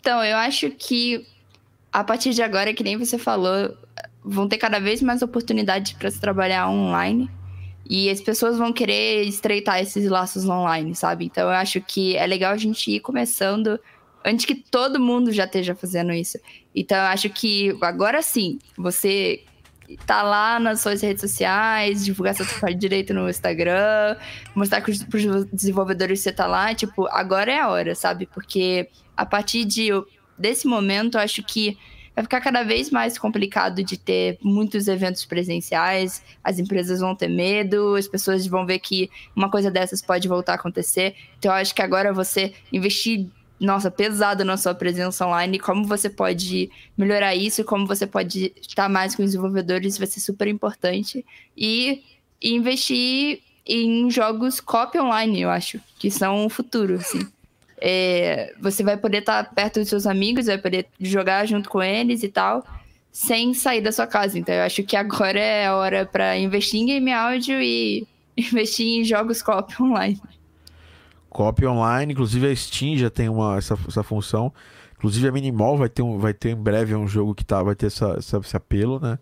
[0.00, 1.26] Então, eu acho que
[1.92, 3.76] a partir de agora, que nem você falou,
[4.24, 7.30] vão ter cada vez mais oportunidades para se trabalhar online.
[7.88, 11.24] E as pessoas vão querer estreitar esses laços online, sabe?
[11.24, 13.80] Então eu acho que é legal a gente ir começando
[14.22, 16.38] antes que todo mundo já esteja fazendo isso.
[16.74, 19.42] Então eu acho que agora sim, você
[20.06, 24.16] tá lá nas suas redes sociais, divulgar seu trabalho direito no Instagram,
[24.54, 28.26] mostrar para os desenvolvedores que você tá lá, tipo, agora é a hora, sabe?
[28.26, 29.88] Porque a partir de,
[30.36, 31.78] desse momento, eu acho que
[32.14, 37.28] vai ficar cada vez mais complicado de ter muitos eventos presenciais, as empresas vão ter
[37.28, 41.14] medo, as pessoas vão ver que uma coisa dessas pode voltar a acontecer.
[41.38, 43.28] Então, eu acho que agora você investir,
[43.60, 48.88] nossa, pesado na sua presença online, como você pode melhorar isso, como você pode estar
[48.88, 51.24] mais com os desenvolvedores, vai ser super importante.
[51.56, 52.02] E,
[52.40, 57.26] e investir em jogos copy online, eu acho, que são o futuro, assim.
[57.80, 62.22] É, você vai poder estar perto dos seus amigos, vai poder jogar junto com eles
[62.22, 62.64] e tal,
[63.12, 64.38] sem sair da sua casa.
[64.38, 68.06] Então eu acho que agora é a hora para investir em game áudio e
[68.36, 70.20] investir em jogos co-op online.
[71.30, 74.52] Copy online, inclusive a Steam já tem uma, essa, essa função.
[74.96, 77.74] Inclusive a Minimall vai ter, um, vai ter em breve um jogo que tá, vai
[77.74, 79.18] ter essa, essa- esse apelo, né?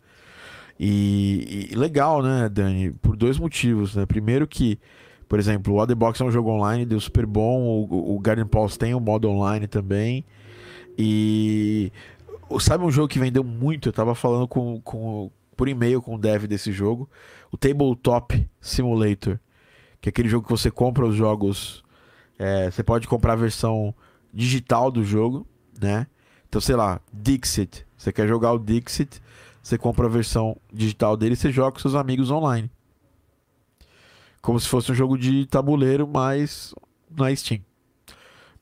[0.78, 2.90] E, e legal, né, Dani?
[2.92, 4.06] Por dois motivos, né?
[4.06, 4.78] Primeiro que,
[5.28, 7.60] por exemplo, o The Box é um jogo online, deu super bom.
[7.62, 10.24] O, o Garden Pulse tem um modo online também.
[10.98, 11.92] E
[12.60, 13.88] sabe um jogo que vendeu muito?
[13.88, 17.08] Eu tava falando com, com por e-mail com o dev desse jogo,
[17.50, 19.38] o Tabletop Simulator,
[20.00, 21.82] que é aquele jogo que você compra os jogos,
[22.38, 23.94] é, você pode comprar a versão
[24.32, 25.46] digital do jogo,
[25.80, 26.06] né?
[26.48, 29.20] Então, sei lá, Dixit, você quer jogar o Dixit,
[29.62, 32.70] você compra a versão digital dele e você joga com seus amigos online.
[34.40, 36.74] Como se fosse um jogo de tabuleiro, mas
[37.10, 37.60] na Steam.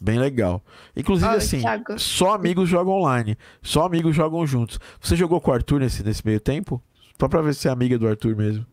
[0.00, 0.62] Bem legal.
[0.96, 1.98] Inclusive, assim, Thiago.
[1.98, 3.36] só amigos jogam online.
[3.62, 4.78] Só amigos jogam juntos.
[5.00, 6.82] Você jogou com o Arthur nesse, nesse meio tempo?
[7.20, 8.66] Só pra ver se é amiga do Arthur mesmo.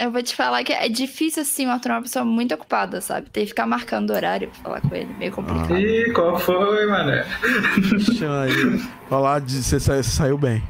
[0.00, 3.02] Eu vou te falar que é difícil, assim, o Arthur é uma pessoa muito ocupada,
[3.02, 3.28] sabe?
[3.30, 5.14] Tem que ficar marcando horário pra falar com ele.
[5.18, 5.76] Meio complicado.
[5.78, 7.26] Ih, qual foi, mané?
[8.16, 8.78] Chama aí.
[9.10, 10.62] Falar de você sa- saiu bem.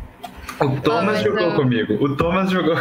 [0.60, 1.94] O Thomas mas jogou eu- comigo.
[2.04, 2.74] O Thomas jogou.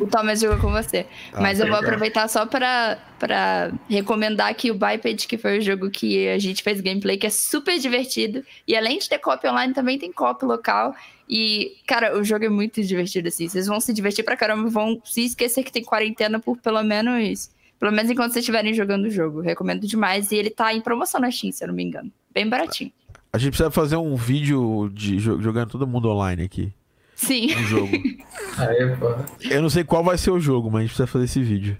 [0.00, 1.06] O Thomas jogou com você.
[1.32, 5.60] Ah, Mas eu vou aproveitar só pra, pra recomendar aqui o Biped, que foi o
[5.60, 8.44] jogo que a gente fez gameplay, que é super divertido.
[8.66, 10.94] E além de ter copy online, também tem copy local.
[11.28, 13.48] E, cara, o jogo é muito divertido, assim.
[13.48, 17.50] Vocês vão se divertir pra caramba, vão se esquecer que tem quarentena por pelo menos.
[17.78, 19.40] Pelo menos enquanto vocês estiverem jogando o jogo.
[19.40, 20.32] Recomendo demais.
[20.32, 22.10] E ele tá em promoção na Steam, se eu não me engano.
[22.32, 22.90] Bem baratinho.
[23.32, 26.72] A gente precisa fazer um vídeo de jo- jogando todo mundo online aqui.
[27.18, 27.52] Sim.
[27.56, 27.92] Um jogo.
[28.58, 29.08] Aí, pô.
[29.50, 31.76] Eu não sei qual vai ser o jogo, mas a gente precisa fazer esse vídeo.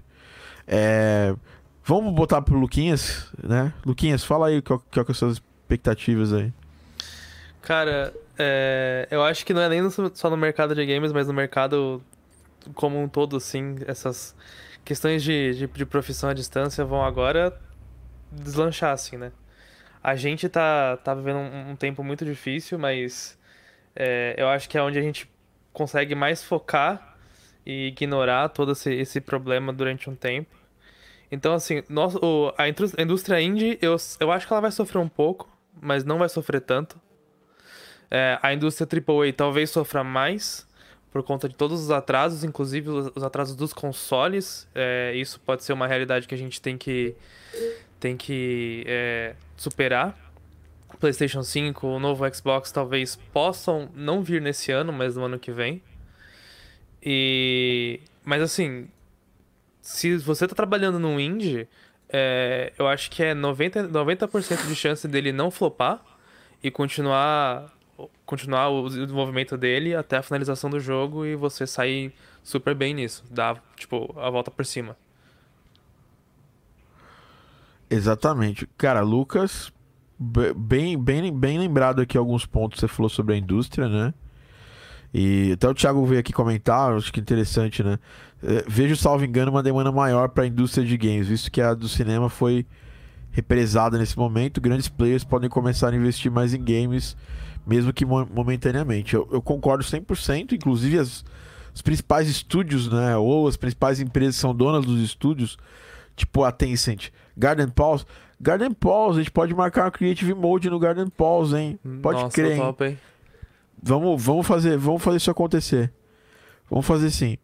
[0.67, 1.33] É,
[1.85, 3.73] Vamos botar pro Luquinhas, né?
[3.83, 6.53] Luquinhas, fala aí qual, qual que são as suas expectativas aí.
[7.63, 11.25] Cara, é, eu acho que não é nem no- só no mercado de games, mas
[11.27, 12.03] no mercado
[12.75, 14.35] como um todo, assim, essas
[14.85, 17.59] questões de, de, de profissão à distância vão agora
[18.31, 19.31] deslanchar, assim, né?
[20.03, 23.35] A gente tá, tá vivendo um, um tempo muito difícil, mas
[23.99, 25.29] é, eu acho que é onde a gente
[25.73, 27.17] consegue mais focar
[27.65, 30.55] e ignorar todo esse, esse problema durante um tempo.
[31.31, 34.71] Então, assim, nós, o, a indú- a indústria indie, eu, eu acho que ela vai
[34.71, 35.47] sofrer um pouco,
[35.79, 36.99] mas não vai sofrer tanto.
[38.09, 40.67] É, a indústria AAA talvez sofra mais
[41.11, 44.67] por conta de todos os atrasos, inclusive os, os atrasos dos consoles.
[44.73, 47.15] É, isso pode ser uma realidade que a gente tem que,
[47.99, 50.17] tem que é, superar.
[50.97, 55.51] PlayStation 5, o novo Xbox talvez possam não vir nesse ano, mas no ano que
[55.51, 55.81] vem.
[57.01, 58.87] E mas assim,
[59.81, 61.67] se você tá trabalhando num indie,
[62.09, 66.01] é, eu acho que é 90, 90% de chance dele não flopar
[66.61, 67.73] e continuar
[68.25, 72.13] continuar o desenvolvimento dele até a finalização do jogo e você sair
[72.43, 74.95] super bem nisso, dar tipo a volta por cima.
[77.89, 78.67] Exatamente.
[78.77, 79.71] Cara, Lucas,
[80.19, 84.13] bem, bem, bem lembrado aqui alguns pontos que você falou sobre a indústria, né?
[85.13, 87.97] E até o Thiago veio aqui comentar, acho que interessante, né?
[88.43, 91.73] Eh, Vejo, salvo engano, uma demanda maior para a indústria de games, visto que a
[91.73, 92.65] do cinema foi
[93.31, 94.61] represada nesse momento.
[94.61, 97.17] Grandes players podem começar a investir mais em games,
[97.65, 99.15] mesmo que mo- momentaneamente.
[99.15, 101.23] Eu, eu concordo 100%, inclusive as,
[101.73, 103.17] os principais estúdios, né?
[103.17, 105.57] Ou as principais empresas são donas dos estúdios,
[106.15, 108.05] tipo a Tencent, Garden Pause.
[108.41, 111.79] Garden Pause, a gente pode marcar uma Creative Mode no Garden Pause, hein?
[112.01, 112.57] Pode Nossa, crer, hein?
[112.57, 112.97] top, hein?
[113.81, 115.91] Vamos, vamos fazer, vamos fazer isso acontecer.
[116.69, 117.37] Vamos fazer sim.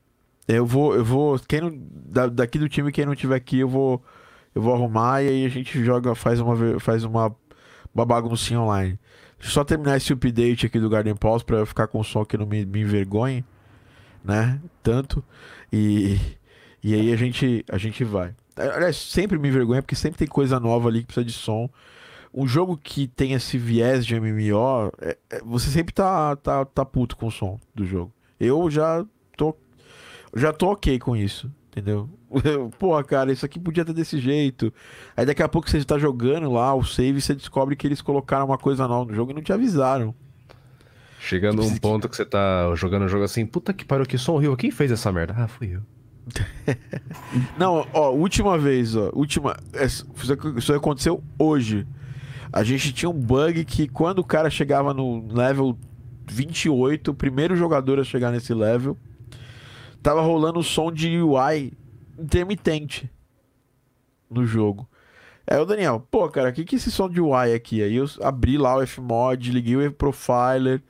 [0.48, 3.68] Eu vou, eu vou, quem não, da- daqui do time quem não tiver aqui, eu
[3.68, 4.02] vou,
[4.54, 7.36] eu vou arrumar e aí a gente joga, faz uma, faz uma,
[7.94, 9.00] uma baguncinha online.
[9.38, 12.04] Deixa eu só terminar esse update aqui do Garden Pause pra eu ficar com o
[12.04, 13.44] som que não me, me envergonhe,
[14.24, 14.62] né?
[14.84, 15.24] Tanto.
[15.74, 16.18] E,
[16.84, 18.34] e aí a gente, a gente vai.
[18.56, 21.70] Aliás, sempre me envergonha porque sempre tem coisa nova ali que precisa de som
[22.38, 26.84] um jogo que tem esse viés de MMO, é- é- você sempre tá, tá, tá
[26.84, 28.12] puto com o som do jogo.
[28.38, 29.06] Eu já
[29.38, 29.56] tô.
[30.36, 32.10] Já tô ok com isso, entendeu?
[32.78, 34.74] Pô, cara, isso aqui podia ter desse jeito.
[35.16, 38.02] Aí daqui a pouco você tá jogando lá o save e você descobre que eles
[38.02, 40.14] colocaram uma coisa nova no jogo e não te avisaram.
[41.22, 44.06] Chegando Tipo, num se- ponto que você tá jogando um jogo assim, puta que pariu,
[44.06, 44.58] que som horrível.
[44.58, 45.34] Quem fez essa merda?
[45.38, 45.82] Ah, fui eu.
[47.58, 49.12] Não, ó, última vez, ó.
[49.14, 49.56] Última.
[49.74, 50.08] Isso
[50.58, 51.88] isso aconteceu hoje.
[52.52, 55.78] A gente tinha um bug que quando o cara chegava no level
[56.28, 58.98] 28, o primeiro jogador a chegar nesse level,
[60.02, 61.74] tava rolando o som de UI
[62.18, 63.10] intermitente
[64.30, 64.88] no jogo.
[65.48, 67.84] Aí o Daniel, pô, cara, o que que é esse som de UI aqui?
[67.84, 70.82] Aí eu abri lá o Fmod, liguei o Profiler,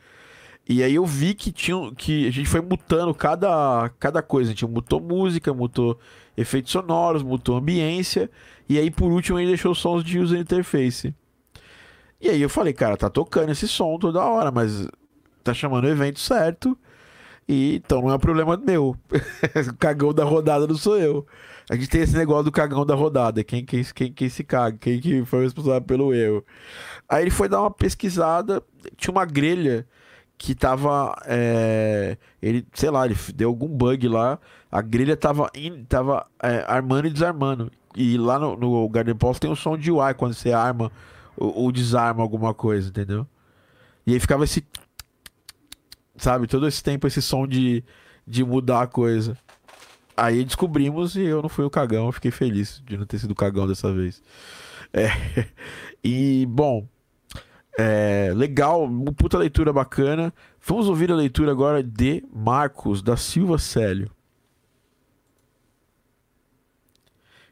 [0.67, 4.49] e aí eu vi que tinha que a gente foi mutando cada, cada coisa.
[4.49, 5.99] A gente mutou música, mutou
[6.35, 8.29] efeitos sonoros, mutou ambiência.
[8.67, 11.13] E aí por último ele deixou sons de user interface.
[12.19, 14.87] E aí eu falei, cara, tá tocando esse som toda hora, mas
[15.43, 16.75] tá chamando o evento certo.
[17.47, 18.97] E então não é problema meu.
[19.69, 21.27] o cagão da rodada não sou eu.
[21.69, 23.43] A gente tem esse negócio do cagão da rodada.
[23.43, 26.43] Quem, quem, quem, quem se caga, quem que foi responsável pelo erro.
[27.07, 28.63] Aí ele foi dar uma pesquisada,
[28.97, 29.87] tinha uma grelha
[30.37, 31.15] que tava.
[31.25, 34.39] é, ele, sei lá, ele deu algum bug lá.
[34.71, 37.71] A grelha tava, in- tava é, armando e desarmando.
[37.95, 40.91] E lá no, no Garden Pulse tem o som de UI quando você arma
[41.37, 43.25] ou, ou desarma alguma coisa, entendeu?
[44.05, 44.65] E aí ficava esse.
[46.17, 47.83] Sabe, todo esse tempo esse som de,
[48.25, 49.37] de mudar a coisa.
[50.15, 53.35] Aí descobrimos e eu não fui o cagão, fiquei feliz de não ter sido o
[53.35, 54.21] cagão dessa vez.
[54.93, 55.07] É,
[56.03, 56.87] e, bom,
[57.77, 60.33] é, legal, puta leitura bacana.
[60.65, 64.09] Vamos ouvir a leitura agora de Marcos da Silva Célio.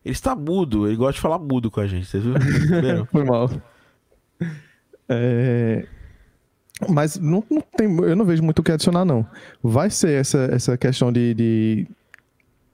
[0.03, 2.23] Ele está mudo, ele gosta de falar mudo com a gente, vocês?
[2.23, 3.05] Viram?
[3.11, 3.49] Foi mal.
[5.07, 5.85] É,
[6.89, 9.25] Mas não, não tem, eu não vejo muito o que adicionar, não.
[9.61, 11.87] Vai ser essa, essa questão de, de-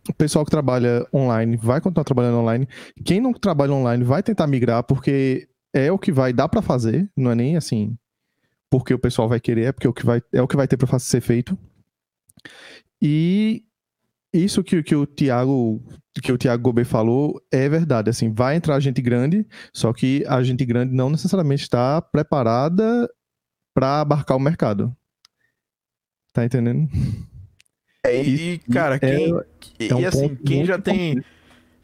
[0.10, 2.68] O pessoal que trabalha online vai continuar trabalhando online.
[3.04, 7.10] Quem não trabalha online vai tentar migrar, porque é o que vai dar pra fazer,
[7.16, 7.98] não é nem assim
[8.70, 10.68] porque o pessoal vai querer, é porque é o que vai, é o que vai
[10.68, 11.58] ter pra ser feito.
[13.02, 13.64] E
[14.32, 15.82] isso que, que o Thiago
[16.22, 20.44] que o Thiago Gobet falou é verdade, assim, vai entrar gente grande, só que a
[20.44, 23.10] gente grande não necessariamente está preparada
[23.74, 24.96] para abarcar o mercado.
[26.34, 26.90] Tá entendendo?
[28.06, 29.90] É, e, cara, É- quem.
[29.90, 31.24] é um e assim, quem já tem.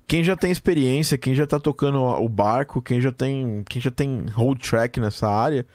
[0.08, 3.64] Quem já tem experiência, quem já tá tocando o barco, quem já tem.
[3.68, 5.66] Quem já tem road track nessa área,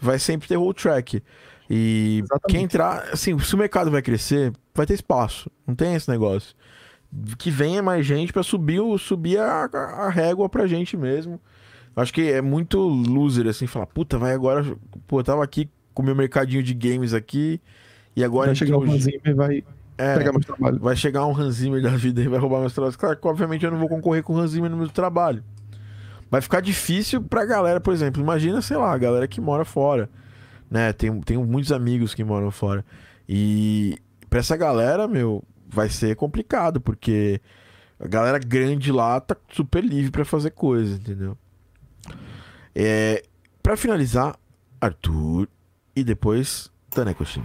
[0.00, 1.22] vai sempre ter road track.
[1.68, 2.46] E Exatamente.
[2.48, 5.50] quem entrar, assim, se o mercado vai crescer, vai ter espaço.
[5.66, 6.54] Não tem esse negócio.
[7.38, 11.40] Que venha mais gente pra subir, subir a, a régua pra gente mesmo.
[11.94, 14.64] Acho que é muito loser, assim, falar, puta, vai agora.
[15.06, 17.60] Pô, eu tava aqui com o meu mercadinho de games aqui.
[18.14, 18.86] E agora Vai chegar o
[19.34, 19.64] vai
[19.98, 20.78] é, pegar meu trabalho.
[20.78, 22.96] vai chegar um Hans Zimmer da vida e vai roubar meus trabalhos.
[22.96, 25.42] Claro que, obviamente, eu não vou concorrer com o Hans Zimmer no meu trabalho.
[26.30, 28.22] Vai ficar difícil pra galera, por exemplo.
[28.22, 30.08] Imagina, sei lá, a galera que mora fora.
[30.70, 30.92] Né?
[30.92, 32.84] Tem, tenho muitos amigos que moram fora.
[33.28, 33.98] E
[34.30, 37.40] pra essa galera, meu, vai ser complicado, porque
[38.00, 41.36] a galera grande lá tá super livre pra fazer coisa, entendeu?
[42.74, 43.22] É,
[43.62, 44.36] pra finalizar,
[44.80, 45.48] Arthur
[45.94, 47.44] e depois Taneco Shin.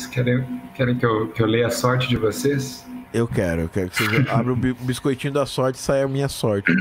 [0.00, 2.88] Vocês querem, querem que, eu, que eu leia a sorte de vocês?
[3.12, 6.08] Eu quero, eu quero que você abra o bi- biscoitinho da sorte e saia a
[6.08, 6.72] minha sorte.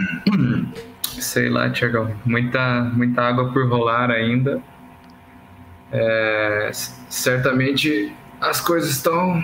[1.03, 2.15] Sei lá, Tiagão.
[2.25, 4.61] Muita, muita água por rolar ainda.
[5.91, 6.71] É,
[7.09, 9.43] certamente as coisas estão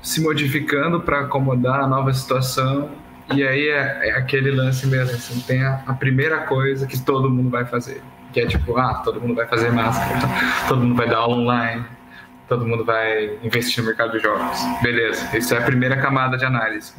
[0.00, 2.92] se modificando para acomodar a nova situação.
[3.34, 5.16] E aí é, é aquele lance mesmo.
[5.16, 8.00] Assim, tem a, a primeira coisa que todo mundo vai fazer.
[8.32, 10.20] Que é tipo, ah, todo mundo vai fazer máscara,
[10.68, 11.84] todo mundo vai dar aula online,
[12.50, 14.58] todo mundo vai investir no mercado de jogos.
[14.82, 16.92] Beleza, isso é a primeira camada de análise.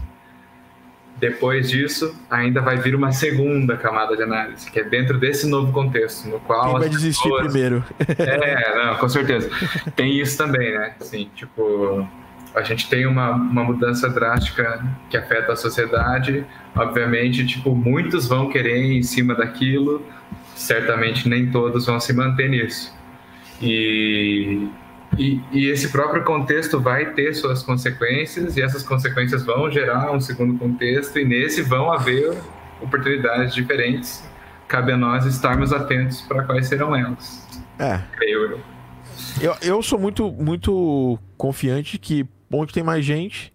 [1.17, 5.71] Depois disso, ainda vai vir uma segunda camada de análise, que é dentro desse novo
[5.73, 7.83] contexto, no qual Quem vai desistir pessoas- primeiro?
[8.17, 9.51] é, não, com certeza.
[9.95, 10.93] Tem isso também, né?
[10.99, 12.07] Assim, tipo,
[12.55, 16.43] a gente tem uma, uma mudança drástica que afeta a sociedade.
[16.75, 20.03] Obviamente, tipo, muitos vão querer ir em cima daquilo,
[20.55, 22.95] certamente nem todos vão se manter nisso.
[23.61, 24.67] E,
[25.17, 30.19] e, e esse próprio contexto vai ter suas consequências, e essas consequências vão gerar um
[30.19, 32.38] segundo contexto, e nesse vão haver
[32.81, 34.23] oportunidades diferentes.
[34.67, 37.45] Cabe a nós estarmos atentos para quais serão elas,
[37.77, 38.59] É, creio eu.
[39.41, 43.53] eu, eu sou muito, muito confiante que onde tem mais gente,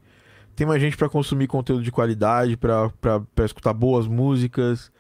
[0.54, 2.90] tem mais gente pra consumir conteúdo de qualidade, pra
[3.44, 4.90] escutar boas músicas,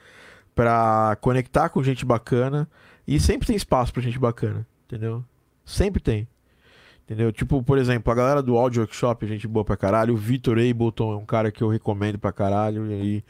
[0.54, 2.68] pra conectar com gente bacana.
[3.06, 5.24] E sempre tem espaço pra gente bacana, entendeu?
[5.64, 6.26] Sempre tem.
[7.06, 7.30] Entendeu?
[7.30, 10.14] Tipo, por exemplo, a galera do Audio Workshop, gente boa pra caralho.
[10.14, 12.90] O Vitor Ableton é um cara que eu recomendo pra caralho.
[12.90, 13.24] E aí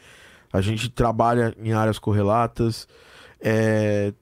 [0.50, 2.88] a gente trabalha em áreas correlatas.
[3.38, 4.14] É,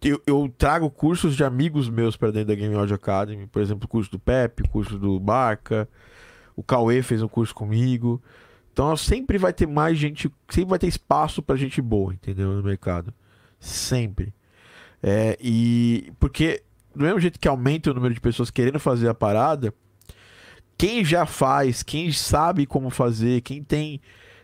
[0.00, 3.48] eu, eu trago cursos de amigos meus para dentro da Game Audio Academy.
[3.48, 5.88] Por exemplo, o curso do Pepe, o curso do Barca.
[6.54, 8.22] O Cauê fez um curso comigo.
[8.72, 12.52] Então sempre vai ter mais gente, sempre vai ter espaço pra gente boa, entendeu?
[12.52, 13.12] No mercado.
[13.58, 14.32] Sempre.
[15.02, 16.62] É, e porque
[16.94, 19.72] do mesmo jeito que aumenta o número de pessoas querendo fazer a parada,
[20.76, 24.00] quem já faz, quem sabe como fazer, quem tem,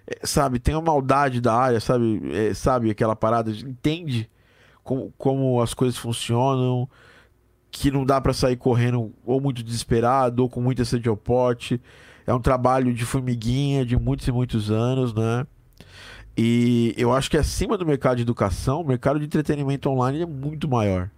[0.06, 4.28] é, sabe, tem a maldade da área, sabe, é, sabe aquela parada, entende
[4.82, 6.88] como, como as coisas funcionam,
[7.70, 11.80] que não dá pra sair correndo ou muito desesperado ou com muita sede ao pote.
[12.26, 15.46] É um trabalho de formiguinha de muitos e muitos anos, né?
[16.36, 20.26] E eu acho que acima do mercado de educação, o mercado de entretenimento online é
[20.26, 21.10] muito maior.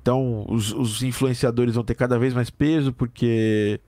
[0.00, 3.80] Então, os, os influenciadores vão ter cada vez mais peso, porque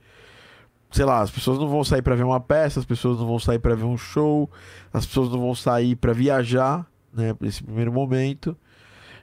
[0.90, 3.38] sei lá, as pessoas não vão sair para ver uma peça, as pessoas não vão
[3.38, 4.50] sair para ver um show,
[4.92, 8.56] as pessoas não vão sair para viajar, né, nesse primeiro momento.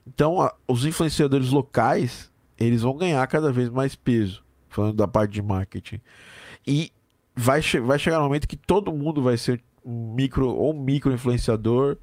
[0.06, 5.34] Então, a, os influenciadores locais, eles vão ganhar cada vez mais peso, falando da parte
[5.34, 6.00] de marketing.
[6.66, 6.92] E
[7.36, 11.14] vai, che vai chegar um momento que todo mundo vai ser um micro ou micro
[11.14, 11.98] influenciador,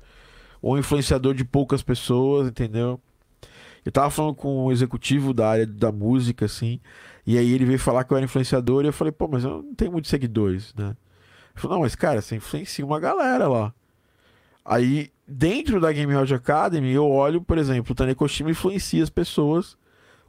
[0.61, 3.01] ou influenciador de poucas pessoas, entendeu?
[3.85, 6.81] Eu tava falando com um executivo da área da música, assim,
[7.27, 9.62] e aí ele veio falar que eu era influenciador, e eu falei, pô, mas eu
[9.62, 10.86] não tenho muitos seguidores, né?
[10.86, 10.97] Ele
[11.62, 13.74] falou, não, mas cara, você influencia uma galera lá.
[14.65, 19.77] Aí, dentro da Game Audio Academy, eu olho, por exemplo, o Tanekoshima influencia as pessoas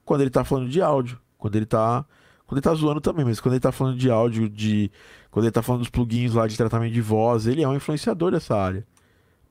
[0.04, 2.06] quando ele tá falando de áudio, quando ele tá
[2.46, 4.92] quando ele tá zoando também, mas quando ele tá falando de áudio, de
[5.32, 8.32] quando ele tá falando dos plugins lá de tratamento de voz, ele é um influenciador
[8.32, 8.86] dessa área.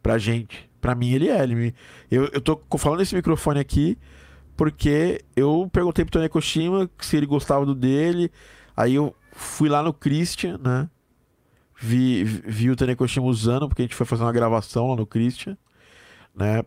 [0.05, 0.69] Pra gente.
[0.83, 1.43] Pra mim, ele é.
[1.43, 1.75] Ele me...
[2.11, 3.97] eu, eu tô falando esse microfone aqui
[4.55, 8.31] porque eu perguntei pro Tony Koshima se ele gostava do dele.
[8.77, 10.91] Aí eu fui lá no Christian, né?
[11.81, 15.07] Vi, vi o Tony Koshima usando, porque a gente foi fazer uma gravação lá no
[15.07, 15.57] Christian,
[16.35, 16.63] né?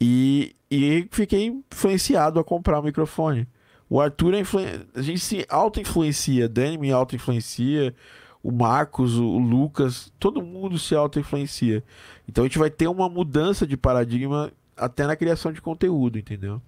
[0.00, 3.46] E, e fiquei influenciado a comprar o microfone.
[3.90, 4.66] O Arthur é influen...
[4.94, 7.94] a gente se auto-influencia, Dani me auto-influencia,
[8.44, 11.82] o Marcos, o Lucas, todo mundo se auto-influencia.
[12.28, 16.60] Então a gente vai ter uma mudança de paradigma até na criação de conteúdo, entendeu?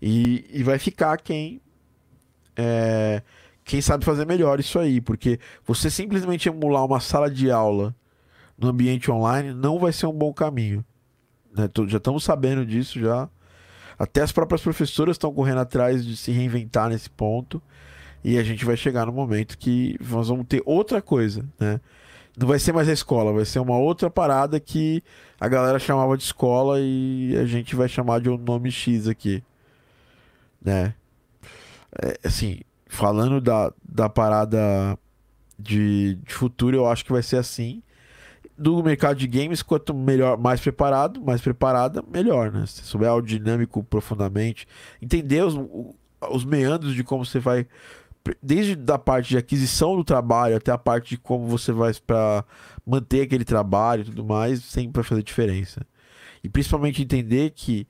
[0.00, 1.58] E, e vai ficar quem
[2.54, 3.22] é,
[3.64, 7.96] quem sabe fazer melhor isso aí, porque você simplesmente emular uma sala de aula
[8.58, 10.84] no ambiente online não vai ser um bom caminho.
[11.56, 11.66] Né?
[11.88, 13.26] Já estamos sabendo disso já.
[13.98, 17.62] Até as próprias professoras estão correndo atrás de se reinventar nesse ponto.
[18.24, 21.78] E a gente vai chegar no momento que nós vamos ter outra coisa, né?
[22.36, 25.02] Não vai ser mais a escola, vai ser uma outra parada que
[25.38, 29.44] a galera chamava de escola e a gente vai chamar de um nome X aqui,
[30.60, 30.94] né?
[32.02, 34.98] É, assim, falando da, da parada
[35.58, 37.82] de, de futuro, eu acho que vai ser assim.
[38.56, 42.64] Do mercado de games, quanto melhor, mais preparado, mais preparada, melhor, né?
[42.66, 44.66] Se souber o dinâmico profundamente,
[45.02, 45.54] entender os,
[46.30, 47.66] os meandros de como você vai
[48.42, 52.44] desde da parte de aquisição do trabalho até a parte de como você vai para
[52.86, 55.86] manter aquele trabalho e tudo mais, sempre vai fazer diferença.
[56.42, 57.86] E principalmente entender que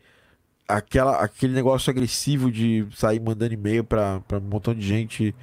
[0.69, 5.35] aquela, aquele negócio agressivo de sair mandando e-mail para um montão de gente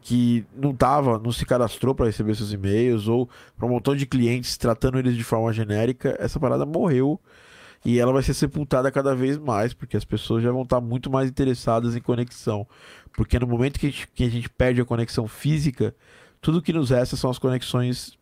[0.00, 4.06] que não tava, não se cadastrou para receber seus e-mails ou para um montão de
[4.06, 7.20] clientes tratando eles de forma genérica, essa parada morreu
[7.84, 11.10] e ela vai ser sepultada cada vez mais, porque as pessoas já vão estar muito
[11.10, 12.66] mais interessadas em conexão.
[13.12, 15.94] Porque no momento que a gente, que a gente perde a conexão física,
[16.40, 18.18] tudo que nos resta são as conexões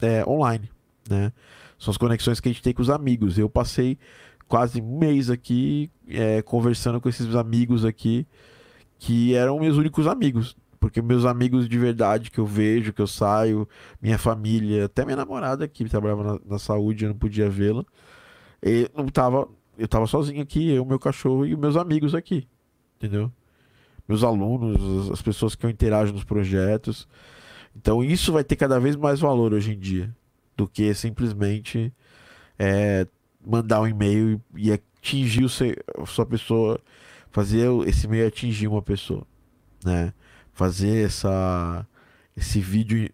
[0.00, 0.70] é, online,
[1.08, 1.32] né?
[1.78, 3.38] São as conexões que a gente tem com os amigos.
[3.38, 3.98] Eu passei
[4.48, 8.26] quase um mês aqui é, conversando com esses amigos aqui,
[8.98, 10.56] que eram meus únicos amigos.
[10.78, 13.68] Porque meus amigos de verdade que eu vejo, que eu saio,
[14.00, 17.84] minha família, até minha namorada que trabalhava na, na saúde, eu não podia vê-la.
[18.62, 22.46] E não tava, eu tava sozinho aqui, eu, meu cachorro e meus amigos aqui,
[22.96, 23.30] entendeu?
[24.08, 27.08] Meus alunos, as pessoas que eu interajo nos projetos.
[27.74, 30.14] Então isso vai ter cada vez mais valor hoje em dia
[30.56, 31.92] do que simplesmente
[32.58, 33.06] é,
[33.44, 36.80] mandar um e-mail e atingir o a sua pessoa,
[37.30, 39.26] fazer esse e-mail atingir uma pessoa,
[39.84, 40.14] né?
[40.52, 41.86] Fazer essa
[42.34, 43.10] esse vídeo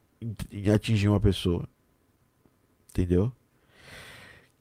[0.72, 1.68] atingir uma pessoa.
[2.90, 3.32] Entendeu?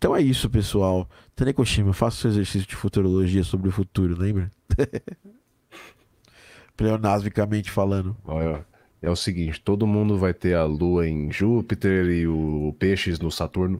[0.02, 1.08] Então é isso, pessoal.
[1.36, 4.50] Tanekoshima, faça seu exercício de futurologia sobre o futuro, lembra?
[6.76, 8.18] Pleonasmicamente falando.
[8.26, 8.66] Olha,
[9.00, 13.30] é o seguinte, todo mundo vai ter a lua em Júpiter e o peixes no
[13.30, 13.80] Saturno.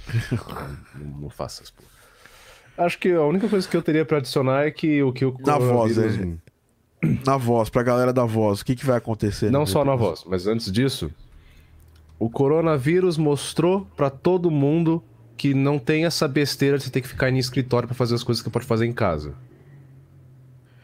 [0.98, 1.74] não, não faça isso.
[2.78, 5.36] Acho que a única coisa que eu teria para adicionar é que o que o
[5.44, 6.34] Na voz, é...
[7.26, 9.50] Na voz, pra galera da voz, o que, que vai acontecer?
[9.50, 11.12] Não só na voz, mas antes disso,
[12.18, 15.04] o coronavírus mostrou para todo mundo
[15.42, 18.22] que não tem essa besteira de você ter que ficar em escritório para fazer as
[18.22, 19.34] coisas que você pode fazer em casa.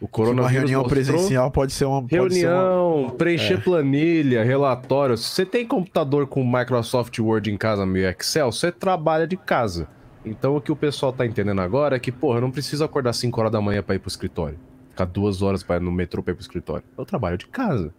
[0.01, 3.11] O coronavírus uma reunião presencial pode ser uma reunião, ser uma...
[3.13, 3.57] preencher é.
[3.59, 5.17] planilha, relatório.
[5.17, 9.87] Se você tem computador com Microsoft Word em casa, meio Excel, você trabalha de casa.
[10.25, 13.13] Então o que o pessoal tá entendendo agora é que, porra, eu não preciso acordar
[13.13, 14.59] 5 horas da manhã para ir pro escritório.
[14.91, 16.83] Ficar duas horas no metrô para ir pro escritório.
[16.99, 17.95] Eu trabalho de casa.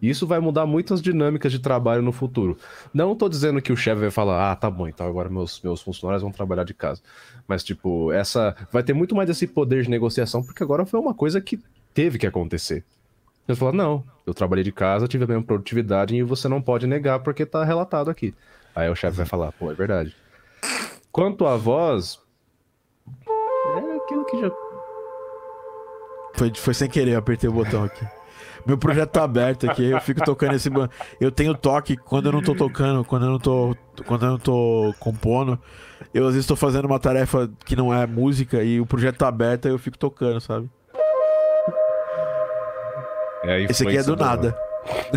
[0.00, 2.58] Isso vai mudar muitas dinâmicas de trabalho no futuro.
[2.92, 5.80] Não estou dizendo que o chefe vai falar, ah, tá bom, então agora meus, meus
[5.80, 7.00] funcionários vão trabalhar de casa.
[7.48, 8.54] Mas, tipo, essa.
[8.70, 11.58] Vai ter muito mais esse poder de negociação, porque agora foi uma coisa que
[11.94, 12.84] teve que acontecer.
[13.46, 16.86] Você fala, não, eu trabalhei de casa, tive a mesma produtividade e você não pode
[16.86, 18.34] negar porque está relatado aqui.
[18.74, 20.14] Aí o chefe vai falar, pô, é verdade.
[21.12, 22.20] Quanto à voz,
[23.76, 24.50] é aquilo que já
[26.34, 28.04] Foi, foi sem querer, eu apertei o botão aqui.
[28.66, 30.68] Meu projeto tá aberto aqui, eu fico tocando esse.
[31.20, 33.76] Eu tenho toque quando eu não tô tocando, quando eu não tô.
[34.04, 35.58] Quando eu não tô compondo.
[36.12, 39.28] Eu às vezes tô fazendo uma tarefa que não é música e o projeto tá
[39.28, 40.68] aberto, aí eu fico tocando, sabe?
[43.44, 44.58] É Esse aqui é influência do nada.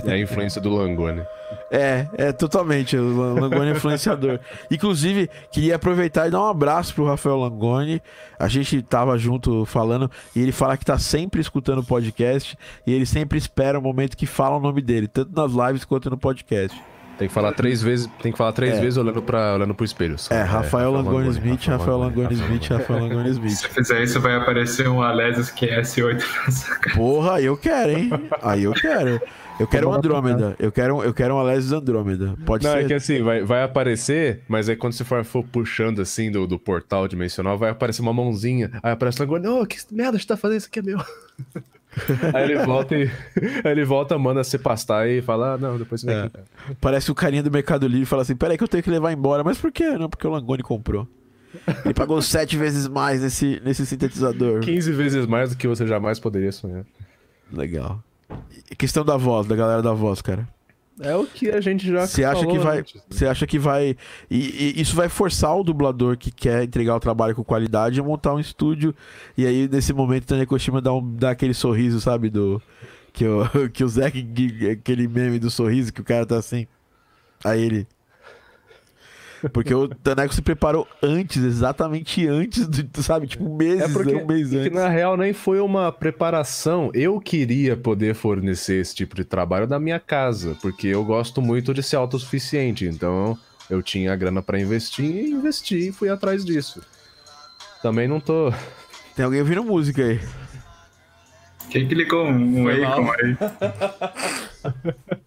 [0.05, 1.23] É a influência do Langoni.
[1.71, 2.97] É, é totalmente.
[2.97, 4.39] O Langoni é influenciador.
[4.71, 8.01] Inclusive, queria aproveitar e dar um abraço pro Rafael Langoni.
[8.37, 12.93] A gente tava junto falando e ele fala que tá sempre escutando o podcast e
[12.93, 16.17] ele sempre espera o momento que fala o nome dele, tanto nas lives quanto no
[16.17, 16.79] podcast.
[17.19, 18.79] Tem que falar três vezes, tem que falar três É.
[18.81, 20.17] vezes olhando, pra, olhando pro espelho.
[20.17, 20.33] só.
[20.33, 23.51] É, Rafael Langoni Smith, Rafael Langoni Smith, Rafael Langoni Smith.
[23.51, 26.95] Se fizer isso, vai aparecer um Alesis QS8 na sua cara.
[26.95, 28.09] Porra, aí eu quero, hein?
[28.41, 29.21] Aí eu quero.
[29.59, 30.55] Eu quero um Andrômeda.
[30.57, 32.33] Eu quero, eu quero um Alesis Andrômeda.
[32.45, 32.85] Pode Não, ser.
[32.85, 36.47] é que assim, vai, vai aparecer, mas aí quando você for, for puxando assim do,
[36.47, 38.71] do portal dimensional, vai aparecer uma mãozinha.
[38.81, 40.59] Aí aparece o Langoni, ô, que merda você tá fazendo?
[40.59, 40.99] Isso aqui é meu.
[42.33, 43.03] aí ele volta e.
[43.63, 46.21] Aí ele volta, manda você pastar e fala, ah, não, depois você vem É.
[46.23, 46.29] aqui.
[46.33, 46.45] cara."
[46.81, 49.43] Parece o carinha do Mercado Livre fala assim: peraí que eu tenho que levar embora.
[49.43, 49.89] Mas por quê?
[49.97, 51.07] Não, porque o Langoni comprou.
[51.83, 54.59] Ele pagou sete vezes mais nesse, nesse sintetizador.
[54.61, 56.85] 15 vezes mais do que você jamais poderia sonhar.
[57.51, 58.03] Legal.
[58.69, 60.47] E questão da voz, da galera da voz, cara.
[61.01, 62.77] É o que a gente já Você acha que vai.
[62.77, 62.83] né?
[63.09, 63.95] Você acha que vai.
[64.29, 68.03] E, e isso vai forçar o dublador que quer entregar o trabalho com qualidade a
[68.03, 68.93] montar um estúdio.
[69.37, 72.29] E aí, nesse momento, o Tanekoshima dá, um, dá aquele sorriso, sabe?
[72.29, 72.61] Do.
[73.13, 74.27] Que o, que o Zack.
[74.71, 76.67] Aquele meme do sorriso que o cara tá assim.
[77.43, 77.87] Aí ele.
[79.53, 83.27] Porque o Taneco se preparou antes, exatamente antes, do, sabe?
[83.27, 84.71] Tipo, meses, É porque um mês que antes.
[84.73, 86.91] na real nem foi uma preparação.
[86.93, 91.73] Eu queria poder fornecer esse tipo de trabalho da minha casa, porque eu gosto muito
[91.73, 92.85] de ser autossuficiente.
[92.85, 93.37] Então
[93.69, 96.81] eu tinha a grana pra investir e investi e fui atrás disso.
[97.81, 98.51] Também não tô.
[99.15, 100.19] Tem alguém ouvindo música aí.
[101.69, 102.67] Quem que ligou um, um.
[102.67, 103.37] Akon aí?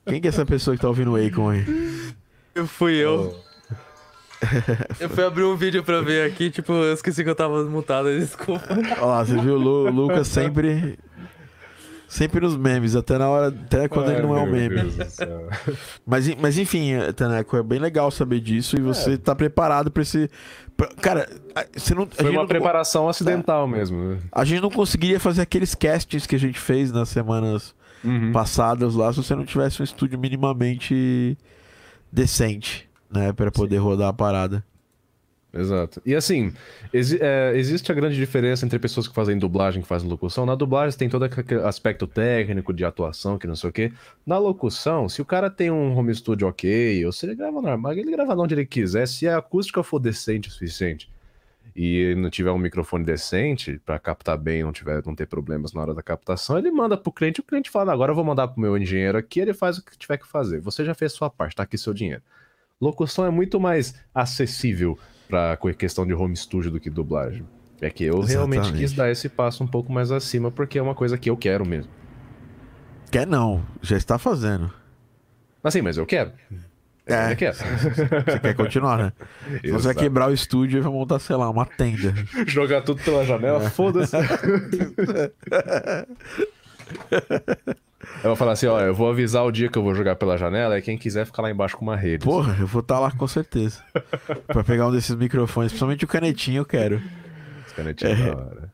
[0.06, 1.64] Quem que é essa pessoa que tá ouvindo o Akon aí?
[2.54, 3.34] Eu fui eu.
[5.00, 8.06] Eu fui abrir um vídeo pra ver aqui, tipo, eu esqueci que eu tava mutado,
[8.18, 8.66] desculpa.
[8.70, 10.98] Olha lá, você viu o Lu- o Lucas sempre.
[12.08, 13.48] Sempre nos memes, até na hora.
[13.48, 14.76] Até quando ele não é um meme.
[16.04, 20.28] Mas, mas enfim, Taneco, é bem legal saber disso e você tá preparado pra esse.
[20.76, 21.26] pra- Cara,
[21.74, 22.06] você não.
[22.06, 23.96] Foi uma não- preparação acidental mesmo.
[24.10, 24.18] né?
[24.30, 27.74] A gente não conseguiria fazer aqueles castings que a gente fez nas semanas
[28.04, 28.30] Uhum.
[28.30, 31.38] passadas lá se você não tivesse um estúdio minimamente
[32.12, 33.32] decente, né?
[33.32, 34.64] Pra poder rodar a parada.
[35.54, 36.00] Exato.
[36.06, 36.50] E assim,
[36.92, 40.46] exi- é, existe a grande diferença entre pessoas que fazem dublagem e que fazem locução.
[40.46, 43.92] Na dublagem tem todo aquele aspecto técnico de atuação, que não sei o quê.
[44.26, 47.92] Na locução, se o cara tem um home studio ok, ou se ele grava normal,
[47.92, 51.10] ele grava onde ele quiser, se a acústica for decente o suficiente
[51.74, 55.72] e ele não tiver um microfone decente pra captar bem, não tiver não ter problemas
[55.72, 58.48] na hora da captação, ele manda pro cliente, o cliente fala: "Agora eu vou mandar
[58.48, 60.60] pro meu engenheiro aqui, ele faz o que tiver que fazer.
[60.60, 62.22] Você já fez sua parte, tá aqui seu dinheiro".
[62.82, 64.98] Locução é muito mais acessível
[65.28, 67.46] pra co- questão de home studio do que dublagem.
[67.80, 68.80] É que eu realmente Exatamente.
[68.82, 71.64] quis dar esse passo um pouco mais acima, porque é uma coisa que eu quero
[71.64, 71.90] mesmo.
[73.10, 74.72] Quer não, já está fazendo.
[75.62, 76.32] Assim, mas eu quero.
[77.06, 77.34] É.
[77.34, 79.12] Você quer continuar, né?
[79.70, 82.14] Você vai quebrar o estúdio e vai montar, sei lá, uma tenda.
[82.46, 84.16] Jogar tudo pela janela, foda-se.
[88.16, 90.36] Eu vou falar assim, ó, eu vou avisar o dia que eu vou jogar pela
[90.38, 92.24] janela, e quem quiser ficar lá embaixo com uma rede.
[92.24, 93.82] Porra, eu vou estar lá com certeza.
[94.46, 97.00] pra pegar um desses microfones, principalmente o canetinho, eu quero.
[97.66, 98.30] Esse canetinho É.
[98.30, 98.72] da hora.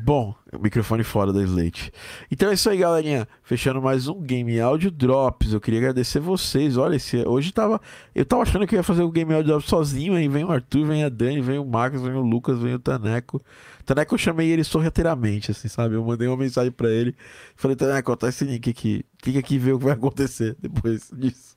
[0.00, 0.32] Bom,
[0.62, 1.90] microfone fora da Slate.
[2.30, 3.26] Então é isso aí, galerinha.
[3.42, 5.52] Fechando mais um Game Audio Drops.
[5.52, 6.76] Eu queria agradecer vocês.
[6.76, 7.80] Olha, esse, hoje tava.
[8.14, 10.14] Eu tava achando que eu ia fazer o Game Audio Drops sozinho.
[10.14, 12.78] Aí vem o Arthur, vem a Dani, vem o Marcos, vem o Lucas, vem o
[12.78, 13.42] Taneco.
[13.88, 15.94] Taneco eu chamei ele sorrateiramente, assim, sabe?
[15.94, 17.16] Eu mandei uma mensagem pra ele.
[17.56, 19.02] Falei, Taneco, tá esse link aqui.
[19.16, 21.56] Clica aqui e vê o que vai acontecer depois disso.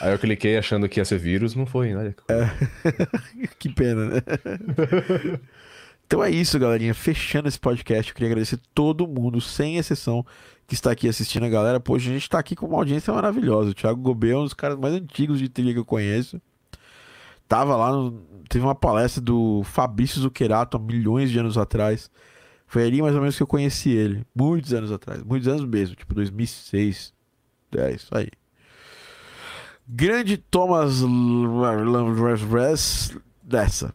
[0.00, 2.14] Aí eu cliquei achando que ia ser vírus, não foi, né?
[3.58, 4.22] que pena, né?
[6.06, 6.94] então é isso, galerinha.
[6.94, 10.24] Fechando esse podcast, eu queria agradecer todo mundo, sem exceção,
[10.68, 11.80] que está aqui assistindo a galera.
[11.80, 13.70] Poxa, a gente tá aqui com uma audiência maravilhosa.
[13.70, 16.40] O Thiago Gobel é um dos caras mais antigos de trilha que eu conheço.
[17.50, 18.12] Tava lá, no-
[18.48, 22.08] teve uma palestra do Fabrício Zuccherato há milhões de anos atrás.
[22.64, 24.24] Foi ali mais ou menos que eu conheci ele.
[24.32, 25.20] Muitos anos atrás.
[25.24, 27.12] Muitos anos mesmo, tipo 2006.
[27.76, 28.28] É isso aí.
[29.84, 31.00] Grande Thomas
[32.52, 33.92] Res dessa.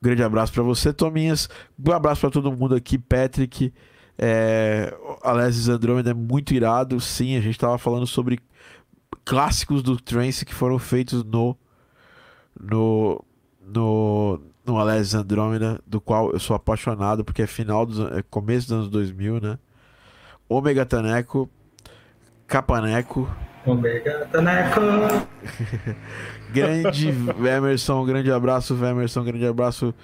[0.00, 1.50] Grande abraço pra você, Tominhas.
[1.86, 3.74] Um abraço pra todo mundo aqui, Patrick.
[4.16, 6.98] É, Alessis Andrômeda é muito irado.
[6.98, 8.40] Sim, a gente tava falando sobre
[9.22, 11.54] clássicos do trance que foram feitos no
[12.58, 13.24] no
[13.60, 18.68] no, no Alés Andrômeda, do qual eu sou apaixonado, porque é final dos é começo
[18.68, 19.58] dos anos 2000, né?
[20.48, 21.48] Ômega Taneco,
[22.46, 23.28] Capaneco,
[23.66, 24.80] Omega Taneco.
[26.52, 29.94] grande Emerson, grande abraço, Emerson, grande abraço.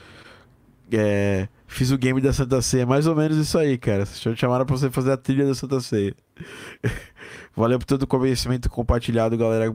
[0.93, 4.05] É, fiz o game da Santa Ceia, mais ou menos isso aí, cara.
[4.05, 6.15] Te chamaram pra você fazer a trilha da Santa Ceia.
[7.57, 9.75] Valeu por todo o conhecimento compartilhado, galera.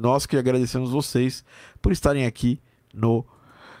[0.00, 1.44] Nós que agradecemos vocês
[1.80, 2.60] por estarem aqui
[2.94, 3.24] no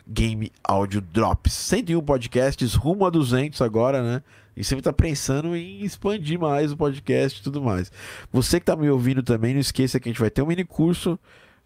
[0.06, 1.52] Game Audio Drops.
[1.52, 4.22] 101 podcasts, rumo a 200 agora, né?
[4.56, 7.92] E sempre tá pensando em expandir mais o podcast e tudo mais.
[8.32, 10.64] Você que tá me ouvindo também, não esqueça que a gente vai ter um mini
[10.64, 11.18] curso,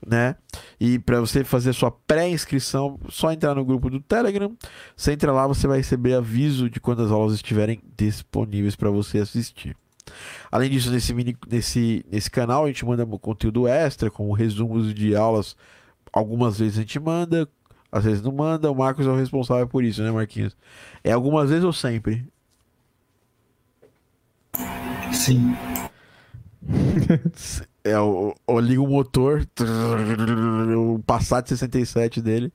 [0.04, 0.36] né?
[0.78, 4.54] E para você fazer sua pré-inscrição, só entrar no grupo do Telegram.
[4.96, 9.18] Você entra lá, você vai receber aviso de quando as aulas estiverem disponíveis para você
[9.18, 9.76] assistir.
[10.50, 15.14] Além disso, nesse, mini, nesse, nesse canal a gente manda conteúdo extra, como resumos de
[15.16, 15.56] aulas.
[16.12, 17.48] Algumas vezes a gente manda,
[17.90, 18.70] às vezes não manda.
[18.70, 20.56] O Marcos é o responsável por isso, né, Marquinhos?
[21.02, 22.26] É algumas vezes ou sempre?
[25.12, 25.56] Sim.
[27.84, 29.44] É, o, o, liga o motor,
[30.78, 32.52] o Passat 67 dele.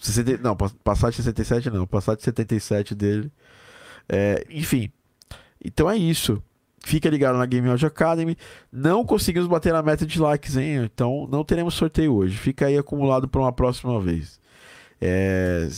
[0.00, 3.30] 60, não, Passat 67 não, Passat 77 dele.
[4.08, 4.90] É, enfim,
[5.62, 6.42] então é isso.
[6.84, 8.36] Fica ligado na Game Audio Academy.
[8.72, 10.84] Não conseguimos bater a meta de likes, hein?
[10.84, 12.36] Então não teremos sorteio hoje.
[12.36, 14.40] Fica aí acumulado para uma próxima vez.
[15.00, 15.68] É,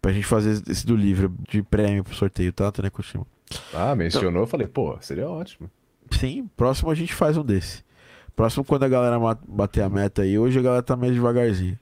[0.00, 3.26] pra gente fazer esse do livro de prêmio pro sorteio, tá, Tânia Koshima?
[3.72, 5.70] Ah, mencionou, eu falei, pô, seria ótimo.
[6.10, 7.84] Sim, próximo a gente faz um desse.
[8.34, 9.18] Próximo quando a galera
[9.48, 10.38] bater a meta aí.
[10.38, 11.78] Hoje a galera tá meio devagarzinho.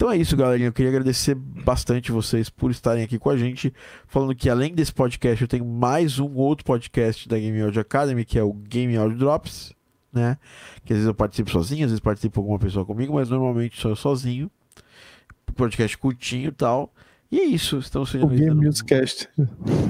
[0.00, 0.68] Então é isso, galerinha.
[0.68, 3.70] Eu queria agradecer bastante vocês por estarem aqui com a gente.
[4.06, 8.24] Falando que além desse podcast, eu tenho mais um outro podcast da Game Audio Academy,
[8.24, 9.74] que é o Game Audio Drops,
[10.10, 10.38] né?
[10.86, 13.90] Que às vezes eu participo sozinho, às vezes participo alguma pessoa comigo, mas normalmente sou
[13.90, 14.50] eu sozinho.
[15.54, 16.90] Podcast curtinho e tal.
[17.30, 17.76] E é isso.
[17.76, 19.28] Estamos O Game Musicast.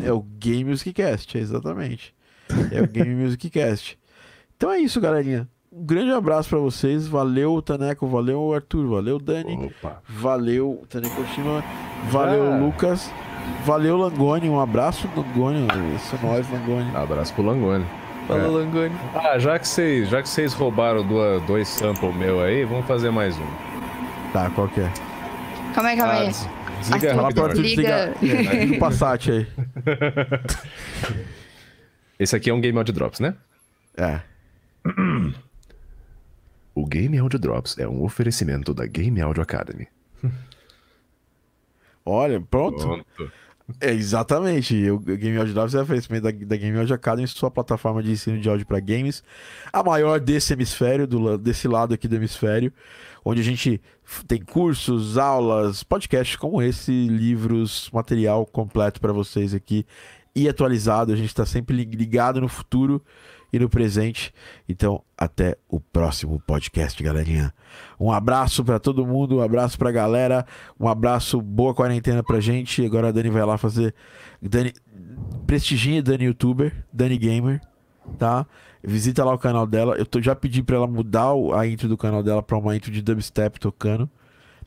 [0.04, 2.12] É o Game Music Cast, exatamente.
[2.72, 3.96] É o Game Music Cast.
[4.56, 5.48] Então é isso, galerinha.
[5.72, 7.06] Um grande abraço pra vocês.
[7.06, 8.06] Valeu, Taneco.
[8.06, 8.88] Valeu, Arthur.
[8.88, 9.66] Valeu, Dani.
[9.66, 10.02] Opa.
[10.09, 11.62] Valeu, Taneco Shima.
[12.10, 12.56] Valeu, Ah.
[12.56, 13.10] Lucas.
[13.64, 14.48] Valeu, Langoni.
[14.48, 15.66] Um abraço, Langoni.
[15.97, 16.90] Isso é nóis, Langoni.
[16.97, 17.86] Abraço pro Langoni.
[18.26, 18.94] Falou, Langoni.
[19.14, 23.10] Ah, já que vocês, já que vocês roubaram duas, dois samples meu aí, vamos fazer
[23.10, 23.47] mais um.
[24.32, 24.90] Tá, qual que é?
[25.74, 26.22] Calma aí, calma aí.
[26.24, 26.48] Ah, des-
[26.80, 27.44] desliga Arthur, Fala pro rapidão.
[27.44, 28.14] Arthur Liga.
[28.20, 28.52] desligar.
[28.55, 29.47] É, liga o Passat aí.
[32.18, 33.34] Esse aqui é um Game Audio Drops, né?
[33.97, 34.20] É.
[36.81, 39.86] O Game Audio Drops é um oferecimento da Game Audio Academy.
[42.05, 42.78] Olha, pronto.
[42.78, 43.32] Pronto.
[43.81, 44.90] É, exatamente.
[44.90, 48.40] O Game Audio Drops é oferecimento da, da Game Audio Academy, sua plataforma de ensino
[48.40, 49.23] de áudio para games.
[49.73, 52.73] A maior desse hemisfério, do, desse lado aqui do hemisfério,
[53.24, 53.81] onde a gente
[54.27, 59.86] tem cursos, aulas, podcasts como esse, livros, material completo para vocês aqui
[60.35, 61.12] e atualizado.
[61.12, 63.01] A gente está sempre li- ligado no futuro
[63.52, 64.32] e no presente.
[64.69, 67.52] Então, até o próximo podcast, galerinha.
[68.01, 70.47] Um abraço para todo mundo, um abraço pra galera,
[70.80, 72.82] um abraço, boa quarentena pra gente.
[72.86, 73.94] Agora a Dani vai lá fazer.
[74.40, 74.72] Dani,
[75.47, 77.60] prestigie Dani Youtuber, Dani Gamer,
[78.18, 78.47] tá?
[78.82, 79.94] Visita lá o canal dela.
[79.97, 82.90] Eu tô, já pedi pra ela mudar a intro do canal dela pra uma intro
[82.90, 84.09] de dubstep tocando,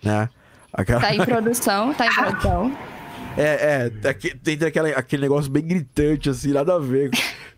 [0.03, 0.29] né?
[0.71, 1.01] Aquela...
[1.01, 2.71] Tá em produção, tá em produção.
[3.37, 7.09] É, é, aque- tem aquela, aquele negócio bem gritante, assim, nada a ver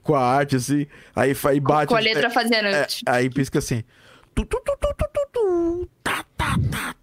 [0.01, 0.85] com a arte, assim.
[1.15, 1.89] Aí, aí bate.
[1.89, 2.67] Com a letra fazendo.
[2.67, 3.83] é, aí pisca assim.
[6.03, 6.95] Tá, tá, tá.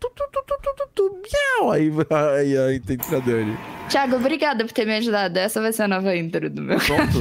[1.72, 1.90] Aí,
[2.38, 3.56] aí, aí tem a Dani.
[3.88, 5.38] Thiago, obrigada por ter me ajudado.
[5.38, 6.78] Essa vai ser a nova intro do meu.
[6.78, 7.18] Pronto.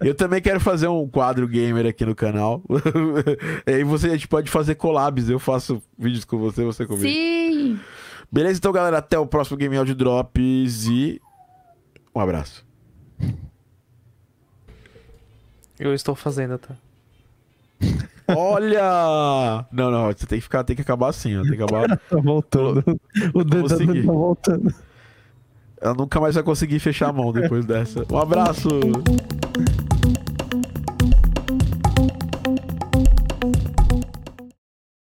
[0.00, 2.62] Eu também quero fazer um quadro gamer aqui no canal.
[3.66, 5.28] aí você, a gente pode fazer collabs.
[5.28, 7.08] Eu faço vídeos com você, você comigo.
[7.08, 7.78] Sim!
[8.30, 8.58] Beleza?
[8.58, 11.20] Então, galera, até o próximo Game Audio Drops e
[12.14, 12.64] um abraço.
[15.78, 16.74] Eu estou fazendo, tá?
[18.28, 19.64] Olha!
[19.70, 21.42] Não, não, você tem que ficar, tem que acabar assim, ó.
[21.42, 22.00] Tem que acabar.
[22.08, 22.82] Tá voltando.
[23.34, 24.74] O dedo tá voltando.
[25.80, 28.04] Ela nunca mais vai conseguir fechar a mão depois dessa.
[28.10, 28.68] Um abraço!